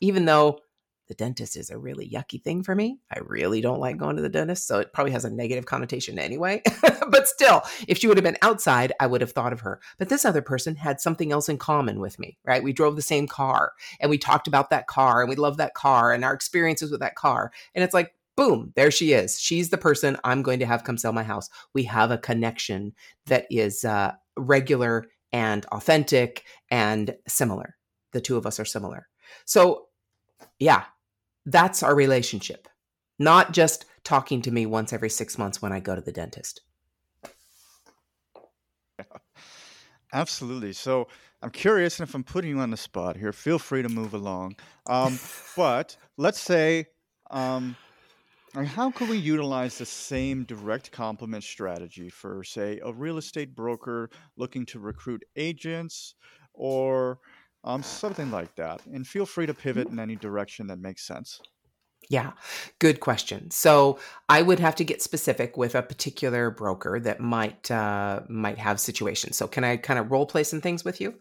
even 0.00 0.24
though 0.24 0.58
the 1.08 1.14
dentist 1.14 1.56
is 1.56 1.70
a 1.70 1.78
really 1.78 2.08
yucky 2.08 2.42
thing 2.42 2.62
for 2.62 2.74
me. 2.74 2.98
I 3.12 3.20
really 3.20 3.60
don't 3.60 3.80
like 3.80 3.96
going 3.96 4.16
to 4.16 4.22
the 4.22 4.28
dentist, 4.28 4.66
so 4.66 4.78
it 4.78 4.92
probably 4.92 5.12
has 5.12 5.24
a 5.24 5.30
negative 5.30 5.66
connotation 5.66 6.18
anyway. 6.18 6.62
but 7.10 7.28
still, 7.28 7.62
if 7.86 7.98
she 7.98 8.08
would 8.08 8.16
have 8.16 8.24
been 8.24 8.38
outside, 8.42 8.92
I 9.00 9.06
would 9.06 9.20
have 9.20 9.32
thought 9.32 9.52
of 9.52 9.60
her. 9.60 9.80
But 9.98 10.08
this 10.08 10.24
other 10.24 10.42
person 10.42 10.76
had 10.76 11.00
something 11.00 11.32
else 11.32 11.48
in 11.48 11.58
common 11.58 12.00
with 12.00 12.18
me, 12.18 12.38
right? 12.44 12.62
We 12.62 12.72
drove 12.72 12.96
the 12.96 13.02
same 13.02 13.26
car 13.26 13.72
and 14.00 14.10
we 14.10 14.18
talked 14.18 14.48
about 14.48 14.70
that 14.70 14.86
car 14.86 15.20
and 15.20 15.28
we 15.28 15.36
love 15.36 15.56
that 15.58 15.74
car 15.74 16.12
and 16.12 16.24
our 16.24 16.34
experiences 16.34 16.90
with 16.90 17.00
that 17.00 17.14
car. 17.14 17.52
And 17.74 17.84
it's 17.84 17.94
like, 17.94 18.14
boom, 18.36 18.72
there 18.76 18.90
she 18.90 19.12
is. 19.12 19.40
She's 19.40 19.70
the 19.70 19.78
person 19.78 20.18
I'm 20.22 20.42
going 20.42 20.58
to 20.58 20.66
have 20.66 20.84
come 20.84 20.98
sell 20.98 21.12
my 21.12 21.22
house. 21.22 21.48
We 21.72 21.84
have 21.84 22.10
a 22.10 22.18
connection 22.18 22.94
that 23.26 23.46
is 23.50 23.84
uh, 23.84 24.12
regular 24.36 25.06
and 25.32 25.64
authentic 25.66 26.44
and 26.70 27.16
similar. 27.26 27.76
The 28.12 28.20
two 28.20 28.36
of 28.36 28.46
us 28.46 28.60
are 28.60 28.64
similar. 28.64 29.08
So, 29.44 29.86
yeah, 30.58 30.84
that's 31.46 31.82
our 31.82 31.94
relationship, 31.94 32.68
not 33.18 33.52
just 33.52 33.86
talking 34.04 34.42
to 34.42 34.50
me 34.50 34.66
once 34.66 34.92
every 34.92 35.10
six 35.10 35.38
months 35.38 35.62
when 35.62 35.72
I 35.72 35.80
go 35.80 35.94
to 35.94 36.00
the 36.00 36.12
dentist. 36.12 36.60
Absolutely. 40.12 40.72
So 40.72 41.08
I'm 41.42 41.50
curious, 41.50 41.98
and 41.98 42.08
if 42.08 42.14
I'm 42.14 42.24
putting 42.24 42.50
you 42.50 42.58
on 42.60 42.70
the 42.70 42.76
spot 42.76 43.16
here, 43.16 43.32
feel 43.32 43.58
free 43.58 43.82
to 43.82 43.88
move 43.88 44.14
along. 44.14 44.56
Um, 44.86 45.18
but 45.56 45.96
let's 46.16 46.40
say, 46.40 46.86
um, 47.30 47.76
how 48.54 48.90
could 48.90 49.08
we 49.08 49.18
utilize 49.18 49.76
the 49.76 49.84
same 49.84 50.44
direct 50.44 50.90
complement 50.90 51.44
strategy 51.44 52.08
for, 52.08 52.42
say, 52.42 52.80
a 52.82 52.92
real 52.92 53.18
estate 53.18 53.54
broker 53.54 54.08
looking 54.36 54.64
to 54.66 54.78
recruit 54.78 55.22
agents 55.36 56.14
or 56.54 57.18
um, 57.66 57.82
something 57.82 58.30
like 58.30 58.54
that. 58.54 58.80
And 58.92 59.06
feel 59.06 59.26
free 59.26 59.46
to 59.46 59.54
pivot 59.54 59.88
in 59.88 59.98
any 59.98 60.16
direction 60.16 60.68
that 60.68 60.78
makes 60.78 61.06
sense. 61.06 61.40
Yeah, 62.08 62.32
good 62.78 63.00
question. 63.00 63.50
So 63.50 63.98
I 64.28 64.40
would 64.40 64.60
have 64.60 64.76
to 64.76 64.84
get 64.84 65.02
specific 65.02 65.56
with 65.56 65.74
a 65.74 65.82
particular 65.82 66.50
broker 66.50 67.00
that 67.00 67.20
might 67.20 67.68
uh, 67.70 68.20
might 68.28 68.58
have 68.58 68.78
situations. 68.78 69.36
So 69.36 69.48
can 69.48 69.64
I 69.64 69.76
kind 69.76 69.98
of 69.98 70.10
role 70.10 70.26
play 70.26 70.44
some 70.44 70.60
things 70.60 70.84
with 70.84 71.00
you 71.00 71.14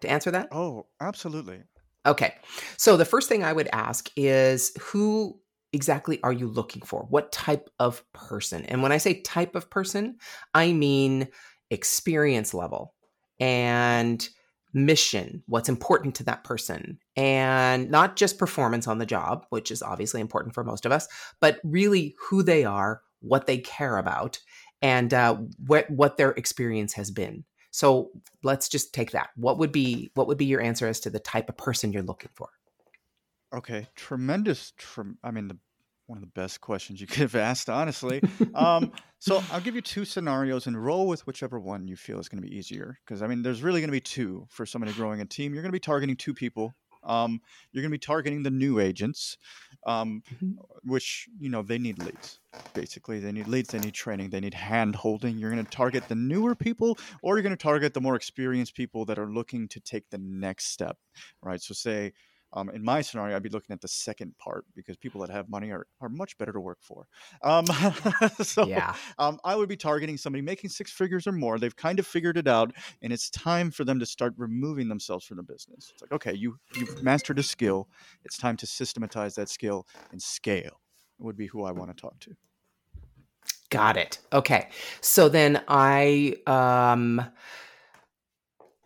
to 0.00 0.10
answer 0.10 0.30
that? 0.30 0.48
Oh, 0.50 0.86
absolutely. 1.00 1.62
Okay. 2.06 2.34
So 2.78 2.96
the 2.96 3.04
first 3.04 3.28
thing 3.28 3.44
I 3.44 3.52
would 3.52 3.68
ask 3.72 4.10
is 4.16 4.72
who 4.80 5.38
exactly 5.74 6.20
are 6.22 6.32
you 6.32 6.48
looking 6.48 6.82
for? 6.82 7.06
What 7.10 7.32
type 7.32 7.68
of 7.78 8.02
person? 8.14 8.64
And 8.64 8.82
when 8.82 8.92
I 8.92 8.96
say 8.96 9.20
type 9.20 9.54
of 9.54 9.68
person, 9.68 10.16
I 10.54 10.72
mean 10.72 11.28
experience 11.70 12.54
level 12.54 12.94
and 13.38 14.26
mission, 14.72 15.42
what's 15.46 15.68
important 15.68 16.14
to 16.16 16.24
that 16.24 16.44
person, 16.44 16.98
and 17.16 17.90
not 17.90 18.16
just 18.16 18.38
performance 18.38 18.86
on 18.86 18.98
the 18.98 19.06
job, 19.06 19.46
which 19.50 19.70
is 19.70 19.82
obviously 19.82 20.20
important 20.20 20.54
for 20.54 20.64
most 20.64 20.86
of 20.86 20.92
us, 20.92 21.08
but 21.40 21.60
really 21.64 22.14
who 22.18 22.42
they 22.42 22.64
are, 22.64 23.02
what 23.20 23.46
they 23.46 23.58
care 23.58 23.98
about, 23.98 24.38
and 24.82 25.12
uh, 25.12 25.36
what 25.66 25.90
what 25.90 26.16
their 26.16 26.30
experience 26.32 26.94
has 26.94 27.10
been. 27.10 27.44
So 27.70 28.10
let's 28.42 28.68
just 28.68 28.92
take 28.92 29.12
that. 29.12 29.30
What 29.36 29.58
would 29.58 29.72
be 29.72 30.10
what 30.14 30.26
would 30.26 30.38
be 30.38 30.46
your 30.46 30.60
answer 30.60 30.86
as 30.86 31.00
to 31.00 31.10
the 31.10 31.20
type 31.20 31.48
of 31.48 31.56
person 31.56 31.92
you're 31.92 32.02
looking 32.02 32.30
for? 32.34 32.48
Okay, 33.52 33.88
tremendous. 33.96 34.72
Trem- 34.76 35.18
I 35.24 35.30
mean, 35.30 35.48
the 35.48 35.58
one 36.10 36.18
of 36.18 36.22
the 36.22 36.40
best 36.40 36.60
questions 36.60 37.00
you 37.00 37.06
could 37.06 37.22
have 37.22 37.36
asked, 37.36 37.70
honestly. 37.70 38.20
Um, 38.52 38.92
so 39.20 39.42
I'll 39.52 39.60
give 39.60 39.74
you 39.74 39.80
two 39.80 40.04
scenarios 40.04 40.66
and 40.66 40.82
roll 40.82 41.06
with 41.06 41.26
whichever 41.26 41.58
one 41.60 41.86
you 41.86 41.94
feel 41.94 42.18
is 42.18 42.28
going 42.28 42.42
to 42.42 42.48
be 42.48 42.56
easier. 42.56 42.98
Because 43.04 43.22
I 43.22 43.26
mean, 43.26 43.42
there's 43.42 43.62
really 43.62 43.80
going 43.80 43.88
to 43.88 43.92
be 43.92 44.00
two 44.00 44.46
for 44.50 44.66
somebody 44.66 44.92
growing 44.92 45.20
a 45.20 45.24
team. 45.24 45.54
You're 45.54 45.62
going 45.62 45.70
to 45.70 45.76
be 45.76 45.80
targeting 45.80 46.16
two 46.16 46.34
people. 46.34 46.74
Um, 47.04 47.40
you're 47.70 47.82
going 47.82 47.90
to 47.90 47.94
be 47.94 47.98
targeting 47.98 48.42
the 48.42 48.50
new 48.50 48.80
agents, 48.80 49.38
um, 49.86 50.22
mm-hmm. 50.34 50.52
which 50.84 51.28
you 51.38 51.48
know 51.48 51.62
they 51.62 51.78
need 51.78 51.98
leads. 52.02 52.40
Basically, 52.74 53.20
they 53.20 53.32
need 53.32 53.46
leads. 53.46 53.70
They 53.70 53.78
need 53.78 53.94
training. 53.94 54.30
They 54.30 54.40
need 54.40 54.54
hand 54.54 54.96
holding. 54.96 55.38
You're 55.38 55.52
going 55.52 55.64
to 55.64 55.70
target 55.70 56.08
the 56.08 56.16
newer 56.16 56.54
people, 56.54 56.98
or 57.22 57.36
you're 57.36 57.42
going 57.42 57.56
to 57.56 57.62
target 57.62 57.94
the 57.94 58.00
more 58.00 58.16
experienced 58.16 58.74
people 58.74 59.04
that 59.06 59.18
are 59.18 59.30
looking 59.30 59.68
to 59.68 59.80
take 59.80 60.10
the 60.10 60.18
next 60.18 60.66
step. 60.66 60.98
Right. 61.42 61.62
So 61.62 61.72
say 61.72 62.12
um, 62.52 62.68
in 62.70 62.82
my 62.84 63.00
scenario, 63.00 63.36
I'd 63.36 63.42
be 63.42 63.48
looking 63.48 63.72
at 63.72 63.80
the 63.80 63.88
second 63.88 64.36
part 64.38 64.64
because 64.74 64.96
people 64.96 65.20
that 65.20 65.30
have 65.30 65.48
money 65.48 65.70
are, 65.70 65.86
are 66.00 66.08
much 66.08 66.36
better 66.38 66.52
to 66.52 66.60
work 66.60 66.78
for. 66.82 67.06
Um, 67.42 67.66
so 68.42 68.66
yeah. 68.66 68.94
um, 69.18 69.38
I 69.44 69.54
would 69.54 69.68
be 69.68 69.76
targeting 69.76 70.16
somebody 70.16 70.42
making 70.42 70.70
six 70.70 70.90
figures 70.90 71.26
or 71.26 71.32
more. 71.32 71.58
They've 71.58 71.74
kind 71.74 71.98
of 71.98 72.06
figured 72.06 72.36
it 72.36 72.48
out, 72.48 72.72
and 73.02 73.12
it's 73.12 73.30
time 73.30 73.70
for 73.70 73.84
them 73.84 74.00
to 74.00 74.06
start 74.06 74.34
removing 74.36 74.88
themselves 74.88 75.24
from 75.24 75.36
the 75.36 75.42
business. 75.42 75.90
It's 75.92 76.02
like, 76.02 76.12
okay, 76.12 76.34
you 76.34 76.58
you've 76.74 77.02
mastered 77.02 77.38
a 77.38 77.42
skill. 77.42 77.88
It's 78.24 78.36
time 78.36 78.56
to 78.58 78.66
systematize 78.66 79.34
that 79.36 79.48
skill 79.48 79.86
and 80.10 80.20
scale. 80.20 80.80
It 81.18 81.24
would 81.24 81.36
be 81.36 81.46
who 81.46 81.64
I 81.64 81.72
want 81.72 81.96
to 81.96 82.00
talk 82.00 82.18
to. 82.20 82.36
Got 83.70 83.96
it. 83.96 84.18
Okay. 84.32 84.68
So 85.00 85.28
then 85.28 85.62
I 85.68 86.34
um 86.46 87.24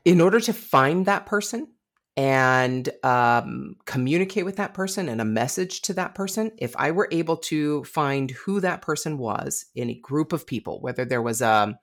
in 0.05 0.20
order 0.20 0.38
to 0.40 0.53
find 0.53 1.07
that 1.07 1.24
person, 1.24 1.68
and 2.16 2.88
um, 3.03 3.77
communicate 3.87 4.44
with 4.44 4.57
that 4.57 4.74
person 4.74 5.09
and 5.09 5.20
a 5.20 5.24
message 5.24 5.83
to 5.83 5.94
that 5.94 6.14
person, 6.14 6.53
if 6.59 6.74
I 6.77 6.92
were 6.92 7.09
able 7.11 7.37
to 7.38 7.83
find 7.85 8.31
who 8.31 8.61
that 8.61 8.83
person 8.83 9.18
was 9.18 9.66
in 9.74 9.90
a 9.90 10.00
group 10.00 10.33
of 10.33 10.46
people, 10.46 10.81
whether 10.81 11.05
there 11.05 11.22
was 11.22 11.42
a, 11.42 11.48
um, 11.48 11.77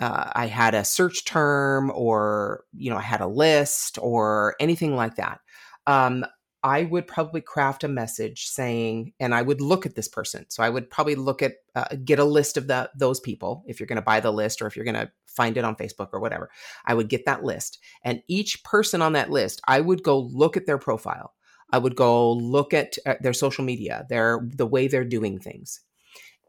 uh, 0.00 0.30
I 0.34 0.46
had 0.46 0.74
a 0.74 0.84
search 0.84 1.26
term 1.26 1.90
or, 1.94 2.64
you 2.72 2.90
know, 2.90 2.96
I 2.96 3.02
had 3.02 3.20
a 3.20 3.26
list 3.26 3.98
or 4.00 4.56
anything 4.58 4.96
like 4.96 5.16
that, 5.16 5.40
um, 5.86 6.24
I 6.66 6.82
would 6.82 7.06
probably 7.06 7.42
craft 7.42 7.84
a 7.84 7.88
message 7.88 8.48
saying, 8.48 9.12
and 9.20 9.32
I 9.32 9.40
would 9.40 9.60
look 9.60 9.86
at 9.86 9.94
this 9.94 10.08
person. 10.08 10.46
So 10.48 10.64
I 10.64 10.68
would 10.68 10.90
probably 10.90 11.14
look 11.14 11.40
at, 11.40 11.52
uh, 11.76 11.84
get 12.04 12.18
a 12.18 12.24
list 12.24 12.56
of 12.56 12.66
the, 12.66 12.90
those 12.96 13.20
people 13.20 13.62
if 13.68 13.78
you're 13.78 13.86
going 13.86 13.96
to 13.96 14.02
buy 14.02 14.18
the 14.18 14.32
list 14.32 14.60
or 14.60 14.66
if 14.66 14.74
you're 14.74 14.84
going 14.84 14.96
to 14.96 15.08
find 15.28 15.56
it 15.56 15.64
on 15.64 15.76
Facebook 15.76 16.08
or 16.12 16.18
whatever. 16.18 16.50
I 16.84 16.94
would 16.94 17.08
get 17.08 17.24
that 17.24 17.44
list. 17.44 17.78
And 18.02 18.20
each 18.26 18.64
person 18.64 19.00
on 19.00 19.12
that 19.12 19.30
list, 19.30 19.60
I 19.68 19.80
would 19.80 20.02
go 20.02 20.18
look 20.18 20.56
at 20.56 20.66
their 20.66 20.76
profile. 20.76 21.34
I 21.70 21.78
would 21.78 21.94
go 21.94 22.32
look 22.32 22.74
at 22.74 22.98
uh, 23.06 23.14
their 23.20 23.32
social 23.32 23.64
media, 23.64 24.04
their 24.08 24.40
the 24.42 24.66
way 24.66 24.88
they're 24.88 25.04
doing 25.04 25.38
things. 25.38 25.82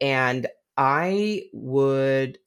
And 0.01 0.47
I 0.77 1.43
would 1.53 2.39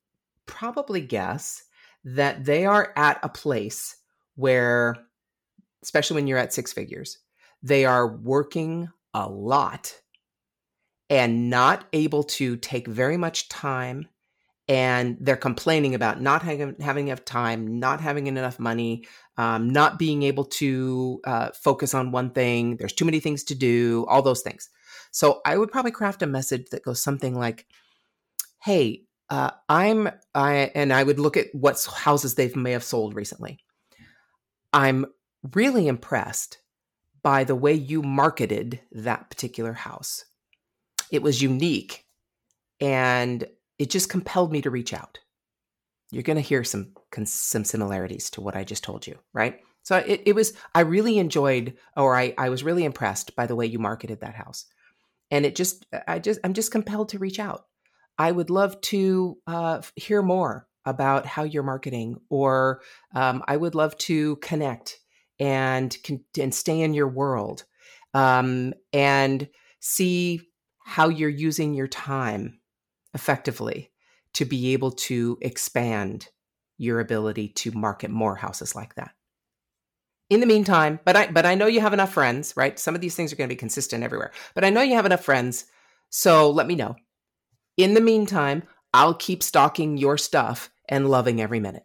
probably 0.47 1.03
guess 1.03 1.63
that 2.03 2.45
they 2.45 2.67
are 2.67 2.93
at 2.97 3.21
a 3.23 3.29
place 3.29 3.95
where 4.35 4.97
especially 5.85 6.17
when 6.17 6.27
you're 6.27 6.37
at 6.37 6.53
six 6.53 6.73
figures 6.73 7.19
they 7.63 7.85
are 7.85 8.07
working 8.07 8.89
a 9.15 9.29
lot 9.29 9.95
and 11.09 11.51
not 11.51 11.87
able 11.93 12.23
to 12.23 12.57
take 12.57 12.87
very 12.87 13.17
much 13.17 13.49
time. 13.49 14.09
And 14.69 15.17
they're 15.21 15.37
complaining 15.37 15.97
about 15.97 16.21
not 16.21 16.43
having, 16.43 16.77
having 16.81 17.09
enough 17.09 17.25
time, 17.25 17.81
not 17.81 18.01
having 18.01 18.29
enough 18.29 18.61
money, 18.61 19.05
um, 19.37 19.71
not 19.71 19.99
being 19.99 20.23
able 20.23 20.45
to 20.45 21.21
uh, 21.25 21.51
focus 21.51 21.93
on 21.93 22.13
one 22.13 22.31
thing. 22.31 22.77
There's 22.77 22.93
too 22.93 23.05
many 23.05 23.19
things 23.19 23.43
to 23.45 23.57
do, 23.57 24.07
all 24.09 24.23
those 24.23 24.43
things. 24.43 24.71
So 25.11 25.41
I 25.45 25.57
would 25.57 25.73
probably 25.73 25.91
craft 25.91 26.23
a 26.23 26.27
message 26.27 26.67
that 26.71 26.85
goes 26.85 27.03
something 27.03 27.35
like, 27.35 27.67
"Hey, 28.63 29.07
uh, 29.29 29.51
I'm 29.69 30.09
I," 30.37 30.71
and 30.77 30.93
I 30.93 31.03
would 31.03 31.19
look 31.19 31.37
at 31.37 31.47
what 31.53 31.85
houses 31.85 32.37
they 32.37 32.53
may 32.55 32.71
have 32.71 32.85
sold 32.85 33.17
recently. 33.17 33.59
I'm 34.73 35.07
really 35.53 35.89
impressed 35.89 36.60
by 37.23 37.45
the 37.45 37.55
way 37.55 37.73
you 37.73 38.03
marketed 38.03 38.81
that 38.93 39.31
particular 39.31 39.73
house. 39.73 40.25
It 41.11 41.23
was 41.23 41.43
unique, 41.43 42.05
and 42.81 43.47
it 43.79 43.91
just 43.91 44.09
compelled 44.09 44.53
me 44.53 44.63
to 44.63 44.71
reach 44.71 44.93
out. 44.93 45.19
You're 46.11 46.23
going 46.23 46.37
to 46.37 46.43
hear 46.43 46.65
some 46.65 46.93
some 47.25 47.65
similarities 47.65 48.31
to 48.31 48.41
what 48.41 48.57
I 48.57 48.65
just 48.65 48.85
told 48.85 49.07
you, 49.07 49.19
right? 49.33 49.61
So 49.83 49.97
it, 49.97 50.23
it 50.27 50.35
was 50.35 50.53
I 50.75 50.81
really 50.81 51.19
enjoyed, 51.19 51.77
or 51.97 52.17
I 52.17 52.35
I 52.39 52.49
was 52.49 52.63
really 52.63 52.85
impressed 52.85 53.35
by 53.37 53.47
the 53.47 53.57
way 53.57 53.67
you 53.67 53.79
marketed 53.79 54.21
that 54.21 54.35
house 54.35 54.67
and 55.31 55.47
it 55.47 55.55
just 55.55 55.87
i 56.09 56.19
just 56.19 56.41
i'm 56.45 56.55
just 56.55 56.73
compelled 56.73 57.09
to 57.09 57.19
reach 57.19 57.39
out 57.39 57.67
i 58.19 58.31
would 58.31 58.51
love 58.51 58.81
to 58.81 59.39
uh, 59.47 59.81
hear 59.97 60.23
more 60.23 60.67
about 60.85 61.27
how 61.27 61.43
you're 61.43 61.63
marketing 61.63 62.17
or 62.29 62.81
um, 63.15 63.43
i 63.47 63.57
would 63.57 63.75
love 63.75 63.97
to 63.99 64.37
connect 64.37 64.99
and 65.41 65.97
and 66.39 66.55
stay 66.55 66.81
in 66.81 66.95
your 66.95 67.09
world 67.09 67.65
um, 68.15 68.73
and 68.93 69.49
see 69.81 70.43
how 70.85 71.09
you're 71.09 71.29
using 71.29 71.75
your 71.75 71.89
time 71.89 72.61
effectively 73.15 73.91
to 74.35 74.45
be 74.45 74.73
able 74.73 74.93
to 74.93 75.39
expand 75.41 76.29
your 76.79 77.01
ability 77.01 77.49
to 77.49 77.73
market 77.73 78.11
more 78.11 78.37
houses 78.37 78.77
like 78.77 78.95
that 78.95 79.13
in 80.31 80.39
the 80.39 80.47
meantime, 80.47 81.01
but 81.05 81.17
I 81.17 81.27
but 81.27 81.45
I 81.45 81.57
know 81.57 81.67
you 81.67 81.81
have 81.81 81.93
enough 81.93 82.13
friends, 82.13 82.57
right? 82.57 82.79
Some 82.79 82.95
of 82.95 83.01
these 83.01 83.17
things 83.17 83.33
are 83.33 83.37
going 83.37 83.49
to 83.49 83.55
be 83.55 83.59
consistent 83.59 84.05
everywhere. 84.05 84.31
But 84.55 84.65
I 84.65 84.71
know 84.71 84.81
you 84.81 84.95
have 84.95 85.07
enough 85.07 85.25
friends, 85.25 85.67
so 86.09 86.51
let 86.51 86.69
me 86.69 86.77
know. 86.77 86.95
In 87.77 87.95
the 87.95 88.01
meantime, 88.01 88.63
I'll 88.95 89.15
keep 89.15 89.43
stalking 89.43 89.97
your 89.97 90.17
stuff 90.17 90.71
and 90.89 91.11
loving 91.11 91.41
every 91.41 91.61
minute. 91.61 91.85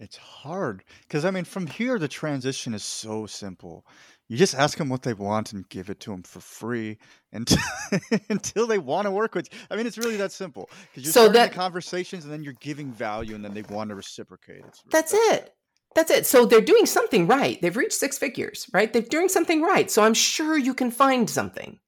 It's 0.00 0.16
hard 0.16 0.82
because 1.02 1.26
I 1.26 1.30
mean, 1.30 1.44
from 1.44 1.66
here 1.66 1.98
the 1.98 2.08
transition 2.08 2.72
is 2.72 2.82
so 2.82 3.26
simple. 3.26 3.84
You 4.28 4.36
just 4.36 4.54
ask 4.54 4.78
them 4.78 4.88
what 4.88 5.02
they 5.02 5.12
want 5.12 5.52
and 5.52 5.68
give 5.68 5.90
it 5.90 6.00
to 6.00 6.10
them 6.10 6.22
for 6.22 6.40
free 6.40 6.98
until, 7.32 7.58
until 8.30 8.66
they 8.66 8.78
want 8.78 9.06
to 9.06 9.10
work 9.10 9.34
with 9.34 9.52
you. 9.52 9.58
I 9.70 9.76
mean, 9.76 9.86
it's 9.86 9.98
really 9.98 10.16
that 10.16 10.32
simple 10.32 10.70
because 10.88 11.02
you're 11.04 11.12
so 11.12 11.24
starting 11.24 11.32
that, 11.34 11.50
the 11.50 11.56
conversations 11.56 12.24
and 12.24 12.32
then 12.32 12.42
you're 12.42 12.54
giving 12.54 12.92
value 12.92 13.34
and 13.34 13.44
then 13.44 13.52
they 13.52 13.62
want 13.62 13.90
to 13.90 13.96
reciprocate. 13.96 14.62
It's, 14.66 14.82
that's, 14.90 15.12
that's 15.12 15.14
it. 15.34 15.54
That's 15.94 16.10
it. 16.10 16.26
So 16.26 16.46
they're 16.46 16.60
doing 16.60 16.86
something 16.86 17.26
right. 17.26 17.60
They've 17.60 17.76
reached 17.76 17.94
six 17.94 18.16
figures, 18.16 18.70
right? 18.72 18.90
They're 18.92 19.02
doing 19.02 19.28
something 19.28 19.62
right. 19.62 19.90
So 19.90 20.02
I'm 20.02 20.14
sure 20.14 20.56
you 20.56 20.72
can 20.72 20.90
find 20.90 21.28
something. 21.28 21.78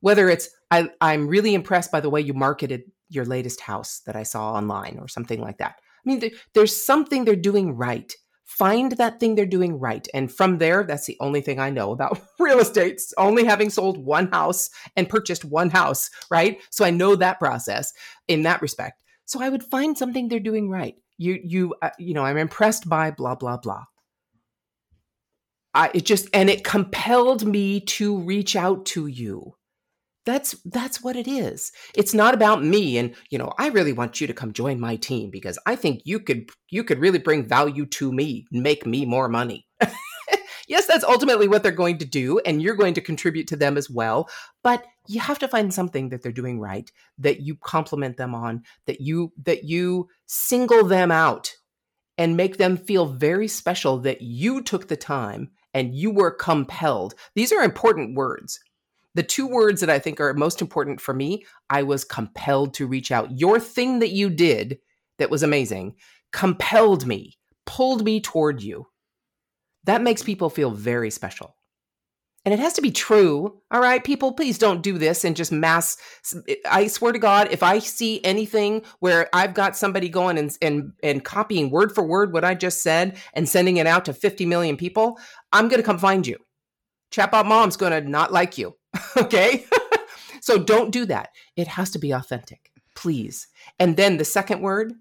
Whether 0.00 0.30
it's 0.30 0.48
I, 0.70 0.90
I'm 1.00 1.26
really 1.26 1.52
impressed 1.54 1.90
by 1.90 2.00
the 2.00 2.10
way 2.10 2.20
you 2.20 2.32
marketed 2.32 2.84
your 3.08 3.24
latest 3.24 3.60
house 3.60 4.00
that 4.06 4.14
I 4.16 4.22
saw 4.22 4.52
online 4.52 4.98
or 5.00 5.08
something 5.08 5.40
like 5.40 5.58
that. 5.58 5.80
I 6.06 6.08
mean, 6.08 6.30
there's 6.54 6.84
something 6.84 7.24
they're 7.24 7.36
doing 7.36 7.76
right 7.76 8.14
find 8.48 8.92
that 8.92 9.20
thing 9.20 9.34
they're 9.34 9.46
doing 9.46 9.78
right. 9.78 10.08
And 10.14 10.32
from 10.32 10.56
there, 10.56 10.82
that's 10.82 11.06
the 11.06 11.18
only 11.20 11.42
thing 11.42 11.60
I 11.60 11.68
know 11.68 11.92
about 11.92 12.20
real 12.40 12.58
estate, 12.58 13.00
only 13.18 13.44
having 13.44 13.68
sold 13.68 13.98
one 13.98 14.28
house 14.28 14.70
and 14.96 15.08
purchased 15.08 15.44
one 15.44 15.68
house, 15.68 16.10
right? 16.30 16.58
So 16.70 16.84
I 16.84 16.90
know 16.90 17.14
that 17.14 17.38
process 17.38 17.92
in 18.26 18.42
that 18.44 18.62
respect. 18.62 19.04
So 19.26 19.42
I 19.42 19.50
would 19.50 19.62
find 19.62 19.96
something 19.96 20.28
they're 20.28 20.40
doing 20.40 20.70
right. 20.70 20.94
You, 21.18 21.38
you, 21.44 21.74
uh, 21.82 21.90
you 21.98 22.14
know, 22.14 22.24
I'm 22.24 22.38
impressed 22.38 22.88
by 22.88 23.10
blah, 23.10 23.34
blah, 23.34 23.58
blah. 23.58 23.84
I, 25.74 25.90
it 25.92 26.06
just, 26.06 26.28
and 26.32 26.48
it 26.48 26.64
compelled 26.64 27.46
me 27.46 27.80
to 27.80 28.18
reach 28.18 28.56
out 28.56 28.86
to 28.86 29.06
you 29.06 29.54
that's 30.28 30.54
that's 30.66 31.02
what 31.02 31.16
it 31.16 31.26
is. 31.26 31.72
It's 31.94 32.12
not 32.12 32.34
about 32.34 32.62
me 32.62 32.98
and 32.98 33.14
you 33.30 33.38
know 33.38 33.50
i 33.58 33.68
really 33.68 33.94
want 33.94 34.20
you 34.20 34.26
to 34.26 34.34
come 34.34 34.52
join 34.52 34.78
my 34.78 34.96
team 34.96 35.30
because 35.30 35.58
i 35.64 35.74
think 35.74 36.02
you 36.04 36.20
could 36.20 36.50
you 36.68 36.84
could 36.84 36.98
really 36.98 37.18
bring 37.18 37.48
value 37.48 37.86
to 37.86 38.12
me 38.12 38.46
make 38.52 38.86
me 38.86 39.04
more 39.06 39.28
money. 39.28 39.66
Yes 40.70 40.86
that's 40.86 41.02
ultimately 41.02 41.48
what 41.48 41.62
they're 41.62 41.72
going 41.72 41.96
to 41.96 42.04
do 42.04 42.40
and 42.40 42.60
you're 42.60 42.74
going 42.74 42.92
to 42.92 43.00
contribute 43.00 43.46
to 43.48 43.56
them 43.56 43.78
as 43.78 43.88
well 43.88 44.28
but 44.62 44.84
you 45.06 45.18
have 45.18 45.38
to 45.38 45.48
find 45.48 45.72
something 45.72 46.10
that 46.10 46.22
they're 46.22 46.30
doing 46.30 46.60
right 46.60 46.92
that 47.16 47.40
you 47.40 47.56
compliment 47.56 48.18
them 48.18 48.34
on 48.34 48.64
that 48.84 49.00
you 49.00 49.32
that 49.44 49.64
you 49.64 50.08
single 50.26 50.84
them 50.84 51.10
out 51.10 51.54
and 52.18 52.36
make 52.36 52.58
them 52.58 52.76
feel 52.76 53.06
very 53.06 53.48
special 53.48 53.96
that 54.00 54.20
you 54.20 54.60
took 54.60 54.88
the 54.88 54.96
time 54.96 55.50
and 55.72 55.94
you 55.94 56.10
were 56.10 56.30
compelled. 56.30 57.14
These 57.34 57.52
are 57.52 57.62
important 57.62 58.16
words 58.16 58.60
the 59.18 59.22
two 59.24 59.48
words 59.48 59.80
that 59.80 59.90
I 59.90 59.98
think 59.98 60.20
are 60.20 60.32
most 60.32 60.62
important 60.62 61.00
for 61.00 61.12
me, 61.12 61.44
I 61.68 61.82
was 61.82 62.04
compelled 62.04 62.72
to 62.74 62.86
reach 62.86 63.10
out. 63.10 63.36
Your 63.36 63.58
thing 63.58 63.98
that 63.98 64.12
you 64.12 64.30
did 64.30 64.78
that 65.18 65.28
was 65.28 65.42
amazing 65.42 65.96
compelled 66.32 67.04
me, 67.04 67.36
pulled 67.66 68.04
me 68.04 68.20
toward 68.20 68.62
you. 68.62 68.86
That 69.82 70.02
makes 70.02 70.22
people 70.22 70.50
feel 70.50 70.70
very 70.70 71.10
special. 71.10 71.56
And 72.44 72.54
it 72.54 72.60
has 72.60 72.74
to 72.74 72.80
be 72.80 72.92
true. 72.92 73.60
All 73.72 73.80
right, 73.80 74.04
people, 74.04 74.34
please 74.34 74.56
don't 74.56 74.84
do 74.84 74.98
this 74.98 75.24
and 75.24 75.34
just 75.34 75.50
mass. 75.50 75.96
I 76.70 76.86
swear 76.86 77.10
to 77.10 77.18
God, 77.18 77.48
if 77.50 77.64
I 77.64 77.80
see 77.80 78.24
anything 78.24 78.82
where 79.00 79.28
I've 79.32 79.52
got 79.52 79.76
somebody 79.76 80.08
going 80.08 80.38
and, 80.38 80.56
and, 80.62 80.92
and 81.02 81.24
copying 81.24 81.72
word 81.72 81.92
for 81.92 82.04
word 82.04 82.32
what 82.32 82.44
I 82.44 82.54
just 82.54 82.84
said 82.84 83.18
and 83.34 83.48
sending 83.48 83.78
it 83.78 83.88
out 83.88 84.04
to 84.04 84.12
50 84.12 84.46
million 84.46 84.76
people, 84.76 85.18
I'm 85.52 85.66
going 85.66 85.80
to 85.80 85.86
come 85.86 85.98
find 85.98 86.24
you. 86.24 86.36
Chatbot 87.10 87.46
Mom's 87.46 87.76
going 87.76 87.92
to 87.92 88.08
not 88.08 88.32
like 88.32 88.58
you. 88.58 88.76
okay? 89.16 89.64
so 90.40 90.58
don't 90.58 90.90
do 90.90 91.06
that. 91.06 91.30
It 91.56 91.68
has 91.68 91.90
to 91.90 91.98
be 91.98 92.12
authentic, 92.12 92.70
please. 92.94 93.48
And 93.78 93.96
then 93.96 94.16
the 94.16 94.24
second 94.24 94.60
word, 94.60 94.92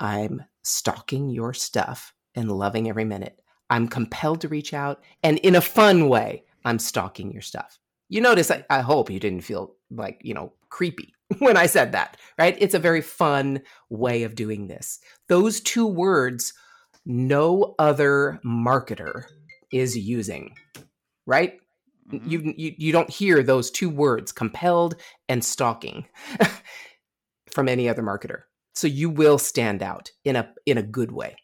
I'm 0.00 0.44
stalking 0.62 1.28
your 1.30 1.54
stuff 1.54 2.14
and 2.34 2.50
loving 2.50 2.88
every 2.88 3.04
minute. 3.04 3.40
I'm 3.70 3.88
compelled 3.88 4.40
to 4.42 4.48
reach 4.48 4.72
out 4.72 5.02
and 5.22 5.38
in 5.38 5.54
a 5.54 5.60
fun 5.60 6.08
way, 6.08 6.44
I'm 6.64 6.78
stalking 6.78 7.32
your 7.32 7.42
stuff. 7.42 7.78
You 8.08 8.20
notice, 8.20 8.50
I, 8.50 8.64
I 8.70 8.80
hope 8.80 9.10
you 9.10 9.20
didn't 9.20 9.42
feel 9.42 9.74
like, 9.90 10.20
you 10.22 10.34
know, 10.34 10.52
creepy 10.70 11.14
when 11.38 11.56
I 11.56 11.66
said 11.66 11.92
that, 11.92 12.16
right? 12.38 12.56
It's 12.58 12.74
a 12.74 12.78
very 12.78 13.02
fun 13.02 13.62
way 13.90 14.22
of 14.22 14.34
doing 14.34 14.68
this. 14.68 15.00
Those 15.28 15.60
two 15.60 15.86
words, 15.86 16.54
no 17.04 17.74
other 17.78 18.40
marketer 18.44 19.24
is 19.70 19.96
using, 19.96 20.54
right? 21.26 21.58
Mm-hmm. 22.10 22.28
You, 22.28 22.54
you 22.56 22.74
you 22.78 22.92
don't 22.92 23.10
hear 23.10 23.42
those 23.42 23.70
two 23.70 23.90
words, 23.90 24.32
compelled 24.32 24.96
and 25.28 25.44
stalking, 25.44 26.06
from 27.50 27.68
any 27.68 27.88
other 27.88 28.02
marketer. 28.02 28.42
So 28.74 28.86
you 28.86 29.10
will 29.10 29.38
stand 29.38 29.82
out 29.82 30.10
in 30.24 30.36
a 30.36 30.52
in 30.64 30.78
a 30.78 30.82
good 30.82 31.12
way. 31.12 31.36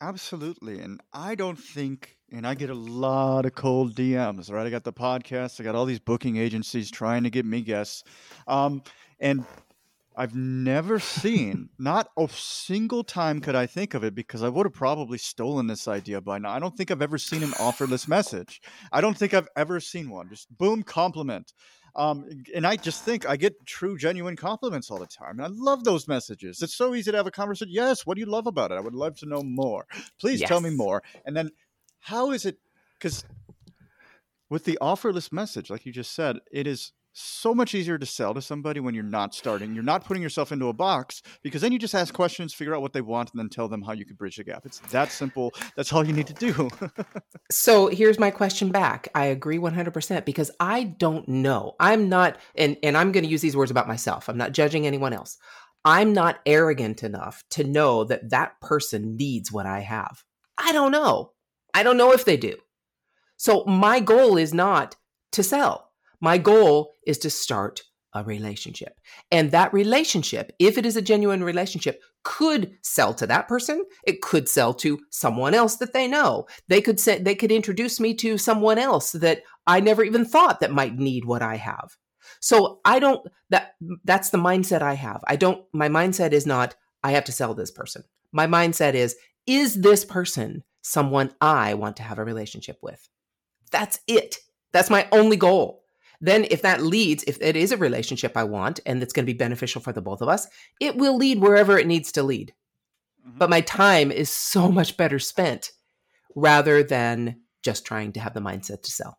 Absolutely. 0.00 0.78
And 0.78 1.00
I 1.12 1.34
don't 1.34 1.58
think 1.58 2.18
and 2.30 2.46
I 2.46 2.54
get 2.54 2.70
a 2.70 2.74
lot 2.74 3.46
of 3.46 3.54
cold 3.54 3.94
DMs, 3.94 4.52
right? 4.52 4.66
I 4.66 4.70
got 4.70 4.84
the 4.84 4.92
podcast, 4.92 5.60
I 5.60 5.64
got 5.64 5.74
all 5.74 5.86
these 5.86 5.98
booking 5.98 6.36
agencies 6.36 6.90
trying 6.90 7.24
to 7.24 7.30
get 7.30 7.46
me 7.46 7.62
guests. 7.62 8.04
Um, 8.46 8.82
and 9.18 9.44
I've 10.18 10.34
never 10.34 10.98
seen, 10.98 11.68
not 11.78 12.10
a 12.18 12.28
single 12.28 13.04
time 13.04 13.40
could 13.40 13.54
I 13.54 13.66
think 13.66 13.94
of 13.94 14.02
it 14.02 14.16
because 14.16 14.42
I 14.42 14.48
would 14.48 14.66
have 14.66 14.74
probably 14.74 15.16
stolen 15.16 15.68
this 15.68 15.86
idea 15.86 16.20
by 16.20 16.38
now. 16.38 16.50
I 16.50 16.58
don't 16.58 16.76
think 16.76 16.90
I've 16.90 17.00
ever 17.00 17.18
seen 17.18 17.44
an 17.44 17.52
offerless 17.52 18.08
message. 18.08 18.60
I 18.90 19.00
don't 19.00 19.16
think 19.16 19.32
I've 19.32 19.48
ever 19.56 19.78
seen 19.78 20.10
one. 20.10 20.28
Just 20.28 20.48
boom, 20.58 20.82
compliment. 20.82 21.52
Um, 21.94 22.28
and 22.54 22.66
I 22.66 22.76
just 22.76 23.04
think 23.04 23.28
I 23.28 23.36
get 23.36 23.64
true, 23.64 23.96
genuine 23.96 24.34
compliments 24.34 24.90
all 24.90 24.98
the 24.98 25.06
time. 25.06 25.38
And 25.38 25.42
I 25.42 25.48
love 25.50 25.84
those 25.84 26.08
messages. 26.08 26.62
It's 26.62 26.74
so 26.74 26.96
easy 26.96 27.12
to 27.12 27.16
have 27.16 27.28
a 27.28 27.30
conversation. 27.30 27.72
Yes, 27.72 28.04
what 28.04 28.16
do 28.16 28.20
you 28.20 28.26
love 28.26 28.48
about 28.48 28.72
it? 28.72 28.74
I 28.74 28.80
would 28.80 28.94
love 28.94 29.16
to 29.18 29.26
know 29.26 29.42
more. 29.42 29.86
Please 30.20 30.40
yes. 30.40 30.48
tell 30.48 30.60
me 30.60 30.70
more. 30.70 31.02
And 31.24 31.36
then 31.36 31.50
how 32.00 32.32
is 32.32 32.44
it? 32.44 32.58
Because 32.98 33.24
with 34.50 34.64
the 34.64 34.78
offerless 34.80 35.30
message, 35.32 35.70
like 35.70 35.86
you 35.86 35.92
just 35.92 36.12
said, 36.12 36.38
it 36.50 36.66
is 36.66 36.92
so 37.18 37.54
much 37.54 37.74
easier 37.74 37.98
to 37.98 38.06
sell 38.06 38.32
to 38.34 38.40
somebody 38.40 38.80
when 38.80 38.94
you're 38.94 39.04
not 39.04 39.34
starting. 39.34 39.74
You're 39.74 39.82
not 39.82 40.04
putting 40.04 40.22
yourself 40.22 40.52
into 40.52 40.68
a 40.68 40.72
box 40.72 41.22
because 41.42 41.62
then 41.62 41.72
you 41.72 41.78
just 41.78 41.94
ask 41.94 42.14
questions, 42.14 42.54
figure 42.54 42.74
out 42.74 42.82
what 42.82 42.92
they 42.92 43.00
want, 43.00 43.32
and 43.32 43.38
then 43.38 43.48
tell 43.48 43.68
them 43.68 43.82
how 43.82 43.92
you 43.92 44.04
could 44.04 44.16
bridge 44.16 44.36
the 44.36 44.44
gap. 44.44 44.64
It's 44.64 44.78
that 44.90 45.10
simple. 45.10 45.52
That's 45.76 45.92
all 45.92 46.06
you 46.06 46.12
need 46.12 46.28
to 46.28 46.34
do. 46.34 46.70
so 47.50 47.88
here's 47.88 48.18
my 48.18 48.30
question 48.30 48.70
back. 48.70 49.08
I 49.14 49.26
agree 49.26 49.58
100% 49.58 50.24
because 50.24 50.50
I 50.60 50.84
don't 50.84 51.28
know. 51.28 51.74
I'm 51.80 52.08
not, 52.08 52.38
and, 52.54 52.76
and 52.82 52.96
I'm 52.96 53.12
going 53.12 53.24
to 53.24 53.30
use 53.30 53.42
these 53.42 53.56
words 53.56 53.70
about 53.70 53.88
myself. 53.88 54.28
I'm 54.28 54.38
not 54.38 54.52
judging 54.52 54.86
anyone 54.86 55.12
else. 55.12 55.38
I'm 55.84 56.12
not 56.12 56.40
arrogant 56.46 57.02
enough 57.02 57.42
to 57.50 57.64
know 57.64 58.04
that 58.04 58.30
that 58.30 58.60
person 58.60 59.16
needs 59.16 59.50
what 59.50 59.66
I 59.66 59.80
have. 59.80 60.22
I 60.56 60.72
don't 60.72 60.92
know. 60.92 61.32
I 61.74 61.82
don't 61.82 61.96
know 61.96 62.12
if 62.12 62.24
they 62.24 62.36
do. 62.36 62.56
So 63.36 63.64
my 63.64 64.00
goal 64.00 64.36
is 64.36 64.52
not 64.52 64.96
to 65.32 65.42
sell. 65.42 65.87
My 66.20 66.38
goal 66.38 66.94
is 67.06 67.18
to 67.18 67.30
start 67.30 67.82
a 68.14 68.24
relationship. 68.24 68.98
And 69.30 69.50
that 69.50 69.72
relationship, 69.72 70.52
if 70.58 70.78
it 70.78 70.86
is 70.86 70.96
a 70.96 71.02
genuine 71.02 71.44
relationship, 71.44 72.00
could 72.24 72.76
sell 72.82 73.14
to 73.14 73.26
that 73.26 73.48
person. 73.48 73.84
It 74.06 74.22
could 74.22 74.48
sell 74.48 74.74
to 74.74 74.98
someone 75.10 75.54
else 75.54 75.76
that 75.76 75.92
they 75.92 76.08
know. 76.08 76.46
They 76.68 76.80
could 76.80 76.98
say 76.98 77.18
they 77.18 77.34
could 77.34 77.52
introduce 77.52 78.00
me 78.00 78.14
to 78.14 78.38
someone 78.38 78.78
else 78.78 79.12
that 79.12 79.42
I 79.66 79.80
never 79.80 80.02
even 80.02 80.24
thought 80.24 80.60
that 80.60 80.72
might 80.72 80.96
need 80.96 81.24
what 81.24 81.42
I 81.42 81.56
have. 81.56 81.96
So 82.40 82.80
I 82.84 82.98
don't 82.98 83.26
that 83.50 83.74
that's 84.04 84.30
the 84.30 84.38
mindset 84.38 84.82
I 84.82 84.94
have. 84.94 85.22
I 85.26 85.36
don't 85.36 85.64
my 85.72 85.88
mindset 85.88 86.32
is 86.32 86.46
not 86.46 86.74
I 87.02 87.12
have 87.12 87.24
to 87.24 87.32
sell 87.32 87.54
this 87.54 87.70
person. 87.70 88.04
My 88.32 88.46
mindset 88.46 88.94
is 88.94 89.16
is 89.46 89.80
this 89.80 90.04
person 90.04 90.64
someone 90.82 91.34
I 91.40 91.74
want 91.74 91.96
to 91.96 92.02
have 92.02 92.18
a 92.18 92.24
relationship 92.24 92.78
with? 92.82 93.08
That's 93.70 94.00
it. 94.06 94.38
That's 94.72 94.90
my 94.90 95.08
only 95.12 95.36
goal. 95.36 95.82
Then, 96.20 96.46
if 96.50 96.62
that 96.62 96.82
leads, 96.82 97.22
if 97.24 97.40
it 97.40 97.56
is 97.56 97.70
a 97.70 97.76
relationship 97.76 98.36
I 98.36 98.44
want 98.44 98.80
and 98.84 99.02
it's 99.02 99.12
going 99.12 99.24
to 99.24 99.32
be 99.32 99.36
beneficial 99.36 99.80
for 99.80 99.92
the 99.92 100.02
both 100.02 100.20
of 100.20 100.28
us, 100.28 100.48
it 100.80 100.96
will 100.96 101.16
lead 101.16 101.40
wherever 101.40 101.78
it 101.78 101.86
needs 101.86 102.10
to 102.12 102.22
lead. 102.22 102.54
Mm-hmm. 103.26 103.38
But 103.38 103.50
my 103.50 103.60
time 103.60 104.10
is 104.10 104.30
so 104.30 104.70
much 104.72 104.96
better 104.96 105.18
spent 105.18 105.70
rather 106.34 106.82
than 106.82 107.40
just 107.62 107.84
trying 107.84 108.12
to 108.12 108.20
have 108.20 108.34
the 108.34 108.40
mindset 108.40 108.82
to 108.82 108.90
sell. 108.90 109.18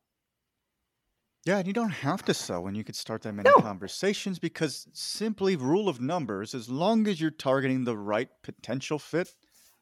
Yeah, 1.46 1.58
and 1.58 1.68
you 1.68 1.74
don't 1.74 1.90
have 1.90 2.24
to 2.26 2.34
sell 2.34 2.64
when 2.64 2.76
you 2.76 2.84
could 2.84 2.96
start 2.96 3.22
that 3.22 3.34
many 3.34 3.50
no. 3.50 3.56
conversations 3.62 4.40
because 4.40 4.88
simply 4.94 5.56
rule 5.56 5.88
of 5.88 6.02
numbers, 6.02 6.54
as 6.54 6.70
long 6.70 7.08
as 7.08 7.20
you're 7.20 7.32
targeting 7.32 7.86
the 7.86 7.98
right 7.98 8.30
potential 8.44 9.00
fit, 9.00 9.34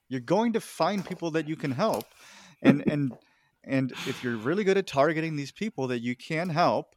you're 0.07 0.21
going 0.21 0.53
to 0.53 0.61
find 0.61 1.05
people 1.05 1.31
that 1.31 1.47
you 1.47 1.55
can 1.55 1.71
help. 1.71 2.05
And 2.61 2.83
and 2.87 3.11
and 3.63 3.91
if 4.07 4.23
you're 4.23 4.37
really 4.37 4.63
good 4.63 4.77
at 4.77 4.87
targeting 4.87 5.35
these 5.35 5.51
people 5.51 5.87
that 5.87 5.99
you 5.99 6.15
can 6.15 6.49
help, 6.49 6.95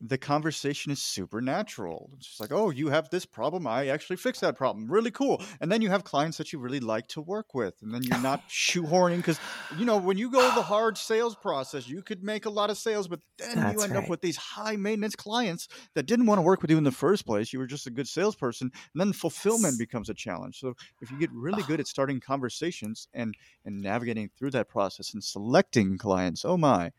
the 0.00 0.18
conversation 0.18 0.92
is 0.92 1.02
supernatural. 1.02 2.10
It's 2.16 2.26
just 2.28 2.40
like, 2.40 2.52
oh, 2.52 2.70
you 2.70 2.88
have 2.88 3.10
this 3.10 3.26
problem. 3.26 3.66
I 3.66 3.88
actually 3.88 4.16
fix 4.16 4.38
that 4.40 4.56
problem. 4.56 4.90
Really 4.90 5.10
cool. 5.10 5.42
And 5.60 5.72
then 5.72 5.82
you 5.82 5.90
have 5.90 6.04
clients 6.04 6.38
that 6.38 6.52
you 6.52 6.60
really 6.60 6.78
like 6.78 7.08
to 7.08 7.20
work 7.20 7.52
with. 7.52 7.74
And 7.82 7.92
then 7.92 8.02
you're 8.04 8.20
not 8.20 8.48
shoehorning 8.48 9.16
because, 9.16 9.40
you 9.76 9.84
know, 9.84 9.96
when 9.96 10.16
you 10.16 10.30
go 10.30 10.40
the 10.54 10.62
hard 10.62 10.96
sales 10.98 11.34
process, 11.34 11.88
you 11.88 12.02
could 12.02 12.22
make 12.22 12.46
a 12.46 12.50
lot 12.50 12.70
of 12.70 12.78
sales, 12.78 13.08
but 13.08 13.20
then 13.38 13.56
That's 13.56 13.74
you 13.74 13.82
end 13.82 13.94
right. 13.94 14.04
up 14.04 14.08
with 14.08 14.20
these 14.20 14.36
high 14.36 14.76
maintenance 14.76 15.16
clients 15.16 15.66
that 15.94 16.06
didn't 16.06 16.26
want 16.26 16.38
to 16.38 16.42
work 16.42 16.62
with 16.62 16.70
you 16.70 16.78
in 16.78 16.84
the 16.84 16.92
first 16.92 17.26
place. 17.26 17.52
You 17.52 17.58
were 17.58 17.66
just 17.66 17.88
a 17.88 17.90
good 17.90 18.06
salesperson. 18.06 18.70
And 18.94 19.00
then 19.00 19.12
fulfillment 19.12 19.78
becomes 19.80 20.08
a 20.08 20.14
challenge. 20.14 20.60
So 20.60 20.74
if 21.00 21.10
you 21.10 21.18
get 21.18 21.30
really 21.32 21.64
good 21.64 21.80
at 21.80 21.86
starting 21.88 22.20
conversations 22.20 23.08
and, 23.14 23.34
and 23.64 23.80
navigating 23.80 24.30
through 24.38 24.52
that 24.52 24.68
process 24.68 25.12
and 25.12 25.24
selecting 25.24 25.98
clients, 25.98 26.44
oh 26.44 26.56
my, 26.56 26.92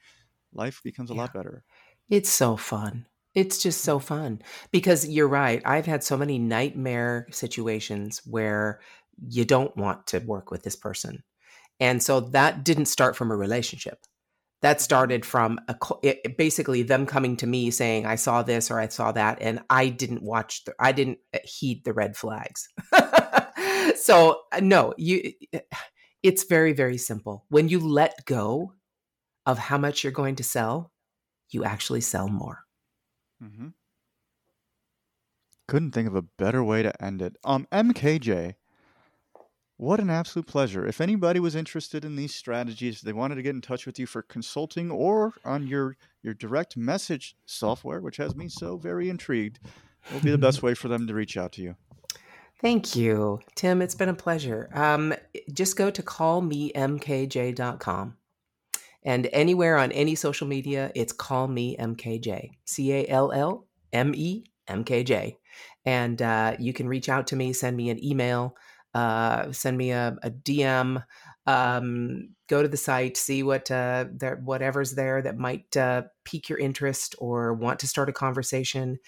life 0.53 0.81
becomes 0.83 1.11
a 1.11 1.13
yeah. 1.13 1.21
lot 1.21 1.33
better. 1.33 1.63
It's 2.09 2.29
so 2.29 2.57
fun. 2.57 3.05
It's 3.35 3.61
just 3.61 3.81
so 3.81 3.99
fun 3.99 4.41
because 4.71 5.07
you're 5.07 5.27
right. 5.27 5.61
I've 5.63 5.85
had 5.85 6.03
so 6.03 6.17
many 6.17 6.39
nightmare 6.39 7.27
situations 7.31 8.21
where 8.25 8.81
you 9.27 9.45
don't 9.45 9.75
want 9.77 10.07
to 10.07 10.19
work 10.19 10.49
with 10.49 10.63
this 10.63 10.75
person. 10.75 11.23
And 11.79 12.01
so 12.01 12.19
that 12.19 12.63
didn't 12.63 12.85
start 12.87 13.15
from 13.15 13.31
a 13.31 13.37
relationship. 13.37 13.99
That 14.61 14.81
started 14.81 15.25
from 15.25 15.59
a 15.69 15.75
it, 16.03 16.37
basically 16.37 16.83
them 16.83 17.05
coming 17.05 17.37
to 17.37 17.47
me 17.47 17.71
saying 17.71 18.05
I 18.05 18.15
saw 18.15 18.43
this 18.43 18.69
or 18.69 18.79
I 18.79 18.89
saw 18.89 19.13
that 19.13 19.37
and 19.39 19.61
I 19.69 19.87
didn't 19.87 20.21
watch 20.21 20.65
the 20.65 20.73
I 20.79 20.91
didn't 20.91 21.19
uh, 21.33 21.37
heed 21.45 21.85
the 21.85 21.93
red 21.93 22.17
flags. 22.17 22.67
so 23.95 24.41
uh, 24.51 24.59
no, 24.61 24.93
you 24.97 25.31
it's 26.23 26.43
very 26.43 26.73
very 26.73 26.97
simple. 26.97 27.45
When 27.47 27.69
you 27.69 27.79
let 27.79 28.25
go 28.25 28.73
of 29.45 29.57
how 29.57 29.77
much 29.77 30.03
you're 30.03 30.11
going 30.11 30.35
to 30.35 30.43
sell, 30.43 30.91
you 31.49 31.63
actually 31.63 32.01
sell 32.01 32.27
more. 32.27 32.65
Mm-hmm. 33.43 33.69
Couldn't 35.67 35.91
think 35.91 36.07
of 36.07 36.15
a 36.15 36.21
better 36.21 36.63
way 36.63 36.83
to 36.83 37.03
end 37.03 37.21
it. 37.21 37.35
Um, 37.43 37.67
MKJ, 37.71 38.55
what 39.77 39.99
an 39.99 40.09
absolute 40.09 40.47
pleasure. 40.47 40.85
If 40.85 40.99
anybody 40.99 41.39
was 41.39 41.55
interested 41.55 42.03
in 42.03 42.17
these 42.17 42.35
strategies, 42.35 43.01
they 43.01 43.13
wanted 43.13 43.35
to 43.35 43.41
get 43.41 43.55
in 43.55 43.61
touch 43.61 43.85
with 43.85 43.97
you 43.97 44.05
for 44.05 44.21
consulting 44.21 44.91
or 44.91 45.33
on 45.45 45.67
your 45.67 45.95
your 46.21 46.33
direct 46.33 46.75
message 46.75 47.37
software, 47.45 48.01
which 48.01 48.17
has 48.17 48.35
me 48.35 48.49
so 48.49 48.77
very 48.77 49.09
intrigued, 49.09 49.59
will 50.11 50.19
be 50.19 50.31
the 50.31 50.37
best 50.37 50.61
way 50.63 50.73
for 50.73 50.89
them 50.89 51.07
to 51.07 51.13
reach 51.13 51.37
out 51.37 51.53
to 51.53 51.61
you. 51.61 51.75
Thank 52.61 52.97
you, 52.97 53.39
Tim. 53.55 53.81
It's 53.81 53.95
been 53.95 54.09
a 54.09 54.13
pleasure. 54.13 54.69
Um, 54.73 55.13
just 55.53 55.77
go 55.77 55.89
to 55.89 56.03
callmemkj.com. 56.03 58.17
And 59.03 59.29
anywhere 59.31 59.77
on 59.77 59.91
any 59.91 60.15
social 60.15 60.47
media, 60.47 60.91
it's 60.95 61.13
call 61.13 61.47
me 61.47 61.77
MKJ, 61.77 62.51
C 62.65 62.93
A 62.93 63.07
L 63.07 63.31
L 63.31 63.65
M 63.93 64.13
E 64.15 64.43
M 64.67 64.83
K 64.83 65.03
J. 65.03 65.37
And 65.85 66.21
uh, 66.21 66.55
you 66.59 66.73
can 66.73 66.87
reach 66.87 67.09
out 67.09 67.27
to 67.27 67.35
me, 67.35 67.53
send 67.53 67.77
me 67.77 67.89
an 67.89 68.03
email, 68.03 68.55
uh, 68.93 69.51
send 69.51 69.77
me 69.77 69.91
a, 69.91 70.17
a 70.21 70.29
DM, 70.29 71.03
um, 71.45 72.29
go 72.47 72.61
to 72.61 72.67
the 72.67 72.77
site, 72.77 73.17
see 73.17 73.43
what 73.43 73.71
uh, 73.71 74.05
there, 74.11 74.35
whatever's 74.43 74.93
there 74.93 75.21
that 75.21 75.37
might 75.37 75.75
uh, 75.77 76.03
pique 76.25 76.49
your 76.49 76.59
interest 76.59 77.15
or 77.19 77.53
want 77.53 77.79
to 77.79 77.87
start 77.87 78.09
a 78.09 78.13
conversation. 78.13 78.99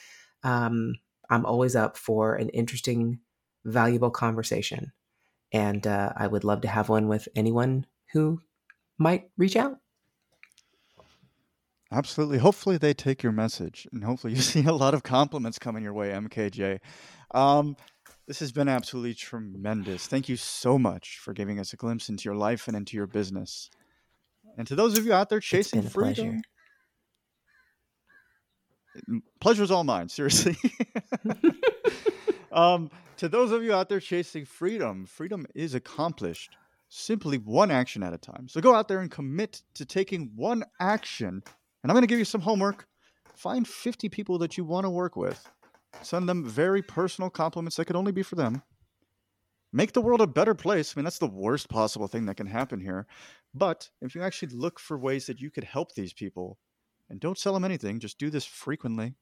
Um, 0.44 0.96
I'm 1.30 1.46
always 1.46 1.76
up 1.76 1.98
for 1.98 2.36
an 2.36 2.50
interesting, 2.50 3.20
valuable 3.66 4.12
conversation. 4.12 4.92
And 5.52 5.86
uh, 5.86 6.14
I 6.16 6.28
would 6.28 6.44
love 6.44 6.62
to 6.62 6.68
have 6.68 6.89
one 6.89 7.08
with 7.08 7.28
anyone 7.36 7.86
who 8.14 8.42
might 9.02 9.30
reach 9.38 9.56
out. 9.56 9.78
Absolutely. 11.91 12.38
Hopefully, 12.38 12.78
they 12.78 12.93
take 12.93 13.22
your 13.22 13.34
message, 13.34 13.88
and 13.91 14.04
hopefully, 14.04 14.34
you 14.36 14.41
see 14.41 14.64
a 14.64 14.72
lot 14.72 14.93
of 14.93 15.04
compliments 15.04 15.60
coming 15.60 15.84
your 15.84 15.93
way, 15.93 16.10
MKJ. 16.10 16.80
Um, 17.34 17.76
this 18.28 18.39
has 18.39 18.52
been 18.52 18.70
absolutely 18.70 19.14
tremendous. 19.14 20.08
Thank 20.08 20.30
you 20.30 20.38
so 20.38 20.80
much 20.80 21.20
for 21.20 21.34
giving 21.34 21.60
us 21.60 21.74
a 21.74 21.76
glimpse 21.76 22.08
into 22.08 22.26
your 22.26 22.36
life 22.36 22.68
and 22.68 22.78
into 22.78 22.95
your 22.95 23.08
business. 23.08 23.70
And 24.58 24.66
to 24.68 24.76
those 24.76 24.97
of 24.97 25.06
you 25.06 25.14
out 25.14 25.30
there 25.30 25.39
chasing 25.39 25.82
freedom, 25.82 26.41
pleasure. 28.95 29.22
pleasure's 29.39 29.72
all 29.72 29.84
mine. 29.84 30.08
Seriously. 30.08 30.56
um, 32.52 32.89
to 33.18 33.28
those 33.28 33.52
of 33.52 33.64
you 33.64 33.74
out 33.74 33.89
there 33.89 33.99
chasing 33.99 34.45
freedom, 34.45 35.06
freedom 35.06 35.45
is 35.54 35.74
accomplished 35.74 36.56
simply 36.94 37.38
one 37.38 37.72
action 37.72 38.04
at 38.04 38.14
a 38.14 38.18
time. 38.18 38.50
So 38.50 38.60
go 38.60 38.76
out 38.76 38.89
there 38.89 39.00
and 39.00 39.10
commit 39.10 39.64
to 39.76 39.86
taking 39.86 40.30
one 40.36 40.66
action. 40.80 41.42
And 41.84 41.92
I'm 41.92 41.94
going 41.96 42.02
to 42.02 42.08
give 42.08 42.20
you 42.20 42.26
some 42.26 42.42
homework. 42.42 42.86
Find 43.34 43.66
50 43.66 44.10
people 44.10 44.38
that 44.39 44.58
you 44.58 44.66
want 44.66 44.86
to 44.86 44.89
work 44.89 45.16
with. 45.16 45.50
Send 46.02 46.28
them 46.28 46.46
very 46.46 46.82
personal 46.82 47.30
compliments 47.30 47.78
that 47.78 47.86
could 47.86 47.96
only 47.96 48.12
be 48.12 48.24
for 48.24 48.36
them. 48.36 48.62
Make 49.72 49.94
the 49.94 50.02
world 50.02 50.20
a 50.20 50.28
better 50.28 50.54
place. 50.54 50.94
I 50.94 51.00
mean, 51.00 51.06
that's 51.06 51.18
the 51.18 51.28
worst 51.28 51.70
possible 51.70 52.10
thing 52.10 52.26
that 52.26 52.36
can 52.36 52.48
happen 52.48 52.82
here. 52.82 53.08
But 53.54 53.89
if 54.02 54.14
you 54.14 54.22
actually 54.22 54.54
look 54.54 54.78
for 54.78 54.98
ways 54.98 55.28
that 55.28 55.39
you 55.39 55.50
could 55.50 55.64
help 55.64 55.94
these 55.94 56.12
people 56.12 56.58
and 57.10 57.22
don't 57.22 57.38
sell 57.38 57.54
them 57.54 57.64
anything, 57.64 58.02
just 58.02 58.20
do 58.20 58.30
this 58.30 58.46
frequently, 58.46 59.16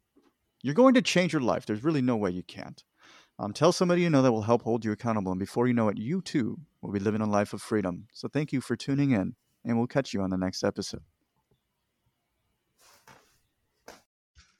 you're 0.63 0.74
going 0.74 0.95
to 0.95 1.03
change 1.03 1.34
your 1.34 1.41
life. 1.43 1.67
There's 1.67 1.84
really 1.84 2.01
no 2.01 2.17
way 2.17 2.32
you 2.32 2.43
can't. 2.43 2.84
Um, 3.41 3.53
tell 3.53 3.71
somebody 3.71 4.01
you 4.01 4.09
know 4.09 4.21
that 4.21 4.33
will 4.33 4.41
help 4.41 4.63
hold 4.63 4.83
you 4.83 4.91
accountable. 4.91 5.31
And 5.31 5.39
before 5.39 5.65
you 5.65 5.73
know 5.73 5.87
it, 5.87 5.97
you 5.97 6.21
too 6.21 6.59
will 6.81 6.91
be 6.91 6.99
living 6.99 7.21
a 7.21 7.25
life 7.25 7.53
of 7.53 7.61
freedom. 7.61 8.07
So 8.11 8.27
thank 8.27 8.51
you 8.51 8.59
for 8.59 8.75
tuning 8.75 9.11
in, 9.11 9.35
and 9.63 9.77
we'll 9.77 9.87
catch 9.87 10.13
you 10.13 10.21
on 10.21 10.29
the 10.29 10.37
next 10.37 10.61
episode. 10.61 11.03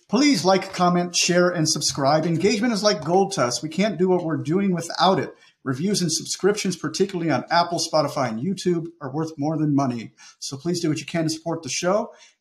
Please 0.08 0.44
like, 0.44 0.74
comment, 0.74 1.16
share, 1.16 1.50
and 1.50 1.70
subscribe. 1.70 2.26
Engagement 2.26 2.74
is 2.74 2.82
like 2.82 3.04
gold 3.04 3.34
to 3.34 3.44
us. 3.44 3.62
We 3.62 3.70
can't 3.70 4.00
do 4.00 4.08
what 4.08 4.24
we're 4.24 4.38
doing 4.38 4.74
without 4.74 5.20
it. 5.20 5.36
Reviews 5.64 6.02
and 6.02 6.12
subscriptions, 6.12 6.78
particularly 6.78 7.30
on 7.30 7.44
Apple, 7.52 7.80
Spotify, 7.80 8.30
and 8.30 8.42
YouTube, 8.42 8.88
are 9.02 9.12
worth 9.12 9.34
more 9.38 9.58
than 9.58 9.76
money. 9.76 10.14
So 10.40 10.58
please 10.58 10.80
do 10.80 10.90
what 10.90 11.00
you 11.00 11.06
can 11.06 11.26
to 11.26 11.30
support 11.30 11.62
the 11.62 11.70
show. 11.70 12.14